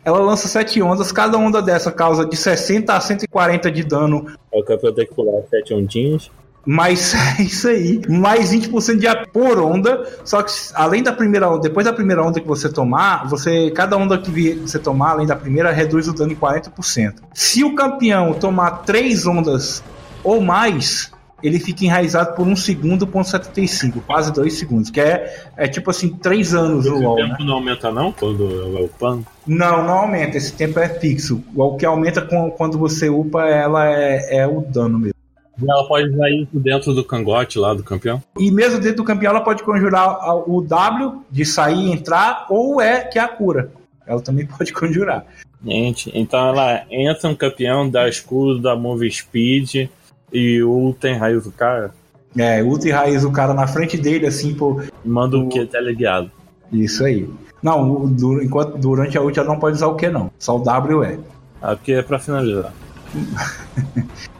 Ela 0.04 0.18
lança 0.18 0.48
7 0.48 0.82
ondas. 0.82 1.11
Cada 1.12 1.38
onda 1.38 1.62
dessa 1.62 1.90
causa 1.90 2.26
de 2.26 2.37
60 2.37 2.92
a 2.92 3.00
140 3.00 3.70
de 3.70 3.85
dano. 3.85 4.26
É 4.52 4.58
o 4.58 4.64
campeão 4.64 4.92
tem 4.92 5.06
que 5.06 5.14
pular 5.14 5.40
sete 5.48 5.72
ondinhos. 5.72 6.30
Mas 6.64 7.14
é 7.38 7.42
isso 7.42 7.68
aí. 7.68 8.01
Mais 8.09 8.53
20% 8.53 8.98
de 8.98 9.07
AP 9.07 9.29
por 9.33 9.59
onda. 9.59 10.07
Só 10.25 10.42
que 10.42 10.53
além 10.75 11.03
da 11.03 11.12
primeira 11.12 11.51
onda, 11.51 11.61
depois 11.61 11.85
da 11.85 11.92
primeira 11.92 12.22
onda 12.22 12.40
que 12.40 12.46
você 12.46 12.68
tomar, 12.68 13.29
você 13.29 13.70
cada 13.70 13.96
onda 13.96 14.18
que 14.18 14.55
você 14.55 14.79
tomar, 14.79 15.11
além 15.11 15.27
da 15.27 15.37
primeira, 15.37 15.72
reduz 15.72 16.09
o 16.09 16.12
dano 16.12 16.33
em 16.33 16.37
40%. 16.37 17.14
Se 17.35 17.64
o 17.64 17.75
campeão 17.75 18.33
tomar 18.35 18.83
três 18.83 19.27
ondas 19.27 19.83
ou 20.22 20.40
mais, 20.40 21.11
ele 21.42 21.59
fica 21.59 21.85
enraizado 21.85 22.35
por 22.37 22.46
um 22.46 22.55
segundo, 22.55 23.07
ponto 23.07 23.29
75, 23.29 24.01
quase 24.03 24.33
dois 24.33 24.55
segundos. 24.55 24.90
Que 24.90 25.01
é, 25.01 25.46
é 25.57 25.66
tipo 25.66 25.90
assim, 25.90 26.11
três 26.11 26.55
anos 26.55 26.87
no 26.87 26.96
O 26.96 27.03
LoL, 27.03 27.16
né? 27.16 27.31
tempo 27.31 27.44
não 27.44 27.55
aumenta 27.55 27.90
não 27.90 28.12
quando 28.12 28.44
é 28.79 28.81
o 28.81 28.88
pano? 28.88 29.27
Não, 29.46 29.85
não 29.85 29.94
aumenta. 29.94 30.37
Esse 30.37 30.53
tempo 30.53 30.79
é 30.79 30.88
fixo. 30.88 31.42
O 31.55 31.77
que 31.77 31.85
aumenta 31.85 32.22
quando 32.57 32.79
você 32.79 33.09
upa, 33.09 33.44
ela 33.48 33.88
é, 33.90 34.38
é 34.38 34.46
o 34.46 34.61
dano 34.61 34.98
mesmo. 34.98 35.21
E 35.60 35.70
ela 35.70 35.86
pode 35.86 36.08
usar 36.10 36.30
isso 36.30 36.48
dentro 36.58 36.94
do 36.94 37.04
cangote 37.04 37.58
lá 37.58 37.74
do 37.74 37.82
campeão? 37.82 38.22
E 38.38 38.50
mesmo 38.50 38.80
dentro 38.80 38.98
do 38.98 39.04
campeão, 39.04 39.30
ela 39.30 39.40
pode 39.42 39.62
conjurar 39.62 40.18
o 40.48 40.62
W 40.62 41.22
de 41.30 41.44
sair 41.44 41.88
e 41.88 41.92
entrar, 41.92 42.46
ou 42.48 42.80
é 42.80 43.00
que 43.02 43.18
é 43.18 43.22
a 43.22 43.28
cura. 43.28 43.70
Ela 44.06 44.20
também 44.20 44.46
pode 44.58 44.72
conjurar. 44.72 45.24
Gente, 45.64 46.10
então 46.14 46.48
ela 46.48 46.82
entra 46.90 47.28
no 47.28 47.36
campeão, 47.36 47.88
dá 47.88 48.08
escudo, 48.08 48.60
dá 48.60 48.74
move 48.74 49.08
speed 49.10 49.88
e 50.32 50.62
ulta 50.62 51.08
em 51.08 51.16
raio 51.16 51.40
do 51.40 51.52
cara. 51.52 51.92
É, 52.36 52.62
ultra 52.62 52.88
e 52.88 52.92
raiz 52.92 53.24
o 53.24 53.30
cara 53.30 53.52
na 53.52 53.66
frente 53.66 53.98
dele, 53.98 54.26
assim, 54.26 54.54
pô. 54.54 54.80
Manda 55.04 55.36
o 55.38 55.48
que 55.48 55.66
teleguiado. 55.66 56.30
Isso 56.72 57.04
aí. 57.04 57.28
Não, 57.62 58.06
du- 58.06 58.42
enquanto, 58.42 58.78
durante 58.78 59.16
a 59.18 59.20
ult 59.22 59.38
ela 59.38 59.46
não 59.48 59.58
pode 59.60 59.76
usar 59.76 59.86
o 59.88 59.94
que 59.96 60.08
não. 60.08 60.30
Só 60.38 60.56
o 60.56 60.64
W 60.64 61.04
é. 61.04 61.18
Aqui 61.60 61.92
é 61.92 62.02
pra 62.02 62.18
finalizar. 62.18 62.72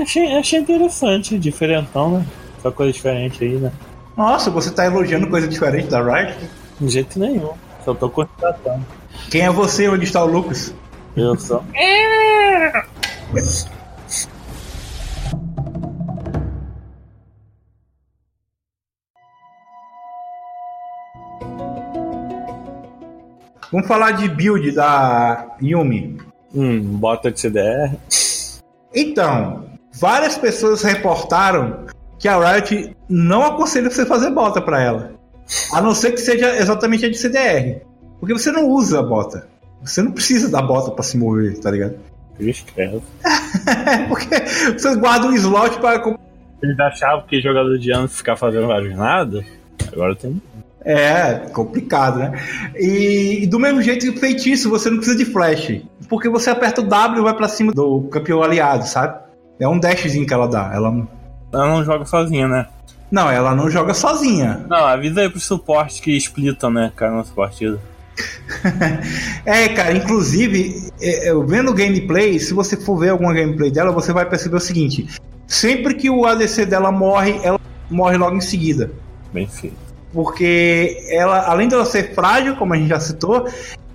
achei, 0.00 0.36
achei 0.36 0.60
interessante, 0.60 1.38
diferentão, 1.38 2.18
né? 2.18 2.26
Essa 2.58 2.70
coisa 2.70 2.92
diferente 2.92 3.44
aí, 3.44 3.56
né? 3.56 3.72
Nossa, 4.16 4.50
você 4.50 4.70
tá 4.70 4.86
elogiando 4.86 5.28
coisa 5.28 5.46
diferente 5.46 5.88
da 5.88 6.02
Riot? 6.02 6.36
De 6.80 6.88
jeito 6.88 7.18
nenhum. 7.18 7.50
Só 7.84 7.94
tô 7.94 8.08
constatando. 8.08 8.84
Quem 9.30 9.42
é 9.42 9.50
você? 9.50 9.88
Onde 9.88 10.04
está 10.04 10.24
o 10.24 10.26
Lucas? 10.26 10.74
Eu 11.16 11.38
só. 11.38 11.62
Vamos 23.72 23.88
falar 23.88 24.12
de 24.12 24.28
build 24.28 24.70
da 24.72 25.56
Yumi. 25.60 26.18
Hum, 26.54 26.80
bota 26.82 27.30
de 27.30 27.40
CDR. 27.40 27.96
Então, 28.96 29.66
várias 29.92 30.38
pessoas 30.38 30.82
reportaram 30.82 31.84
que 32.18 32.26
a 32.26 32.38
Riot 32.38 32.96
não 33.06 33.42
aconselha 33.42 33.90
você 33.90 34.06
fazer 34.06 34.30
bota 34.30 34.58
pra 34.58 34.82
ela. 34.82 35.12
A 35.74 35.82
não 35.82 35.94
ser 35.94 36.12
que 36.12 36.20
seja 36.20 36.56
exatamente 36.56 37.04
a 37.04 37.10
de 37.10 37.18
CDR. 37.18 37.82
Porque 38.18 38.32
você 38.32 38.50
não 38.50 38.70
usa 38.70 39.00
a 39.00 39.02
bota. 39.02 39.46
Você 39.82 40.02
não 40.02 40.12
precisa 40.12 40.50
da 40.50 40.62
bota 40.62 40.90
pra 40.90 41.04
se 41.04 41.18
mover, 41.18 41.60
tá 41.60 41.70
ligado? 41.70 41.96
É 42.40 42.44
porque 44.08 44.40
você 44.72 44.96
guarda 44.96 45.26
um 45.26 45.34
slot 45.34 45.78
pra. 45.78 46.02
Eles 46.62 46.80
achavam 46.80 47.26
que 47.26 47.40
jogador 47.40 47.78
de 47.78 47.90
ano 47.92 48.08
ficar 48.08 48.36
fazendo 48.36 48.66
vários 48.66 48.96
nada. 48.96 49.44
Agora 49.92 50.16
tem. 50.16 50.40
É, 50.88 51.48
complicado, 51.52 52.18
né? 52.20 52.40
E, 52.76 53.40
e 53.42 53.46
do 53.48 53.58
mesmo 53.58 53.82
jeito 53.82 54.12
que 54.12 54.20
feitiço, 54.20 54.70
você 54.70 54.88
não 54.88 54.98
precisa 54.98 55.18
de 55.18 55.24
flash. 55.24 55.80
Porque 56.08 56.28
você 56.28 56.48
aperta 56.48 56.80
o 56.80 56.84
W 56.86 57.20
e 57.20 57.24
vai 57.24 57.34
pra 57.34 57.48
cima 57.48 57.72
do 57.72 58.02
campeão 58.02 58.40
aliado, 58.40 58.86
sabe? 58.86 59.18
É 59.58 59.66
um 59.66 59.80
dashzinho 59.80 60.24
que 60.24 60.32
ela 60.32 60.46
dá. 60.46 60.70
Ela 60.72 60.92
não- 60.92 61.08
Ela 61.52 61.66
não 61.68 61.84
joga 61.84 62.04
sozinha, 62.04 62.46
né? 62.46 62.66
Não, 63.10 63.28
ela 63.30 63.52
não 63.54 63.68
joga 63.68 63.94
sozinha. 63.94 64.64
Não, 64.68 64.84
avisa 64.86 65.22
aí 65.22 65.28
pros 65.28 65.44
suportes 65.44 65.98
que 65.98 66.16
splitam, 66.16 66.70
né, 66.70 66.92
cara, 66.94 67.12
nossa 67.12 67.32
partida. 67.34 67.80
É, 69.44 69.68
cara, 69.68 69.92
inclusive, 69.92 70.90
é, 71.00 71.30
eu 71.30 71.44
vendo 71.46 71.70
o 71.70 71.74
gameplay, 71.74 72.38
se 72.38 72.52
você 72.54 72.76
for 72.76 72.96
ver 72.98 73.10
alguma 73.10 73.32
gameplay 73.34 73.70
dela, 73.70 73.92
você 73.92 74.12
vai 74.12 74.24
perceber 74.28 74.56
o 74.56 74.60
seguinte: 74.60 75.06
sempre 75.46 75.94
que 75.94 76.08
o 76.10 76.24
ADC 76.26 76.64
dela 76.66 76.90
morre, 76.90 77.38
ela 77.42 77.60
morre 77.90 78.16
logo 78.16 78.36
em 78.36 78.40
seguida. 78.40 78.90
Bem 79.32 79.46
feito. 79.46 79.76
Porque 80.16 81.06
ela, 81.10 81.46
além 81.46 81.68
dela 81.68 81.84
ser 81.84 82.14
frágil, 82.14 82.56
como 82.56 82.72
a 82.72 82.76
gente 82.78 82.88
já 82.88 82.98
citou, 82.98 83.46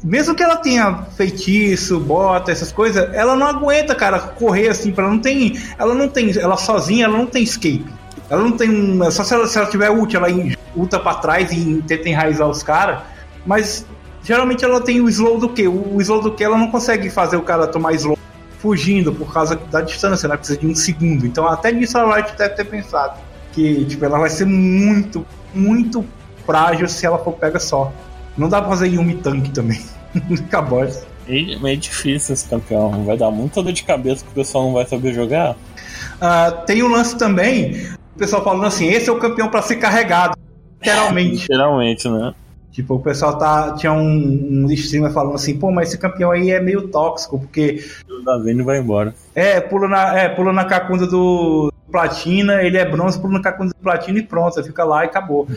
mesmo 0.03 0.35
que 0.35 0.43
ela 0.43 0.55
tenha 0.55 0.99
feitiço, 1.17 1.99
bota, 1.99 2.51
essas 2.51 2.71
coisas, 2.71 3.11
ela 3.11 3.35
não 3.35 3.47
aguenta, 3.47 3.95
cara, 3.95 4.19
correr 4.19 4.67
assim, 4.67 4.93
ela 4.95 5.09
não 5.09 5.17
tem. 5.17 5.59
Ela 5.79 5.95
não 5.95 6.07
tem. 6.07 6.37
Ela 6.37 6.57
sozinha, 6.57 7.05
ela 7.05 7.17
não 7.17 7.25
tem 7.25 7.41
escape. 7.41 7.87
Ela 8.29 8.43
não 8.43 8.51
tem 8.51 8.69
um. 8.69 9.09
Só 9.09 9.23
se 9.23 9.33
ela, 9.33 9.47
se 9.47 9.57
ela 9.57 9.67
tiver 9.67 9.89
ult, 9.89 10.15
ela 10.15 10.27
ulta 10.75 10.99
pra 10.99 11.15
trás 11.15 11.51
e 11.51 11.81
tenta 11.87 12.07
enraizar 12.07 12.47
os 12.47 12.61
caras. 12.61 13.01
Mas 13.43 13.83
geralmente 14.21 14.63
ela 14.63 14.79
tem 14.79 15.01
o 15.01 15.09
slow 15.09 15.39
do 15.39 15.49
que? 15.49 15.67
O 15.67 15.99
slow 16.01 16.21
do 16.21 16.35
que 16.35 16.43
ela 16.43 16.55
não 16.55 16.69
consegue 16.69 17.09
fazer 17.09 17.35
o 17.35 17.41
cara 17.41 17.65
tomar 17.65 17.93
slow 17.93 18.15
fugindo 18.59 19.11
por 19.11 19.33
causa 19.33 19.55
da 19.55 19.81
distância, 19.81 20.29
né? 20.29 20.37
Precisa 20.37 20.59
de 20.59 20.67
um 20.67 20.75
segundo. 20.75 21.25
Então 21.25 21.47
até 21.47 21.71
nisso 21.71 21.97
a 21.97 22.15
Riot 22.15 22.37
deve 22.37 22.53
ter 22.53 22.65
pensado. 22.65 23.30
Que 23.51 23.85
tipo, 23.85 24.05
ela 24.05 24.19
vai 24.19 24.29
ser 24.29 24.45
muito, 24.45 25.25
muito 25.53 26.05
frágil 26.45 26.87
se 26.87 27.05
ela 27.05 27.17
for 27.17 27.33
pega 27.33 27.59
só. 27.59 27.91
Não 28.37 28.47
dá 28.47 28.61
pra 28.61 28.69
fazer 28.69 28.87
Yumi 28.87 29.15
Tank 29.15 29.49
também. 29.49 29.81
Acabou. 30.47 30.83
É 30.83 31.59
meio 31.59 31.77
difícil 31.77 32.33
esse 32.33 32.47
campeão. 32.47 33.05
Vai 33.05 33.17
dar 33.17 33.31
muita 33.31 33.61
dor 33.61 33.71
de 33.73 33.83
cabeça 33.83 34.23
que 34.23 34.31
o 34.31 34.35
pessoal 34.35 34.65
não 34.65 34.73
vai 34.73 34.85
saber 34.85 35.13
jogar. 35.13 35.55
Ah, 36.19 36.51
tem 36.65 36.81
o 36.83 36.87
lance 36.87 37.17
também, 37.17 37.73
o 38.15 38.19
pessoal 38.19 38.43
falando 38.43 38.65
assim, 38.65 38.87
esse 38.87 39.09
é 39.09 39.11
o 39.11 39.19
campeão 39.19 39.49
pra 39.49 39.61
ser 39.61 39.77
carregado. 39.77 40.37
Literalmente. 40.79 41.41
Literalmente, 41.41 42.09
né? 42.09 42.33
Tipo, 42.71 42.95
o 42.95 42.99
pessoal 42.99 43.37
tá. 43.37 43.73
Tinha 43.73 43.91
um, 43.91 44.63
um 44.65 44.71
streamer 44.71 45.11
falando 45.11 45.35
assim, 45.35 45.57
pô, 45.57 45.71
mas 45.71 45.89
esse 45.89 45.97
campeão 45.97 46.31
aí 46.31 46.51
é 46.51 46.59
meio 46.61 46.87
tóxico, 46.87 47.37
porque 47.39 47.83
O 48.09 48.23
da 48.23 48.37
Vayne 48.37 48.63
vai 48.63 48.79
embora. 48.79 49.13
é, 49.35 49.59
pula 49.59 49.87
na, 49.87 50.17
é, 50.17 50.29
pula 50.29 50.53
na 50.53 50.63
cacunda 50.65 51.05
do 51.05 51.70
platina, 51.91 52.63
ele 52.63 52.77
é 52.77 52.85
bronze, 52.85 53.21
na 53.27 53.41
cacunda 53.41 53.69
do 53.69 53.83
platina 53.83 54.19
e 54.19 54.23
pronto, 54.23 54.55
você 54.55 54.63
fica 54.63 54.83
lá 54.83 55.03
e 55.03 55.07
acabou. 55.07 55.47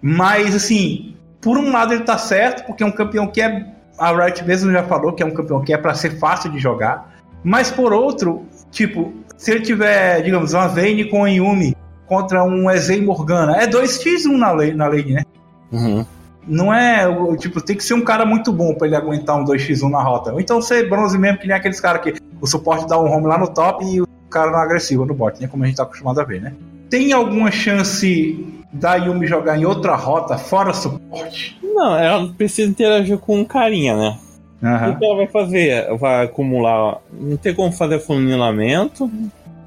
Mas 0.00 0.54
assim, 0.54 1.14
por 1.40 1.56
um 1.58 1.72
lado 1.72 1.94
ele 1.94 2.04
tá 2.04 2.18
certo, 2.18 2.66
porque 2.66 2.82
é 2.82 2.86
um 2.86 2.92
campeão 2.92 3.26
que 3.26 3.40
é. 3.40 3.66
A 3.96 4.10
Riot 4.12 4.44
mesmo 4.44 4.72
já 4.72 4.82
falou 4.82 5.12
que 5.12 5.22
é 5.22 5.26
um 5.26 5.30
campeão 5.30 5.60
que 5.62 5.72
é 5.72 5.78
pra 5.78 5.94
ser 5.94 6.18
fácil 6.18 6.50
de 6.50 6.58
jogar. 6.58 7.14
Mas 7.44 7.70
por 7.70 7.92
outro, 7.92 8.44
tipo, 8.72 9.12
se 9.36 9.52
ele 9.52 9.60
tiver, 9.60 10.20
digamos, 10.22 10.52
uma 10.52 10.66
Vayne 10.66 11.04
com 11.08 11.22
a 11.24 11.28
Yumi 11.28 11.76
contra 12.06 12.42
um 12.42 12.68
Ezei 12.70 13.00
Morgana, 13.00 13.56
é 13.56 13.66
2x1 13.68 14.36
na, 14.36 14.50
lane, 14.50 14.74
na 14.74 14.88
lane, 14.88 15.12
né? 15.12 15.22
Uhum. 15.70 16.04
Não 16.46 16.74
é, 16.74 17.06
o- 17.06 17.36
tipo, 17.36 17.60
tem 17.60 17.76
que 17.76 17.84
ser 17.84 17.94
um 17.94 18.02
cara 18.02 18.26
muito 18.26 18.52
bom 18.52 18.74
pra 18.74 18.86
ele 18.86 18.96
aguentar 18.96 19.36
um 19.36 19.44
2x1 19.44 19.88
na 19.88 20.02
rota. 20.02 20.32
Ou 20.32 20.40
então 20.40 20.60
ser 20.60 20.88
bronze 20.90 21.16
mesmo, 21.16 21.38
que 21.38 21.46
nem 21.46 21.56
aqueles 21.56 21.78
caras 21.80 22.02
que 22.02 22.14
o 22.40 22.46
suporte 22.48 22.88
dá 22.88 22.98
um 23.00 23.10
home 23.10 23.26
lá 23.28 23.38
no 23.38 23.46
top 23.48 23.84
e 23.84 24.00
o 24.02 24.08
cara 24.34 24.50
não 24.50 24.58
é 24.58 24.62
agressivo 24.62 25.06
no 25.06 25.14
bot, 25.14 25.40
né? 25.40 25.46
Como 25.48 25.62
a 25.64 25.66
gente 25.66 25.76
tá 25.76 25.84
acostumado 25.84 26.20
a 26.20 26.24
ver, 26.24 26.40
né? 26.42 26.52
Tem 26.90 27.12
alguma 27.12 27.50
chance 27.50 28.44
da 28.72 28.96
Yumi 28.96 29.26
jogar 29.26 29.56
em 29.58 29.64
outra 29.64 29.94
rota 29.94 30.36
fora 30.36 30.72
suporte? 30.74 31.56
Não, 31.62 31.96
ela 31.96 32.28
precisa 32.36 32.68
interagir 32.70 33.18
com 33.18 33.38
um 33.40 33.44
carinha, 33.44 33.96
né? 33.96 34.18
O 34.62 34.66
Aham. 34.66 34.94
que 34.96 35.04
ela 35.04 35.16
vai 35.16 35.26
fazer? 35.26 35.94
Vai 35.96 36.24
acumular. 36.24 36.98
Não 37.12 37.36
tem 37.36 37.54
como 37.54 37.70
fazer 37.72 37.98
funilamento, 38.00 39.10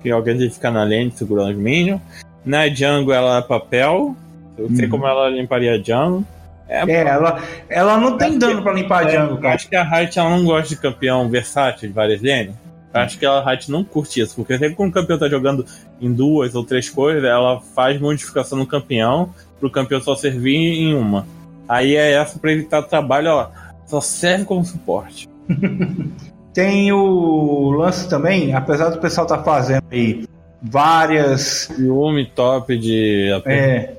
que 0.01 0.09
alguém 0.11 0.37
tem 0.37 0.47
que 0.47 0.55
ficar 0.55 0.71
na 0.71 0.83
lane 0.83 1.11
segurando 1.15 1.51
os 1.51 1.57
minions. 1.57 2.01
Na 2.45 2.67
jungle 2.67 3.13
ela 3.13 3.37
é 3.37 3.41
papel. 3.41 4.15
Eu 4.57 4.69
sei 4.75 4.85
Uhum. 4.85 4.91
como 4.91 5.07
ela 5.07 5.29
limparia 5.29 5.73
a 5.75 5.77
jungle. 5.77 6.23
É, 6.69 6.81
É, 6.89 7.07
ela, 7.07 7.41
ela 7.69 7.97
não 7.97 8.17
tem 8.17 8.37
dano 8.37 8.61
pra 8.61 8.73
limpar 8.73 9.05
a 9.05 9.09
é, 9.09 9.15
jungle, 9.17 9.37
cara. 9.37 9.55
acho 9.55 9.69
que 9.69 9.75
a 9.75 9.83
Riot 9.83 10.17
ela 10.19 10.29
não 10.31 10.43
gosta 10.45 10.69
de 10.69 10.81
campeão 10.81 11.29
versátil 11.29 11.87
de 11.87 11.93
várias 11.93 12.21
lanes. 12.21 12.55
Acho 12.93 13.19
que 13.19 13.25
a 13.25 13.43
Riot 13.43 13.69
não 13.69 13.83
curte 13.83 14.21
isso, 14.21 14.35
porque 14.35 14.57
sempre 14.57 14.75
quando 14.75 14.89
o 14.89 14.93
campeão 14.93 15.19
tá 15.19 15.27
jogando 15.27 15.65
em 16.01 16.11
duas 16.11 16.55
ou 16.55 16.63
três 16.63 16.89
coisas, 16.89 17.23
ela 17.23 17.61
faz 17.61 17.99
modificação 17.99 18.57
no 18.57 18.65
campeão 18.65 19.33
pro 19.59 19.69
campeão 19.69 20.01
só 20.01 20.15
servir 20.15 20.55
em 20.55 20.95
uma. 20.95 21.27
Aí 21.67 21.95
é 21.95 22.13
essa 22.13 22.39
pra 22.39 22.51
evitar 22.51 22.81
trabalho, 22.83 23.29
ó. 23.31 23.49
Só 23.85 24.01
serve 24.01 24.45
como 24.45 24.63
suporte. 24.65 25.27
Tem 26.53 26.91
o 26.91 27.69
lance 27.71 28.09
também, 28.09 28.53
apesar 28.53 28.89
do 28.89 28.99
pessoal 28.99 29.27
tá 29.27 29.43
fazendo 29.43 29.83
aí 29.91 30.27
várias. 30.61 31.69
Yumi 31.77 32.25
top 32.25 32.75
de 32.77 33.31
AP 33.31 33.47
É, 33.47 33.93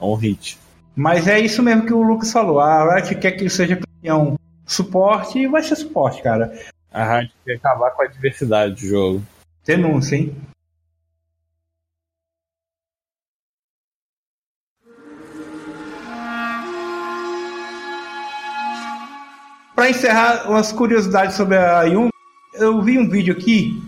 um 0.00 0.14
hit. 0.14 0.58
Mas 0.96 1.28
é 1.28 1.38
isso 1.38 1.62
mesmo 1.62 1.86
que 1.86 1.92
o 1.92 2.02
Lucas 2.02 2.32
falou. 2.32 2.58
A 2.58 2.96
Riot 2.96 3.14
quer 3.16 3.32
que 3.32 3.42
ele 3.42 3.50
seja 3.50 3.76
campeão 3.76 4.36
suporte 4.66 5.38
e 5.38 5.46
vai 5.46 5.62
ser 5.62 5.76
suporte, 5.76 6.20
cara. 6.20 6.52
A 6.92 7.04
Riot 7.18 7.32
quer 7.44 7.54
acabar 7.56 7.90
com 7.90 8.02
a 8.02 8.06
diversidade 8.06 8.74
do 8.74 8.80
jogo. 8.80 9.22
Denúncia, 9.64 10.16
hein? 10.16 10.34
Pra 19.74 19.88
encerrar 19.90 20.48
umas 20.50 20.72
curiosidades 20.72 21.36
sobre 21.36 21.56
a 21.56 21.82
Yumi, 21.84 22.10
eu 22.54 22.82
vi 22.82 22.98
um 22.98 23.08
vídeo 23.08 23.32
aqui 23.34 23.80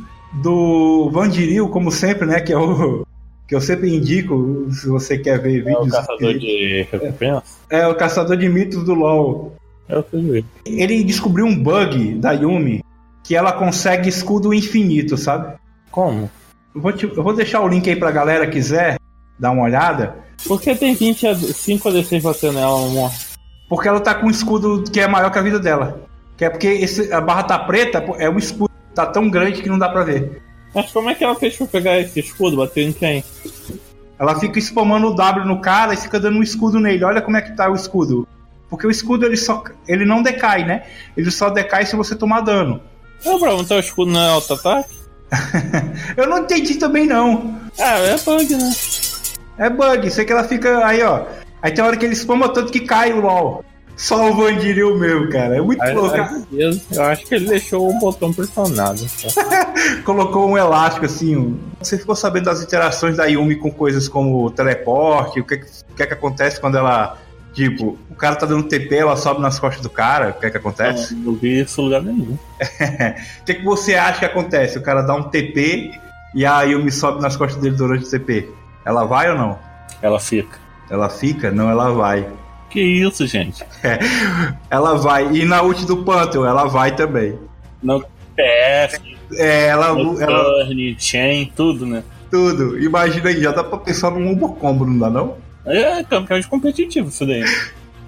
do 0.43 1.11
Vandiril, 1.13 1.69
como 1.69 1.91
sempre, 1.91 2.27
né? 2.27 2.41
Que 2.41 2.53
é 2.53 2.57
o 2.59 3.05
que 3.49 3.55
eu 3.57 3.61
sempre 3.61 3.93
indico, 3.93 4.69
se 4.71 4.87
você 4.87 5.19
quer 5.19 5.41
ver 5.41 5.67
É 5.67 5.77
o 5.77 5.83
vídeos. 5.83 5.91
caçador 5.97 6.39
de 6.39 6.87
recompensa? 6.93 7.43
É 7.69 7.87
o 7.89 7.95
caçador 7.97 8.37
de 8.37 8.49
mitos 8.49 8.85
do 8.85 8.95
LoL. 8.95 9.57
É 9.89 9.99
o 9.99 10.03
que 10.05 10.45
Ele 10.65 11.03
descobriu 11.03 11.47
um 11.47 11.61
bug 11.61 12.15
da 12.15 12.31
Yumi 12.31 12.81
que 13.31 13.37
ela 13.37 13.53
consegue 13.53 14.09
escudo 14.09 14.53
infinito, 14.53 15.17
sabe? 15.17 15.55
Como? 15.93 16.29
Eu 16.75 16.81
vou, 16.81 16.93
te- 16.93 17.05
eu 17.17 17.23
vou 17.23 17.33
deixar 17.33 17.61
o 17.61 17.69
link 17.69 17.89
aí 17.89 17.95
pra 17.95 18.11
galera 18.11 18.45
quiser 18.49 18.99
dar 19.39 19.53
uma 19.53 19.63
olhada. 19.63 20.17
Porque 20.49 20.75
tem 20.75 20.97
20 20.97 21.29
a 21.29 21.35
5 21.37 21.89
a 21.89 21.93
16 21.93 22.25
você 22.25 22.51
nela, 22.51 22.85
amor. 22.85 23.13
Porque 23.69 23.87
ela 23.87 24.01
tá 24.01 24.17
com 24.17 24.27
um 24.27 24.31
escudo 24.31 24.83
que 24.83 24.99
é 24.99 25.07
maior 25.07 25.31
que 25.31 25.39
a 25.39 25.43
vida 25.43 25.61
dela. 25.61 26.01
Que 26.37 26.45
é 26.45 26.51
porque 26.51 26.67
esse- 26.67 27.13
a 27.13 27.21
barra 27.21 27.45
tá 27.45 27.57
preta, 27.57 28.05
é 28.19 28.29
um 28.29 28.37
escudo 28.37 28.69
que 28.89 28.95
tá 28.97 29.07
tão 29.07 29.31
grande 29.31 29.63
que 29.63 29.69
não 29.69 29.79
dá 29.79 29.89
pra 29.89 30.03
ver. 30.03 30.43
Mas 30.75 30.91
como 30.91 31.09
é 31.09 31.15
que 31.15 31.23
ela 31.23 31.37
fez 31.37 31.55
pra 31.57 31.69
pegar 31.69 32.01
esse 32.01 32.19
escudo? 32.19 32.57
Bateu 32.57 32.83
em 32.83 32.93
quem? 32.93 33.23
Ela 34.19 34.41
fica 34.41 34.59
spamando 34.59 35.07
o 35.07 35.15
W 35.15 35.47
no 35.47 35.61
cara 35.61 35.95
e 35.95 35.97
fica 35.97 36.19
dando 36.19 36.39
um 36.39 36.43
escudo 36.43 36.81
nele. 36.81 37.05
Olha 37.05 37.23
como 37.23 37.37
é 37.37 37.43
que 37.43 37.53
tá 37.55 37.71
o 37.71 37.77
escudo. 37.77 38.27
Porque 38.69 38.89
o 38.89 38.91
escudo 38.91 39.25
ele 39.25 39.37
só 39.37 39.63
ele 39.87 40.05
não 40.05 40.21
decai, 40.21 40.65
né? 40.67 40.83
Ele 41.17 41.31
só 41.31 41.49
decai 41.49 41.87
se 41.87 41.95
você 41.95 42.17
tomar 42.17 42.41
dano. 42.41 42.81
Não, 43.25 43.39
pra 43.39 43.51
aumentar 43.51 43.77
o 43.77 43.81
escudo 43.81 44.11
não 44.11 44.21
é 44.21 44.29
auto-ataque? 44.31 44.91
Eu 46.17 46.27
não 46.29 46.39
entendi 46.39 46.75
também 46.77 47.07
não. 47.07 47.59
Ah, 47.79 47.99
é 47.99 48.17
bug, 48.19 48.55
né? 48.57 48.73
É 49.59 49.71
bug, 49.71 50.11
sei 50.11 50.25
que 50.25 50.33
ela 50.33 50.45
fica 50.45 50.85
aí, 50.85 51.03
ó. 51.03 51.25
Aí 51.63 51.71
tem 51.73 51.85
hora 51.85 51.97
que 51.97 52.05
ele 52.07 52.15
spama 52.17 52.49
tanto 52.49 52.73
que 52.73 52.81
cai 52.81 53.13
o 53.13 53.21
LOL. 53.21 53.65
Só 53.97 54.31
o 54.31 54.35
Vandiril 54.35 54.97
mesmo, 54.99 55.29
cara. 55.29 55.59
É 55.59 55.61
muito 55.61 55.83
louco. 55.95 56.17
Eu 56.91 57.03
acho 57.05 57.27
que 57.27 57.35
ele 57.35 57.49
deixou 57.49 57.87
o 57.91 57.99
botão 57.99 58.33
pressionado. 58.33 59.05
tá? 59.35 59.73
Colocou 60.07 60.49
um 60.49 60.57
elástico 60.57 61.05
assim. 61.05 61.37
um- 61.37 61.59
Você 61.79 61.99
ficou 61.99 62.17
sabendo 62.17 62.45
das 62.47 62.63
interações 62.63 63.19
da 63.19 63.27
Yumi 63.27 63.57
com 63.57 63.71
coisas 63.71 64.09
como 64.09 64.51
teleporte? 64.53 65.41
O 65.41 65.45
que, 65.45 65.55
o 65.57 65.95
que 65.95 66.03
é 66.03 66.07
que 66.07 66.15
acontece 66.15 66.59
quando 66.59 66.79
ela. 66.79 67.19
Tipo, 67.53 67.99
o 68.09 68.15
cara 68.15 68.37
tá 68.37 68.47
dando 68.47 68.69
TP, 68.69 68.97
ela 68.97 69.17
sobe 69.17 69.41
nas 69.41 69.59
costas 69.59 69.83
do 69.83 69.91
cara. 69.91 70.31
O 70.31 70.41
que 70.41 70.47
é 70.47 70.51
que 70.51 70.57
acontece? 70.57 71.15
Não 71.15 71.35
vi 71.35 71.61
isso 71.61 71.81
em 71.81 71.85
lugar 71.85 72.03
nenhum. 72.03 72.39
O 73.41 73.45
que, 73.45 73.55
que 73.55 73.65
você 73.65 73.95
acha 73.95 74.21
que 74.21 74.25
acontece? 74.25 74.79
O 74.79 74.83
cara 74.83 75.03
dá 75.03 75.15
um 75.15 75.25
TP 75.25 75.91
e 76.35 76.47
a 76.47 76.63
Yumi 76.63 76.93
sobe 76.93 77.21
nas 77.21 77.37
costas 77.37 77.61
dele 77.61 77.75
durante 77.77 78.05
o 78.07 78.11
TP. 78.11 78.49
Ela 78.85 79.05
vai 79.05 79.31
ou 79.31 79.37
não? 79.37 79.59
Ela 80.01 80.21
fica. 80.21 80.59
Ela 80.89 81.09
fica? 81.09 81.51
Não, 81.51 81.69
ela 81.69 81.93
vai. 81.93 82.27
Que 82.71 82.81
isso, 82.81 83.27
gente? 83.27 83.65
Ela 84.71 84.97
vai. 84.97 85.35
E 85.35 85.45
na 85.45 85.61
ult 85.61 85.85
do 85.87 86.05
Pantheon, 86.05 86.47
ela 86.47 86.67
vai 86.67 86.95
também. 86.95 87.37
No 87.83 88.01
PS, 88.01 89.01
É, 89.35 89.67
ela, 89.67 89.89
ela. 89.89 90.65
Turn, 90.65 90.97
Chain, 90.97 91.53
tudo, 91.57 91.85
né? 91.85 92.05
Tudo. 92.31 92.79
Imagina 92.79 93.29
aí, 93.29 93.43
já 93.43 93.51
dá 93.51 93.65
pra 93.65 93.79
pensar 93.79 94.13
num 94.13 94.39
Combo, 94.39 94.87
não 94.87 94.99
dá 94.99 95.11
não? 95.11 95.37
É 95.71 96.03
campeão 96.05 96.39
de 96.39 96.49
competitivo 96.49 97.09
isso 97.09 97.27
daí. 97.27 97.45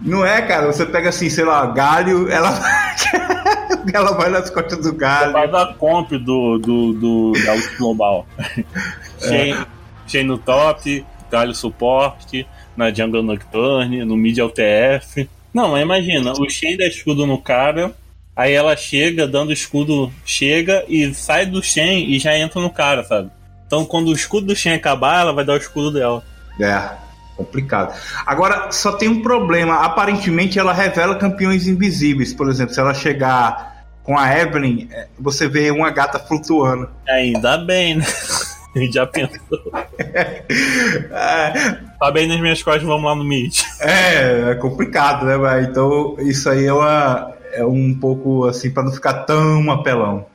Não 0.00 0.24
é, 0.26 0.42
cara. 0.42 0.66
Você 0.66 0.84
pega 0.84 1.08
assim, 1.08 1.30
sei 1.30 1.44
lá, 1.44 1.64
galho, 1.66 2.28
ela 2.30 2.50
ela 3.92 4.12
vai 4.12 4.28
nas 4.28 4.50
costas 4.50 4.78
do 4.78 4.92
galho. 4.92 5.32
Faz 5.32 5.54
a 5.54 5.66
comp 5.74 6.12
do, 6.12 6.58
do, 6.58 6.92
do 6.92 7.32
da 7.44 7.54
ult 7.54 7.76
global. 7.78 8.26
Chain, 9.20 9.56
Chain 10.06 10.24
no 10.24 10.38
top, 10.38 11.04
galho 11.30 11.54
suporte, 11.54 12.46
na 12.76 12.92
jungle 12.92 13.22
nocturne, 13.22 14.04
no 14.04 14.16
mid 14.16 14.38
LTF. 14.38 15.28
Não, 15.52 15.72
mas 15.72 15.82
imagina, 15.82 16.32
o 16.32 16.48
Shen 16.48 16.76
dá 16.76 16.86
escudo 16.86 17.26
no 17.26 17.38
cara, 17.38 17.94
aí 18.34 18.52
ela 18.52 18.74
chega, 18.74 19.28
dando 19.28 19.52
escudo, 19.52 20.10
chega 20.24 20.84
e 20.88 21.12
sai 21.14 21.44
do 21.46 21.62
Shen 21.62 22.10
e 22.10 22.18
já 22.18 22.36
entra 22.36 22.60
no 22.60 22.70
cara, 22.70 23.04
sabe? 23.04 23.30
Então 23.66 23.84
quando 23.84 24.08
o 24.08 24.14
escudo 24.14 24.46
do 24.48 24.56
Shen 24.56 24.74
acabar, 24.74 25.20
ela 25.20 25.32
vai 25.32 25.44
dar 25.44 25.54
o 25.54 25.58
escudo 25.58 25.92
dela. 25.92 26.24
É, 26.58 26.90
complicado. 27.37 27.95
Agora, 28.26 28.70
só 28.70 28.93
tem 28.93 29.09
um 29.09 29.22
problema. 29.22 29.85
Aparentemente, 29.85 30.59
ela 30.59 30.72
revela 30.72 31.16
campeões 31.16 31.66
invisíveis. 31.66 32.33
Por 32.33 32.49
exemplo, 32.49 32.74
se 32.74 32.80
ela 32.80 32.95
chegar 32.95 33.85
com 34.03 34.18
a 34.18 34.39
Evelyn, 34.39 34.89
é, 34.91 35.09
você 35.18 35.49
vê 35.49 35.70
uma 35.70 35.91
gata 35.91 36.18
flutuando. 36.18 36.89
Ainda 37.09 37.59
bem, 37.59 37.97
né? 37.97 38.05
Já 38.93 39.07
pensou. 39.07 39.72
É, 39.99 40.43
Tá 41.99 42.11
bem 42.11 42.26
nas 42.26 42.41
minhas 42.41 42.62
costas, 42.62 42.85
vamos 42.85 43.05
lá 43.05 43.14
no 43.14 43.24
mid. 43.24 43.61
É, 43.80 44.51
é 44.51 44.55
complicado, 44.55 45.26
né? 45.26 45.37
Mas 45.37 45.68
então 45.68 46.16
isso 46.18 46.49
aí 46.49 46.66
é, 46.66 46.72
uma, 46.72 47.33
é 47.53 47.64
um 47.64 47.95
pouco 47.95 48.47
assim 48.47 48.70
pra 48.70 48.83
não 48.83 48.93
ficar 48.93 49.24
tão 49.24 49.70
apelão. 49.70 50.26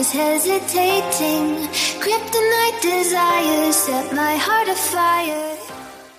Always 0.00 0.12
hesitating. 0.12 1.68
Kryptonite 2.00 2.80
desires 2.80 3.76
set 3.76 4.12
my 4.12 4.34
heart 4.36 4.68
afire. 4.68 5.58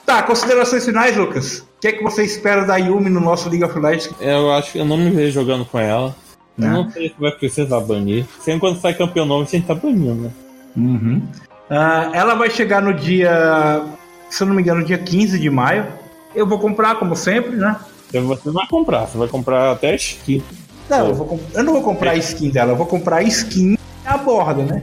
Tá, 0.05 0.21
considerações 0.23 0.85
finais, 0.85 1.17
Lucas. 1.17 1.59
O 1.59 1.65
que 1.81 1.87
é 1.87 1.91
que 1.93 2.03
você 2.03 2.23
espera 2.23 2.65
da 2.65 2.77
Yumi 2.77 3.09
no 3.09 3.19
nosso 3.19 3.49
League 3.49 3.63
of 3.63 3.77
Legends? 3.79 4.13
Eu 4.19 4.51
acho 4.51 4.73
que 4.73 4.79
eu 4.79 4.85
não 4.85 4.97
me 4.97 5.09
vejo 5.09 5.31
jogando 5.31 5.65
com 5.65 5.79
ela. 5.79 6.15
É. 6.59 6.65
Não 6.65 6.89
sei 6.91 7.09
se 7.09 7.15
vai 7.17 7.31
precisar 7.31 7.79
banir. 7.79 8.25
Sempre 8.39 8.59
quando 8.59 8.79
sai 8.79 8.93
campeão 8.93 9.25
novo, 9.25 9.43
a 9.43 9.47
gente 9.47 9.65
tá 9.65 9.73
banindo, 9.73 10.15
né? 10.15 10.31
Uhum. 10.75 11.21
Ah, 11.69 12.11
ela 12.13 12.35
vai 12.35 12.49
chegar 12.49 12.81
no 12.81 12.93
dia, 12.93 13.83
se 14.29 14.43
eu 14.43 14.47
não 14.47 14.53
me 14.53 14.61
engano, 14.61 14.83
dia 14.83 14.97
15 14.97 15.39
de 15.39 15.49
maio. 15.49 15.87
Eu 16.35 16.45
vou 16.45 16.59
comprar, 16.59 16.95
como 16.95 17.15
sempre, 17.15 17.55
né? 17.55 17.77
Então 18.09 18.27
Você 18.27 18.51
vai 18.51 18.67
comprar, 18.67 19.07
você 19.07 19.17
vai 19.17 19.27
comprar 19.27 19.71
até 19.71 19.95
skin. 19.95 20.43
Não, 20.91 21.07
eu, 21.07 21.15
vou 21.15 21.39
eu 21.53 21.63
não 21.63 21.71
vou 21.71 21.81
comprar 21.81 22.11
a 22.11 22.15
skin 22.17 22.49
dela, 22.49 22.73
eu 22.73 22.75
vou 22.75 22.85
comprar 22.85 23.17
a 23.17 23.23
skin 23.23 23.77
a 24.05 24.17
borda, 24.17 24.61
né? 24.61 24.81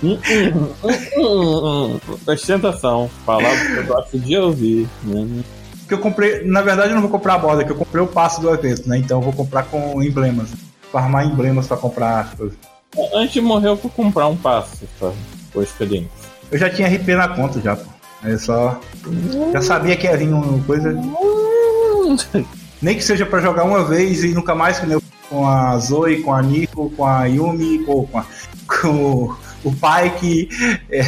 Hum, 0.00 0.16
hum. 1.18 1.98
Ostentação. 2.24 3.10
Palavra 3.26 3.66
que 3.66 3.78
eu 3.78 3.84
gosto 3.84 4.16
de 4.16 4.36
ouvir. 4.38 4.88
né? 5.02 5.42
Que 5.88 5.94
eu 5.94 5.98
comprei, 5.98 6.44
na 6.44 6.62
verdade, 6.62 6.90
eu 6.90 6.94
não 6.94 7.02
vou 7.02 7.10
comprar 7.10 7.34
a 7.34 7.38
borda, 7.38 7.64
que 7.64 7.72
eu 7.72 7.76
comprei 7.76 8.00
o 8.00 8.06
passe 8.06 8.40
do 8.40 8.48
evento, 8.54 8.88
né? 8.88 8.96
Então 8.98 9.18
eu 9.18 9.24
vou 9.24 9.32
comprar 9.32 9.64
com 9.64 10.00
emblemas. 10.00 10.50
Farmar 10.92 11.26
emblemas 11.26 11.66
pra 11.66 11.76
comprar 11.76 12.20
as 12.20 12.34
coisas. 12.34 12.56
Antes 13.12 13.34
de 13.34 13.40
morrer, 13.40 13.68
eu 13.68 13.76
vou 13.76 13.90
comprar 13.90 14.28
um 14.28 14.36
passe 14.36 14.86
pra 15.00 15.10
expediente. 15.60 16.10
Eu 16.52 16.58
já 16.58 16.70
tinha 16.70 16.86
RP 16.86 17.08
na 17.08 17.26
conta 17.26 17.60
já, 17.60 17.74
pô. 17.74 17.90
Aí 18.22 18.32
eu 18.32 18.38
só. 18.38 18.80
Já 19.52 19.60
sabia 19.60 19.96
que 19.96 20.06
ia 20.06 20.16
vir 20.16 20.28
uma 20.28 20.62
coisa. 20.62 20.94
Nem 22.80 22.96
que 22.96 23.02
seja 23.02 23.26
pra 23.26 23.40
jogar 23.40 23.64
uma 23.64 23.82
vez 23.82 24.22
e 24.22 24.34
nunca 24.34 24.54
mais, 24.54 24.78
que 24.78 24.86
nem 24.86 24.94
eu 24.94 25.03
com 25.34 25.48
a 25.48 25.76
Zoe, 25.78 26.22
com 26.22 26.32
a 26.32 26.40
Nico, 26.40 26.90
com 26.90 27.04
a 27.04 27.24
Yumi, 27.24 27.84
com, 27.84 28.08
a- 28.14 28.24
com 28.80 28.88
o, 28.88 29.36
o 29.64 29.72
Pike, 29.72 30.48
é, 30.90 31.02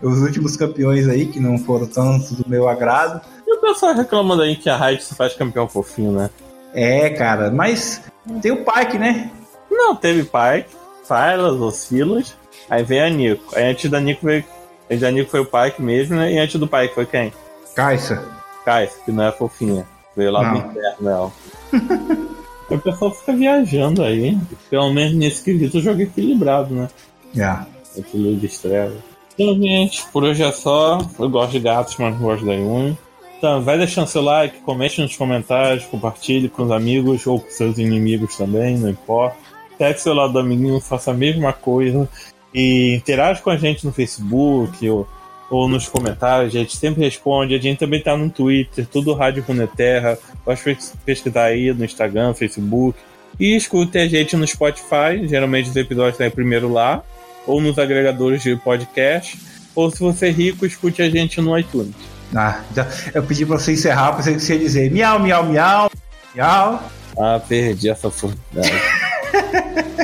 os 0.00 0.20
últimos 0.22 0.56
campeões 0.56 1.08
aí, 1.08 1.26
que 1.26 1.40
não 1.40 1.58
foram 1.58 1.86
tanto 1.86 2.34
do 2.34 2.48
meu 2.48 2.68
agrado. 2.68 3.20
E 3.46 3.56
o 3.56 3.60
pessoal 3.60 3.92
reclamando 3.94 4.42
aí 4.42 4.54
que 4.54 4.70
a 4.70 4.76
Riot 4.76 5.02
se 5.02 5.14
faz 5.16 5.34
campeão 5.34 5.68
fofinho, 5.68 6.12
né? 6.12 6.30
É, 6.72 7.10
cara, 7.10 7.50
mas 7.50 8.00
tem 8.40 8.52
o 8.52 8.64
Pike, 8.64 8.96
né? 8.98 9.30
Não, 9.70 9.96
teve 9.96 10.22
Pike, 10.22 10.68
Silas, 11.02 11.60
Oscilas, 11.60 12.36
aí 12.70 12.82
veio 12.84 13.04
a 13.06 13.10
Nico. 13.10 13.56
Aí 13.56 13.64
antes 13.70 13.90
da 13.90 13.98
Nico 14.00 14.24
veio. 14.26 14.44
Antes 14.88 15.00
da 15.00 15.10
Nico 15.10 15.30
foi 15.30 15.40
o 15.40 15.46
Pike 15.46 15.82
mesmo, 15.82 16.16
né? 16.16 16.32
E 16.32 16.38
antes 16.38 16.60
do 16.60 16.68
Pike 16.68 16.94
foi 16.94 17.06
quem? 17.06 17.32
Caixa. 17.74 18.22
Kais, 18.64 18.92
que 19.04 19.10
não 19.12 19.24
é 19.24 19.32
fofinha. 19.32 19.84
Veio 20.16 20.30
lá 20.30 20.40
do 20.44 20.58
Não. 20.58 20.70
inferno 20.70 21.08
ela. 21.10 21.32
o 22.76 22.80
pessoal 22.80 23.10
fica 23.10 23.32
viajando 23.32 24.02
aí. 24.02 24.36
Pelo 24.70 24.92
menos 24.92 25.14
nesse 25.14 25.42
quesito 25.42 25.78
o 25.78 25.80
jogo 25.80 26.00
é 26.00 26.04
equilibrado, 26.04 26.74
né? 26.74 26.88
Já. 27.32 27.66
Aquilo 27.98 28.36
de 28.36 28.46
estrela. 28.46 28.94
Então, 29.34 29.54
gente, 29.60 30.04
por 30.12 30.24
hoje 30.24 30.42
é 30.42 30.52
só. 30.52 30.98
Eu 31.18 31.28
gosto 31.28 31.52
de 31.52 31.60
gatos, 31.60 31.96
mas 31.98 32.14
não 32.14 32.22
gosto 32.22 32.46
da 32.46 32.54
Yumi. 32.54 32.96
Então, 33.38 33.62
vai 33.62 33.76
deixando 33.76 34.06
seu 34.06 34.22
like, 34.22 34.60
comente 34.60 35.02
nos 35.02 35.16
comentários, 35.16 35.84
compartilhe 35.84 36.48
com 36.48 36.62
os 36.62 36.70
amigos 36.70 37.26
ou 37.26 37.40
com 37.40 37.50
seus 37.50 37.76
inimigos 37.78 38.36
também, 38.36 38.78
não 38.78 38.88
importa. 38.88 39.36
Pegue 39.76 40.00
seu 40.00 40.14
lado 40.14 40.32
do 40.32 40.38
amiguinho, 40.38 40.80
faça 40.80 41.10
a 41.10 41.14
mesma 41.14 41.52
coisa. 41.52 42.08
E 42.54 42.94
interage 42.94 43.42
com 43.42 43.50
a 43.50 43.56
gente 43.56 43.84
no 43.84 43.92
Facebook 43.92 44.88
ou, 44.88 45.06
ou 45.50 45.68
nos 45.68 45.86
comentários, 45.88 46.54
a 46.54 46.58
gente 46.58 46.76
sempre 46.76 47.04
responde. 47.04 47.54
A 47.54 47.58
gente 47.58 47.78
também 47.78 48.02
tá 48.02 48.16
no 48.16 48.28
Twitter, 48.30 48.86
tudo 48.86 49.12
Rádio 49.14 49.44
Runeterra. 49.46 50.18
Pode 50.44 50.60
pes- 50.62 50.94
pesquisar 51.04 51.44
aí 51.44 51.72
no 51.72 51.84
Instagram, 51.84 52.34
Facebook. 52.34 52.98
E 53.38 53.54
escute 53.56 53.98
a 53.98 54.06
gente 54.08 54.36
no 54.36 54.46
Spotify, 54.46 55.26
geralmente 55.26 55.68
os 55.68 55.76
episódios 55.76 56.16
saem 56.16 56.30
primeiro 56.30 56.72
lá 56.72 57.02
ou 57.46 57.60
nos 57.60 57.78
agregadores 57.78 58.42
de 58.42 58.56
podcast, 58.56 59.38
ou 59.74 59.90
se 59.90 59.98
você 60.00 60.28
é 60.28 60.30
rico, 60.30 60.64
escute 60.64 61.02
a 61.02 61.10
gente 61.10 61.40
no 61.40 61.58
iTunes. 61.58 61.94
Ah, 62.34 62.62
eu 63.12 63.22
pedi 63.22 63.44
pra 63.44 63.58
você 63.58 63.72
encerrar, 63.72 64.12
pra 64.14 64.22
você 64.22 64.38
você 64.38 64.56
dizer 64.58 64.90
miau, 64.90 65.18
miau, 65.20 65.44
miau, 65.44 65.90
miau. 66.34 66.82
Ah, 67.18 67.40
perdi 67.46 67.90
essa 67.90 68.08
oportunidade. 68.08 68.72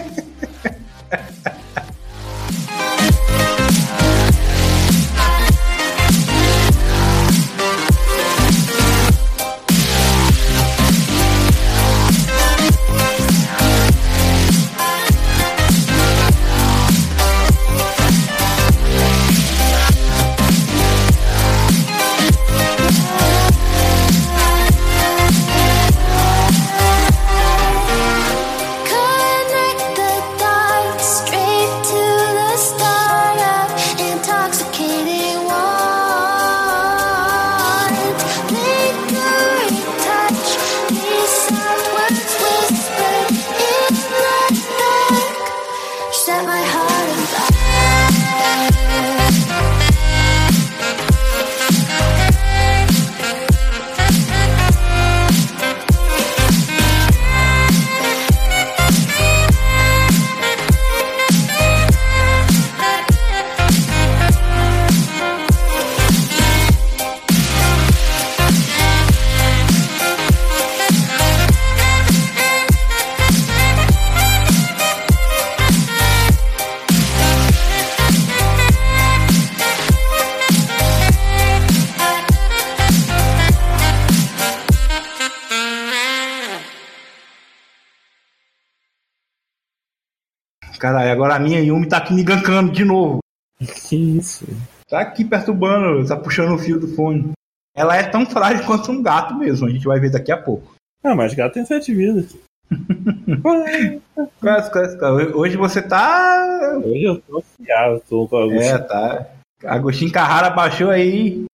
agora 91.20 91.34
a 91.34 91.38
minha 91.38 91.60
Yumi 91.60 91.86
tá 91.86 91.98
aqui 91.98 92.14
me 92.14 92.24
gankando 92.24 92.72
de 92.72 92.82
novo. 92.82 93.18
Que 93.58 93.94
isso? 93.94 94.46
Tá 94.88 95.00
aqui 95.00 95.22
perturbando, 95.22 96.08
tá 96.08 96.16
puxando 96.16 96.54
o 96.54 96.58
fio 96.58 96.80
do 96.80 96.88
fone. 96.88 97.32
Ela 97.76 97.94
é 97.94 98.02
tão 98.02 98.24
frágil 98.24 98.64
quanto 98.64 98.90
um 98.90 99.02
gato 99.02 99.34
mesmo, 99.34 99.66
a 99.66 99.70
gente 99.70 99.84
vai 99.84 100.00
ver 100.00 100.10
daqui 100.10 100.32
a 100.32 100.40
pouco. 100.40 100.74
Ah, 101.04 101.14
mas 101.14 101.34
gato 101.34 101.52
tem 101.52 101.64
sete 101.66 101.94
vidas. 101.94 102.34
Quase, 104.40 104.70
quase, 104.70 104.98
quase. 104.98 105.32
Hoje 105.32 105.56
você 105.56 105.82
tá. 105.82 106.78
Hoje 106.84 107.02
eu 107.02 107.20
tô 107.20 107.38
afiado, 107.38 108.02
tô 108.08 108.28
com 108.28 108.36
alguns. 108.36 108.62
É, 108.62 108.78
tá. 108.78 109.26
Agostinho 109.64 110.12
Carrara 110.12 110.50
baixou 110.50 110.90
aí 110.90 111.46